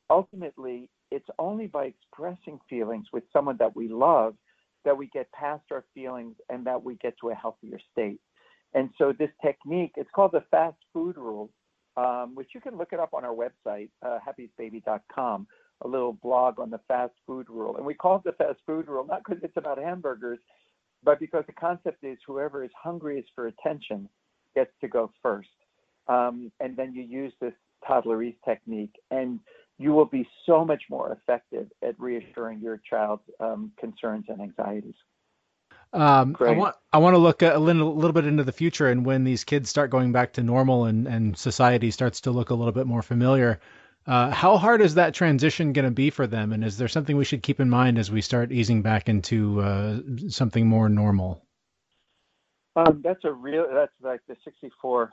Ultimately, 0.08 0.88
it's 1.10 1.28
only 1.38 1.66
by 1.66 1.86
expressing 1.86 2.58
feelings 2.68 3.06
with 3.12 3.24
someone 3.32 3.56
that 3.58 3.76
we 3.76 3.88
love 3.88 4.34
that 4.84 4.96
we 4.96 5.08
get 5.08 5.30
past 5.32 5.64
our 5.70 5.84
feelings 5.94 6.34
and 6.48 6.66
that 6.66 6.82
we 6.82 6.96
get 6.96 7.14
to 7.20 7.30
a 7.30 7.34
healthier 7.34 7.78
state. 7.92 8.20
And 8.74 8.90
so 8.98 9.12
this 9.12 9.30
technique, 9.44 9.92
it's 9.96 10.10
called 10.14 10.32
the 10.32 10.44
fast 10.50 10.76
food 10.92 11.16
rule, 11.16 11.50
um, 11.96 12.34
which 12.34 12.48
you 12.54 12.60
can 12.60 12.76
look 12.76 12.92
it 12.92 13.00
up 13.00 13.14
on 13.14 13.24
our 13.24 13.34
website, 13.34 13.90
uh, 14.04 14.18
happiestbaby.com, 14.26 15.46
a 15.82 15.88
little 15.88 16.12
blog 16.12 16.60
on 16.60 16.70
the 16.70 16.80
fast 16.86 17.14
food 17.26 17.48
rule. 17.48 17.76
And 17.76 17.84
we 17.84 17.94
call 17.94 18.16
it 18.16 18.24
the 18.24 18.32
fast 18.32 18.60
food 18.66 18.86
rule, 18.86 19.04
not 19.06 19.22
because 19.24 19.42
it's 19.42 19.56
about 19.56 19.78
hamburgers, 19.78 20.38
but 21.02 21.18
because 21.18 21.44
the 21.46 21.52
concept 21.52 22.04
is 22.04 22.18
whoever 22.26 22.62
is 22.64 22.70
hungriest 22.80 23.28
for 23.34 23.46
attention 23.48 24.08
gets 24.54 24.70
to 24.80 24.88
go 24.88 25.10
first. 25.22 25.48
Um, 26.08 26.52
and 26.60 26.76
then 26.76 26.92
you 26.94 27.02
use 27.02 27.32
this 27.40 27.54
toddlerese 27.88 28.36
technique, 28.44 28.94
and 29.10 29.40
you 29.78 29.92
will 29.92 30.06
be 30.06 30.28
so 30.44 30.64
much 30.64 30.82
more 30.90 31.12
effective 31.12 31.68
at 31.82 31.98
reassuring 31.98 32.60
your 32.60 32.80
child's 32.88 33.22
um, 33.40 33.72
concerns 33.78 34.26
and 34.28 34.40
anxieties. 34.40 34.94
Um, 35.92 36.36
I 36.40 36.52
want 36.52 36.76
I 36.92 36.98
want 36.98 37.14
to 37.14 37.18
look 37.18 37.42
a 37.42 37.58
little, 37.58 37.88
a 37.88 37.98
little 37.98 38.12
bit 38.12 38.26
into 38.26 38.44
the 38.44 38.52
future 38.52 38.88
and 38.88 39.04
when 39.04 39.24
these 39.24 39.42
kids 39.42 39.68
start 39.68 39.90
going 39.90 40.12
back 40.12 40.32
to 40.34 40.42
normal 40.42 40.84
and, 40.84 41.08
and 41.08 41.36
society 41.36 41.90
starts 41.90 42.20
to 42.22 42.30
look 42.30 42.50
a 42.50 42.54
little 42.54 42.72
bit 42.72 42.86
more 42.86 43.02
familiar. 43.02 43.60
Uh, 44.06 44.30
how 44.30 44.56
hard 44.56 44.80
is 44.80 44.94
that 44.94 45.14
transition 45.14 45.72
going 45.72 45.84
to 45.84 45.90
be 45.90 46.08
for 46.10 46.26
them? 46.26 46.52
And 46.52 46.64
is 46.64 46.78
there 46.78 46.88
something 46.88 47.16
we 47.16 47.24
should 47.24 47.42
keep 47.42 47.60
in 47.60 47.68
mind 47.68 47.98
as 47.98 48.10
we 48.10 48.22
start 48.22 48.50
easing 48.50 48.82
back 48.82 49.08
into 49.08 49.60
uh, 49.60 49.98
something 50.28 50.66
more 50.66 50.88
normal? 50.88 51.44
Um, 52.76 53.02
that's 53.04 53.24
a 53.24 53.32
real. 53.32 53.66
That's 53.72 53.92
like 54.00 54.20
the 54.28 54.36
sixty-four 54.44 55.12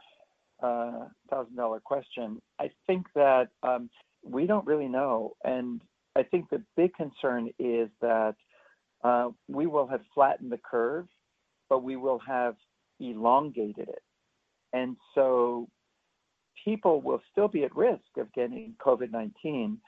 uh, 0.61 1.05
thousand 1.29 1.55
dollar 1.55 1.79
question. 1.79 2.39
I 2.59 2.69
think 2.85 3.07
that 3.15 3.49
um, 3.63 3.89
we 4.23 4.45
don't 4.45 4.65
really 4.65 4.87
know, 4.87 5.33
and 5.43 5.81
I 6.15 6.23
think 6.23 6.49
the 6.49 6.63
big 6.75 6.93
concern 6.93 7.49
is 7.59 7.89
that 8.01 8.35
uh, 9.03 9.29
we 9.47 9.67
will 9.67 9.87
have 9.87 10.01
flattened 10.13 10.51
the 10.51 10.59
curve, 10.69 11.07
but 11.69 11.83
we 11.83 11.95
will 11.95 12.19
have 12.19 12.55
elongated 12.99 13.89
it, 13.89 14.03
and 14.73 14.95
so 15.13 15.67
people 16.63 17.01
will 17.01 17.21
still 17.31 17.47
be 17.47 17.63
at 17.63 17.75
risk 17.75 18.17
of 18.17 18.31
getting 18.33 18.73
COVID 18.83 19.11
19 19.11 19.79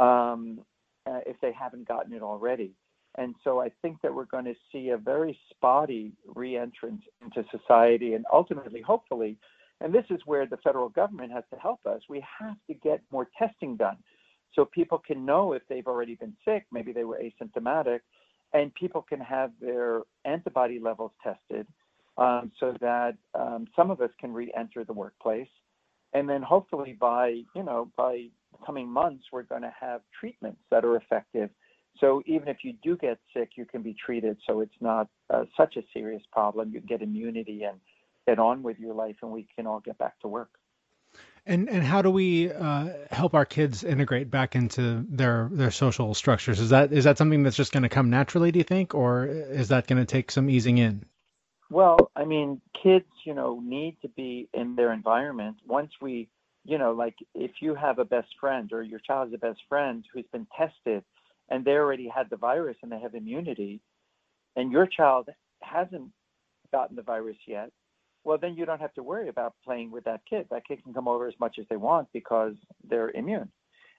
um, 0.00 0.60
uh, 1.06 1.20
if 1.26 1.36
they 1.40 1.52
haven't 1.52 1.86
gotten 1.86 2.12
it 2.12 2.22
already. 2.22 2.72
And 3.16 3.34
so 3.42 3.60
I 3.60 3.70
think 3.82 4.00
that 4.02 4.14
we're 4.14 4.26
going 4.26 4.44
to 4.44 4.54
see 4.70 4.90
a 4.90 4.96
very 4.96 5.38
spotty 5.50 6.12
reentrance 6.36 7.00
into 7.22 7.44
society 7.50 8.14
and 8.14 8.24
ultimately, 8.32 8.80
hopefully, 8.80 9.38
and 9.80 9.92
this 9.92 10.04
is 10.10 10.20
where 10.24 10.46
the 10.46 10.58
federal 10.58 10.88
government 10.88 11.32
has 11.32 11.44
to 11.52 11.58
help 11.58 11.80
us, 11.86 12.00
we 12.08 12.24
have 12.38 12.56
to 12.68 12.74
get 12.74 13.00
more 13.10 13.28
testing 13.38 13.76
done 13.76 13.96
so 14.54 14.64
people 14.64 14.98
can 14.98 15.24
know 15.24 15.52
if 15.52 15.62
they've 15.68 15.86
already 15.86 16.14
been 16.14 16.36
sick, 16.44 16.66
maybe 16.72 16.92
they 16.92 17.04
were 17.04 17.20
asymptomatic, 17.22 18.00
and 18.52 18.74
people 18.74 19.02
can 19.02 19.20
have 19.20 19.52
their 19.60 20.02
antibody 20.24 20.78
levels 20.78 21.12
tested 21.22 21.66
um, 22.16 22.50
so 22.58 22.74
that 22.80 23.16
um, 23.34 23.66
some 23.76 23.90
of 23.90 24.00
us 24.00 24.10
can 24.20 24.32
re 24.32 24.52
enter 24.56 24.84
the 24.84 24.92
workplace. 24.92 25.48
And 26.14 26.28
then 26.28 26.42
hopefully 26.42 26.96
by 26.98 27.42
you 27.54 27.62
know 27.62 27.90
by 27.96 28.28
coming 28.66 28.88
months 28.88 29.24
we're 29.30 29.42
going 29.42 29.62
to 29.62 29.74
have 29.78 30.00
treatments 30.18 30.60
that 30.70 30.84
are 30.84 30.96
effective. 30.96 31.50
So 32.00 32.22
even 32.26 32.48
if 32.48 32.58
you 32.62 32.74
do 32.82 32.96
get 32.96 33.18
sick 33.34 33.50
you 33.56 33.66
can 33.66 33.82
be 33.82 33.94
treated 33.94 34.38
so 34.46 34.60
it's 34.60 34.80
not 34.80 35.08
uh, 35.30 35.44
such 35.56 35.76
a 35.76 35.82
serious 35.92 36.22
problem. 36.32 36.70
You 36.72 36.80
get 36.80 37.02
immunity 37.02 37.64
and 37.64 37.78
get 38.26 38.38
on 38.38 38.62
with 38.62 38.78
your 38.78 38.94
life 38.94 39.16
and 39.22 39.30
we 39.30 39.46
can 39.54 39.66
all 39.66 39.80
get 39.80 39.98
back 39.98 40.18
to 40.20 40.28
work 40.28 40.50
and 41.48 41.68
and 41.68 41.82
how 41.82 42.02
do 42.02 42.10
we 42.10 42.52
uh, 42.52 42.90
help 43.10 43.34
our 43.34 43.46
kids 43.46 43.82
integrate 43.82 44.30
back 44.30 44.54
into 44.54 45.04
their 45.08 45.48
their 45.50 45.70
social 45.70 46.14
structures? 46.14 46.60
Is 46.60 46.70
that 46.70 46.92
is 46.92 47.04
that 47.04 47.18
something 47.18 47.42
that's 47.42 47.56
just 47.56 47.72
going 47.72 47.82
to 47.82 47.88
come 47.88 48.10
naturally 48.10 48.52
do 48.52 48.58
you 48.58 48.64
think? 48.64 48.94
Or 48.94 49.26
is 49.26 49.68
that 49.68 49.86
going 49.86 49.98
to 49.98 50.04
take 50.04 50.30
some 50.30 50.48
easing 50.48 50.78
in? 50.78 51.04
Well, 51.70 52.10
I 52.14 52.24
mean, 52.24 52.60
kids, 52.82 53.06
you 53.24 53.34
know, 53.34 53.60
need 53.64 53.96
to 54.02 54.08
be 54.08 54.48
in 54.54 54.76
their 54.76 54.92
environment. 54.92 55.56
Once 55.66 55.92
we, 56.00 56.28
you 56.64 56.78
know, 56.78 56.92
like 56.92 57.16
if 57.34 57.50
you 57.60 57.74
have 57.74 57.98
a 57.98 58.04
best 58.04 58.28
friend 58.40 58.72
or 58.72 58.82
your 58.82 59.00
child 59.00 59.28
has 59.28 59.34
a 59.34 59.38
best 59.38 59.60
friend 59.68 60.04
who's 60.12 60.26
been 60.32 60.46
tested 60.56 61.02
and 61.48 61.64
they 61.64 61.72
already 61.72 62.08
had 62.08 62.28
the 62.30 62.36
virus 62.36 62.76
and 62.82 62.92
they 62.92 63.00
have 63.00 63.14
immunity, 63.14 63.80
and 64.54 64.70
your 64.70 64.86
child 64.86 65.28
hasn't 65.62 66.10
gotten 66.72 66.96
the 66.96 67.02
virus 67.02 67.36
yet, 67.46 67.70
well, 68.24 68.38
then 68.38 68.54
you 68.54 68.66
don't 68.66 68.80
have 68.80 68.94
to 68.94 69.02
worry 69.02 69.28
about 69.28 69.54
playing 69.64 69.90
with 69.90 70.04
that 70.04 70.20
kid. 70.28 70.46
That 70.50 70.66
kid 70.66 70.82
can 70.82 70.92
come 70.92 71.08
over 71.08 71.26
as 71.26 71.34
much 71.40 71.56
as 71.58 71.66
they 71.70 71.76
want 71.76 72.08
because 72.12 72.54
they're 72.88 73.10
immune. 73.10 73.50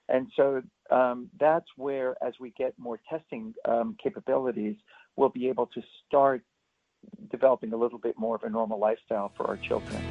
And 0.08 0.26
so 0.36 0.62
um, 0.90 1.28
that's 1.38 1.66
where, 1.76 2.16
as 2.22 2.34
we 2.40 2.50
get 2.58 2.74
more 2.78 3.00
testing 3.08 3.54
um, 3.68 3.96
capabilities, 4.02 4.76
we'll 5.16 5.28
be 5.28 5.48
able 5.48 5.66
to 5.66 5.82
start 6.06 6.42
developing 7.30 7.72
a 7.72 7.76
little 7.76 7.98
bit 7.98 8.18
more 8.18 8.34
of 8.34 8.42
a 8.42 8.50
normal 8.50 8.78
lifestyle 8.78 9.32
for 9.36 9.46
our 9.46 9.56
children. 9.56 10.02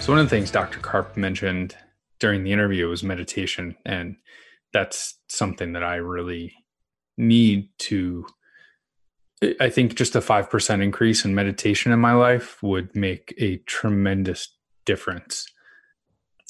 So, 0.00 0.12
one 0.12 0.20
of 0.20 0.26
the 0.26 0.30
things 0.30 0.50
Dr. 0.50 0.80
Karp 0.80 1.16
mentioned 1.16 1.76
during 2.20 2.44
the 2.44 2.52
interview 2.52 2.88
was 2.88 3.02
meditation. 3.02 3.76
And 3.86 4.16
that's 4.72 5.18
something 5.28 5.72
that 5.72 5.82
I 5.82 5.96
really 5.96 6.54
need 7.16 7.68
to. 7.78 8.26
I 9.60 9.68
think 9.68 9.94
just 9.94 10.16
a 10.16 10.20
5% 10.20 10.82
increase 10.82 11.24
in 11.24 11.34
meditation 11.34 11.92
in 11.92 11.98
my 11.98 12.12
life 12.12 12.62
would 12.62 12.94
make 12.96 13.34
a 13.36 13.58
tremendous 13.66 14.48
difference 14.86 15.46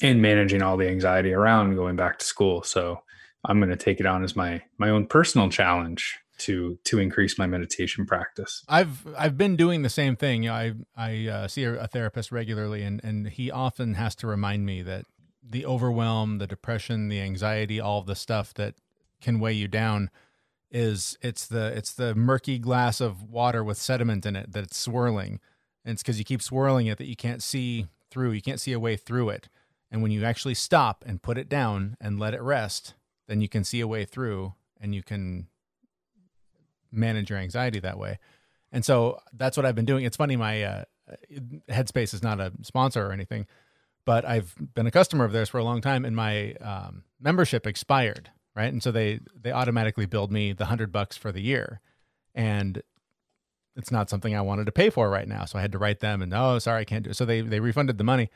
in 0.01 0.21
managing 0.21 0.61
all 0.61 0.77
the 0.77 0.87
anxiety 0.87 1.33
around 1.33 1.75
going 1.75 1.97
back 1.97 2.19
to 2.19 2.25
school. 2.25 2.63
So, 2.63 3.01
I'm 3.47 3.59
going 3.59 3.69
to 3.69 3.75
take 3.75 3.99
it 3.99 4.05
on 4.05 4.23
as 4.23 4.35
my 4.35 4.61
my 4.77 4.89
own 4.89 5.07
personal 5.07 5.49
challenge 5.49 6.19
to 6.37 6.77
to 6.85 6.99
increase 6.99 7.37
my 7.37 7.47
meditation 7.47 8.05
practice. 8.05 8.63
I've 8.67 9.05
I've 9.17 9.37
been 9.37 9.55
doing 9.55 9.83
the 9.83 9.89
same 9.89 10.15
thing. 10.15 10.43
You 10.43 10.49
know, 10.49 10.55
I 10.55 10.73
I 10.95 11.27
uh, 11.27 11.47
see 11.47 11.63
a 11.63 11.87
therapist 11.87 12.31
regularly, 12.31 12.83
and 12.83 13.03
and 13.03 13.27
he 13.27 13.51
often 13.51 13.93
has 13.95 14.15
to 14.15 14.27
remind 14.27 14.65
me 14.65 14.81
that 14.81 15.05
the 15.47 15.65
overwhelm, 15.65 16.39
the 16.39 16.47
depression, 16.47 17.07
the 17.07 17.21
anxiety, 17.21 17.79
all 17.79 18.01
the 18.01 18.15
stuff 18.15 18.53
that 18.55 18.75
can 19.21 19.39
weigh 19.39 19.53
you 19.53 19.67
down 19.67 20.09
is 20.75 21.17
it's 21.21 21.47
the 21.47 21.67
it's 21.67 21.93
the 21.93 22.13
murky 22.13 22.59
glass 22.59 22.99
of 22.99 23.23
water 23.23 23.63
with 23.63 23.77
sediment 23.77 24.25
in 24.25 24.35
it 24.35 24.51
that's 24.51 24.77
swirling. 24.77 25.39
And 25.85 25.93
it's 25.93 26.03
because 26.03 26.19
you 26.19 26.25
keep 26.25 26.41
swirling 26.41 26.87
it 26.87 26.97
that 26.97 27.07
you 27.07 27.15
can't 27.15 27.41
see 27.41 27.87
through. 28.11 28.31
You 28.31 28.41
can't 28.41 28.59
see 28.59 28.73
a 28.73 28.79
way 28.79 28.97
through 28.97 29.29
it. 29.29 29.47
And 29.89 30.01
when 30.01 30.11
you 30.11 30.25
actually 30.25 30.55
stop 30.55 31.05
and 31.07 31.21
put 31.21 31.37
it 31.37 31.47
down 31.47 31.95
and 32.01 32.19
let 32.19 32.33
it 32.33 32.41
rest, 32.41 32.93
then 33.29 33.39
you 33.39 33.47
can 33.47 33.63
see 33.63 33.79
a 33.79 33.87
way 33.87 34.03
through 34.03 34.53
and 34.81 34.93
you 34.93 35.01
can 35.01 35.47
manage 36.91 37.29
your 37.29 37.39
anxiety 37.39 37.79
that 37.79 37.97
way. 37.97 38.19
And 38.71 38.83
so 38.83 39.19
that's 39.31 39.55
what 39.55 39.65
I've 39.65 39.75
been 39.75 39.85
doing. 39.85 40.03
It's 40.03 40.17
funny, 40.17 40.35
my 40.35 40.63
uh, 40.63 40.83
Headspace 41.69 42.13
is 42.13 42.21
not 42.21 42.41
a 42.41 42.51
sponsor 42.63 43.05
or 43.05 43.13
anything, 43.13 43.47
but 44.05 44.25
I've 44.25 44.53
been 44.73 44.87
a 44.87 44.91
customer 44.91 45.23
of 45.23 45.31
theirs 45.31 45.47
for 45.47 45.59
a 45.59 45.63
long 45.63 45.79
time, 45.79 46.03
and 46.03 46.15
my 46.15 46.53
um, 46.55 47.03
membership 47.21 47.65
expired, 47.65 48.31
right? 48.55 48.71
And 48.71 48.81
so 48.81 48.91
they 48.91 49.19
they 49.39 49.51
automatically 49.51 50.05
billed 50.05 50.31
me 50.31 50.53
the 50.53 50.65
hundred 50.65 50.91
bucks 50.91 51.17
for 51.17 51.31
the 51.31 51.41
year, 51.41 51.81
and 52.33 52.81
it's 53.75 53.91
not 53.91 54.09
something 54.09 54.35
I 54.35 54.41
wanted 54.41 54.65
to 54.65 54.71
pay 54.71 54.89
for 54.89 55.09
right 55.09 55.27
now. 55.27 55.45
So 55.45 55.59
I 55.59 55.61
had 55.61 55.71
to 55.73 55.77
write 55.77 55.99
them 55.99 56.21
and 56.21 56.33
oh, 56.33 56.59
sorry, 56.59 56.81
I 56.81 56.85
can't 56.85 57.03
do 57.03 57.09
it. 57.09 57.15
So 57.15 57.25
they 57.25 57.41
they 57.41 57.59
refunded 57.59 57.97
the 57.97 58.03
money. 58.03 58.29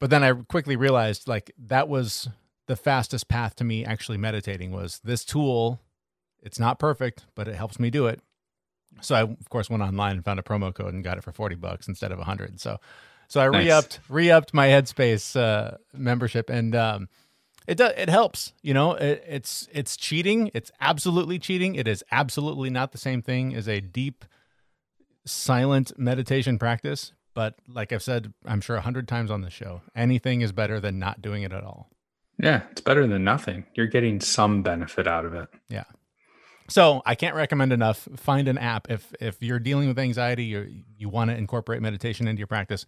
But 0.00 0.10
then 0.10 0.22
I 0.22 0.32
quickly 0.32 0.76
realized 0.76 1.28
like 1.28 1.52
that 1.58 1.88
was 1.88 2.28
the 2.66 2.76
fastest 2.76 3.28
path 3.28 3.54
to 3.56 3.64
me 3.64 3.84
actually 3.84 4.18
meditating 4.18 4.72
was 4.72 5.00
this 5.04 5.24
tool. 5.24 5.80
It's 6.42 6.58
not 6.58 6.78
perfect, 6.78 7.24
but 7.34 7.48
it 7.48 7.54
helps 7.54 7.78
me 7.78 7.90
do 7.90 8.06
it. 8.06 8.20
So 9.00 9.14
I 9.14 9.20
of 9.22 9.48
course 9.50 9.70
went 9.70 9.82
online 9.82 10.16
and 10.16 10.24
found 10.24 10.40
a 10.40 10.42
promo 10.42 10.74
code 10.74 10.94
and 10.94 11.04
got 11.04 11.16
it 11.18 11.24
for 11.24 11.32
40 11.32 11.54
bucks 11.56 11.86
instead 11.86 12.10
of 12.12 12.18
100. 12.18 12.60
So 12.60 12.78
so 13.28 13.40
I 13.40 13.48
Nice. 13.48 13.64
re-upped 13.64 14.00
re-upped 14.08 14.52
my 14.54 14.68
Headspace 14.68 15.36
uh, 15.40 15.76
membership 15.94 16.50
and 16.50 16.74
um 16.74 17.08
it 17.66 17.76
does 17.76 17.92
it 17.96 18.08
helps, 18.08 18.52
you 18.62 18.74
know. 18.74 18.92
It, 18.94 19.24
it's 19.26 19.68
it's 19.72 19.96
cheating. 19.96 20.50
It's 20.54 20.70
absolutely 20.80 21.38
cheating. 21.38 21.74
It 21.74 21.88
is 21.88 22.04
absolutely 22.10 22.70
not 22.70 22.92
the 22.92 22.98
same 22.98 23.22
thing 23.22 23.54
as 23.54 23.68
a 23.68 23.80
deep 23.80 24.24
silent 25.24 25.92
meditation 25.98 26.58
practice, 26.58 27.12
but 27.34 27.56
like 27.68 27.92
I've 27.92 28.02
said, 28.02 28.32
I'm 28.44 28.60
sure 28.60 28.76
a 28.76 28.80
hundred 28.80 29.08
times 29.08 29.30
on 29.30 29.40
the 29.42 29.50
show, 29.50 29.82
anything 29.94 30.40
is 30.40 30.52
better 30.52 30.80
than 30.80 30.98
not 30.98 31.20
doing 31.20 31.42
it 31.42 31.52
at 31.52 31.64
all. 31.64 31.90
Yeah, 32.42 32.62
it's 32.70 32.80
better 32.80 33.06
than 33.06 33.24
nothing. 33.24 33.66
You're 33.74 33.86
getting 33.86 34.20
some 34.20 34.62
benefit 34.62 35.06
out 35.06 35.24
of 35.24 35.34
it. 35.34 35.48
Yeah. 35.68 35.84
So 36.68 37.02
I 37.06 37.14
can't 37.14 37.34
recommend 37.34 37.72
enough. 37.72 38.08
Find 38.16 38.48
an 38.48 38.58
app 38.58 38.90
if 38.90 39.12
if 39.20 39.42
you're 39.42 39.58
dealing 39.58 39.88
with 39.88 39.98
anxiety, 39.98 40.44
you 40.44 40.82
you 40.96 41.08
want 41.08 41.30
to 41.30 41.36
incorporate 41.36 41.80
meditation 41.80 42.28
into 42.28 42.40
your 42.40 42.46
practice. 42.46 42.86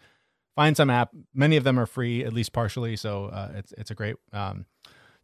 Find 0.58 0.76
some 0.76 0.90
app. 0.90 1.10
Many 1.32 1.56
of 1.56 1.62
them 1.62 1.78
are 1.78 1.86
free, 1.86 2.24
at 2.24 2.32
least 2.32 2.52
partially. 2.52 2.96
So 2.96 3.26
uh, 3.26 3.52
it's 3.54 3.70
it's 3.78 3.92
a 3.92 3.94
great 3.94 4.16
um, 4.32 4.66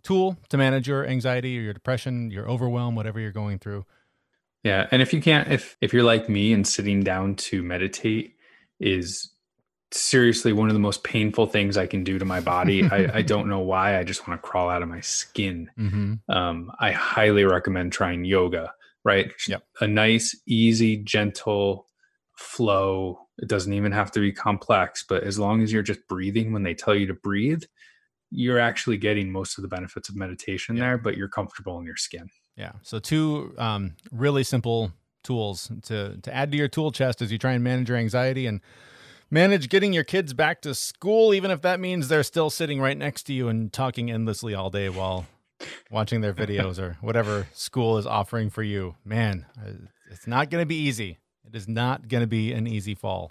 tool 0.04 0.38
to 0.50 0.56
manage 0.56 0.86
your 0.86 1.04
anxiety 1.04 1.58
or 1.58 1.62
your 1.62 1.72
depression, 1.72 2.30
your 2.30 2.48
overwhelm, 2.48 2.94
whatever 2.94 3.18
you're 3.18 3.32
going 3.32 3.58
through. 3.58 3.84
Yeah, 4.62 4.86
and 4.92 5.02
if 5.02 5.12
you 5.12 5.20
can't, 5.20 5.50
if 5.50 5.76
if 5.80 5.92
you're 5.92 6.04
like 6.04 6.28
me 6.28 6.52
and 6.52 6.64
sitting 6.64 7.02
down 7.02 7.34
to 7.50 7.64
meditate 7.64 8.36
is 8.78 9.32
seriously 9.90 10.52
one 10.52 10.68
of 10.68 10.74
the 10.74 10.78
most 10.78 11.02
painful 11.02 11.46
things 11.46 11.76
I 11.76 11.88
can 11.88 12.04
do 12.04 12.16
to 12.20 12.24
my 12.24 12.38
body. 12.38 12.84
I, 12.90 13.18
I 13.18 13.22
don't 13.22 13.48
know 13.48 13.58
why. 13.58 13.98
I 13.98 14.04
just 14.04 14.28
want 14.28 14.40
to 14.40 14.48
crawl 14.48 14.70
out 14.70 14.82
of 14.82 14.88
my 14.88 15.00
skin. 15.00 15.68
Mm-hmm. 15.76 16.30
Um, 16.32 16.70
I 16.78 16.92
highly 16.92 17.42
recommend 17.42 17.90
trying 17.92 18.24
yoga. 18.24 18.72
Right, 19.02 19.32
Yep. 19.48 19.64
a 19.80 19.88
nice, 19.88 20.34
easy, 20.46 20.96
gentle 20.96 21.88
flow. 22.44 23.18
It 23.38 23.48
doesn't 23.48 23.72
even 23.72 23.92
have 23.92 24.10
to 24.12 24.20
be 24.20 24.32
complex, 24.32 25.04
but 25.08 25.24
as 25.24 25.38
long 25.38 25.62
as 25.62 25.72
you're 25.72 25.82
just 25.82 26.06
breathing 26.08 26.52
when 26.52 26.62
they 26.62 26.74
tell 26.74 26.94
you 26.94 27.06
to 27.08 27.14
breathe, 27.14 27.62
you're 28.30 28.58
actually 28.60 28.96
getting 28.96 29.30
most 29.32 29.58
of 29.58 29.62
the 29.62 29.68
benefits 29.68 30.08
of 30.08 30.16
meditation 30.16 30.76
Yeah. 30.76 30.82
there. 30.84 30.98
But 30.98 31.16
you're 31.16 31.28
comfortable 31.28 31.78
in 31.78 31.84
your 31.86 31.96
skin. 31.96 32.28
Yeah. 32.56 32.72
So 32.82 32.98
two 32.98 33.54
um, 33.58 33.96
really 34.12 34.44
simple 34.44 34.92
tools 35.24 35.70
to 35.84 36.18
to 36.22 36.34
add 36.34 36.52
to 36.52 36.58
your 36.58 36.68
tool 36.68 36.92
chest 36.92 37.22
as 37.22 37.32
you 37.32 37.38
try 37.38 37.52
and 37.52 37.64
manage 37.64 37.88
your 37.88 37.98
anxiety 37.98 38.46
and 38.46 38.60
manage 39.30 39.68
getting 39.68 39.92
your 39.92 40.04
kids 40.04 40.32
back 40.34 40.60
to 40.62 40.74
school, 40.74 41.34
even 41.34 41.50
if 41.50 41.62
that 41.62 41.80
means 41.80 42.06
they're 42.08 42.22
still 42.22 42.50
sitting 42.50 42.80
right 42.80 42.96
next 42.96 43.24
to 43.24 43.32
you 43.32 43.48
and 43.48 43.72
talking 43.72 44.10
endlessly 44.10 44.54
all 44.54 44.70
day 44.70 44.88
while 44.88 45.26
watching 45.90 46.20
their 46.20 46.34
videos 46.44 46.78
or 46.78 46.96
whatever 47.00 47.48
school 47.54 47.98
is 47.98 48.06
offering 48.06 48.50
for 48.50 48.62
you. 48.62 48.94
Man, 49.04 49.46
uh, 49.60 49.70
it's 50.10 50.26
not 50.26 50.50
going 50.50 50.62
to 50.62 50.66
be 50.66 50.76
easy. 50.76 51.18
It 51.46 51.54
is 51.56 51.68
not 51.68 52.08
going 52.08 52.22
to 52.22 52.26
be 52.26 52.52
an 52.52 52.66
easy 52.66 52.94
fall. 52.94 53.30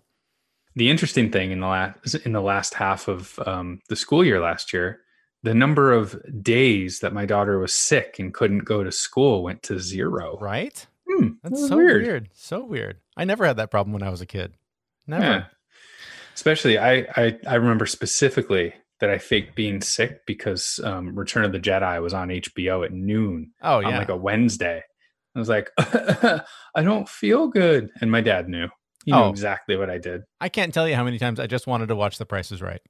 The 0.76 0.90
interesting 0.90 1.32
thing 1.32 1.52
in 1.52 1.60
the 1.60 1.68
last 1.68 2.16
in 2.26 2.34
the 2.34 2.42
last 2.42 2.74
half 2.74 3.08
of 3.08 3.40
um, 3.46 3.80
the 3.90 3.96
school 3.96 4.24
year 4.26 4.40
last 4.40 4.74
year, 4.74 5.02
the 5.44 5.54
number 5.54 5.92
of 5.92 6.16
days 6.42 7.00
that 7.00 7.14
my 7.14 7.26
daughter 7.26 7.60
was 7.60 7.74
sick 7.74 8.18
and 8.18 8.34
couldn't 8.34 8.66
go 8.66 8.84
to 8.84 8.92
school 8.92 9.44
went 9.44 9.62
to 9.64 9.80
zero. 9.80 10.38
Right? 10.40 10.86
Hmm, 11.08 11.30
That's 11.44 11.62
that 11.62 11.68
so 11.68 11.78
weird. 11.78 12.30
So 12.34 12.64
weird. 12.64 12.98
I 13.16 13.26
never 13.26 13.46
had 13.46 13.58
that 13.58 13.70
problem 13.72 13.94
when 13.94 14.04
I 14.04 14.10
was 14.10 14.22
a 14.22 14.26
kid. 14.26 14.54
Never. 15.06 15.24
Yeah. 15.24 15.44
Especially, 16.34 16.80
I, 16.80 17.06
I 17.16 17.38
I 17.46 17.56
remember 17.56 17.86
specifically 17.86 18.74
that 19.00 19.10
I 19.10 19.18
faked 19.20 19.54
being 19.54 19.82
sick 19.82 20.26
because 20.26 20.80
um, 20.84 21.14
Return 21.14 21.44
of 21.44 21.52
the 21.52 21.60
Jedi 21.60 22.02
was 22.02 22.14
on 22.14 22.30
HBO 22.30 22.86
at 22.86 22.92
noon 22.94 23.52
Oh 23.62 23.80
yeah, 23.80 23.88
on 23.90 23.94
like 23.96 24.10
a 24.10 24.16
Wednesday. 24.16 24.82
I 25.36 25.40
was 25.40 25.50
like, 25.50 25.72
I 25.78 26.82
don't 26.84 27.10
feel 27.10 27.48
good, 27.48 27.90
and 28.02 28.12
my 28.12 28.22
dad 28.22 28.48
knew. 28.50 28.68
He 29.06 29.12
knew 29.12 29.18
Oh. 29.18 29.30
exactly 29.30 29.76
what 29.76 29.90
I 29.90 29.98
did. 29.98 30.22
I 30.40 30.48
can't 30.50 30.74
tell 30.74 30.88
you 30.88 30.96
how 30.96 31.04
many 31.04 31.20
times 31.20 31.40
I 31.40 31.48
just 31.48 31.68
wanted 31.68 31.88
to 31.88 31.96
watch 31.96 32.18
The 32.18 32.26
Price 32.26 32.52
is 32.52 32.62
Right. 32.62 32.82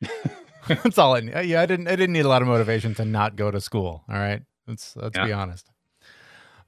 That's 0.66 0.96
all 0.98 1.14
I 1.14 1.20
need. 1.20 1.44
Yeah, 1.44 1.60
I 1.60 1.66
didn't. 1.66 1.88
I 1.88 1.96
didn't 1.96 2.14
need 2.14 2.24
a 2.24 2.28
lot 2.28 2.40
of 2.42 2.48
motivation 2.48 2.94
to 2.96 3.04
not 3.04 3.36
go 3.36 3.50
to 3.50 3.60
school. 3.60 4.02
All 4.08 4.16
right, 4.16 4.42
let's 4.66 4.96
let's 4.96 5.18
be 5.18 5.32
honest. 5.32 5.70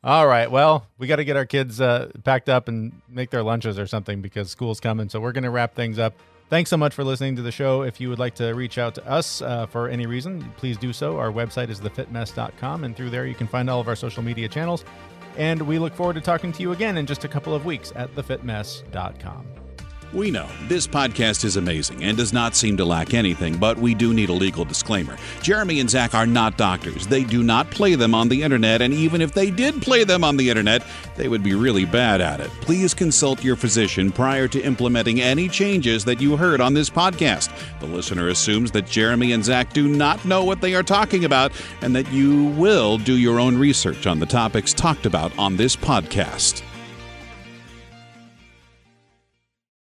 All 0.04 0.26
right. 0.26 0.50
Well, 0.50 0.86
we 0.98 1.06
got 1.06 1.16
to 1.16 1.24
get 1.24 1.36
our 1.36 1.46
kids 1.46 1.80
uh, 1.80 2.10
packed 2.22 2.48
up 2.48 2.68
and 2.68 3.00
make 3.08 3.30
their 3.30 3.42
lunches 3.42 3.78
or 3.78 3.86
something 3.86 4.20
because 4.22 4.50
school's 4.50 4.78
coming. 4.80 5.08
So 5.08 5.18
we're 5.18 5.32
going 5.32 5.44
to 5.44 5.50
wrap 5.50 5.74
things 5.74 5.98
up. 5.98 6.14
Thanks 6.48 6.70
so 6.70 6.76
much 6.76 6.94
for 6.94 7.02
listening 7.02 7.34
to 7.36 7.42
the 7.42 7.50
show. 7.50 7.82
If 7.82 8.00
you 8.00 8.08
would 8.08 8.20
like 8.20 8.36
to 8.36 8.52
reach 8.52 8.78
out 8.78 8.94
to 8.94 9.06
us 9.06 9.42
uh, 9.42 9.66
for 9.66 9.88
any 9.88 10.06
reason, 10.06 10.52
please 10.56 10.76
do 10.76 10.92
so. 10.92 11.18
Our 11.18 11.32
website 11.32 11.70
is 11.70 11.80
thefitmess.com, 11.80 12.84
and 12.84 12.96
through 12.96 13.10
there 13.10 13.26
you 13.26 13.34
can 13.34 13.48
find 13.48 13.68
all 13.68 13.80
of 13.80 13.88
our 13.88 13.96
social 13.96 14.22
media 14.22 14.48
channels. 14.48 14.84
And 15.36 15.60
we 15.62 15.80
look 15.80 15.94
forward 15.94 16.14
to 16.14 16.20
talking 16.20 16.52
to 16.52 16.62
you 16.62 16.70
again 16.70 16.98
in 16.98 17.04
just 17.04 17.24
a 17.24 17.28
couple 17.28 17.52
of 17.52 17.64
weeks 17.64 17.92
at 17.96 18.14
thefitmess.com. 18.14 19.65
We 20.12 20.30
know 20.30 20.48
this 20.68 20.86
podcast 20.86 21.44
is 21.44 21.56
amazing 21.56 22.04
and 22.04 22.16
does 22.16 22.32
not 22.32 22.54
seem 22.54 22.76
to 22.76 22.84
lack 22.84 23.12
anything, 23.12 23.56
but 23.56 23.76
we 23.76 23.92
do 23.92 24.14
need 24.14 24.28
a 24.28 24.32
legal 24.32 24.64
disclaimer. 24.64 25.16
Jeremy 25.42 25.80
and 25.80 25.90
Zach 25.90 26.14
are 26.14 26.26
not 26.26 26.56
doctors. 26.56 27.08
They 27.08 27.24
do 27.24 27.42
not 27.42 27.70
play 27.72 27.96
them 27.96 28.14
on 28.14 28.28
the 28.28 28.42
internet, 28.42 28.82
and 28.82 28.94
even 28.94 29.20
if 29.20 29.32
they 29.32 29.50
did 29.50 29.82
play 29.82 30.04
them 30.04 30.22
on 30.22 30.36
the 30.36 30.48
internet, 30.48 30.86
they 31.16 31.26
would 31.26 31.42
be 31.42 31.54
really 31.54 31.84
bad 31.84 32.20
at 32.20 32.40
it. 32.40 32.50
Please 32.60 32.94
consult 32.94 33.42
your 33.42 33.56
physician 33.56 34.12
prior 34.12 34.46
to 34.48 34.62
implementing 34.62 35.20
any 35.20 35.48
changes 35.48 36.04
that 36.04 36.20
you 36.20 36.36
heard 36.36 36.60
on 36.60 36.72
this 36.72 36.88
podcast. 36.88 37.50
The 37.80 37.86
listener 37.86 38.28
assumes 38.28 38.70
that 38.70 38.86
Jeremy 38.86 39.32
and 39.32 39.44
Zach 39.44 39.72
do 39.72 39.88
not 39.88 40.24
know 40.24 40.44
what 40.44 40.60
they 40.60 40.74
are 40.76 40.84
talking 40.84 41.24
about 41.24 41.52
and 41.82 41.96
that 41.96 42.10
you 42.12 42.46
will 42.50 42.96
do 42.98 43.18
your 43.18 43.40
own 43.40 43.58
research 43.58 44.06
on 44.06 44.20
the 44.20 44.26
topics 44.26 44.72
talked 44.72 45.04
about 45.04 45.36
on 45.36 45.56
this 45.56 45.74
podcast. 45.74 46.62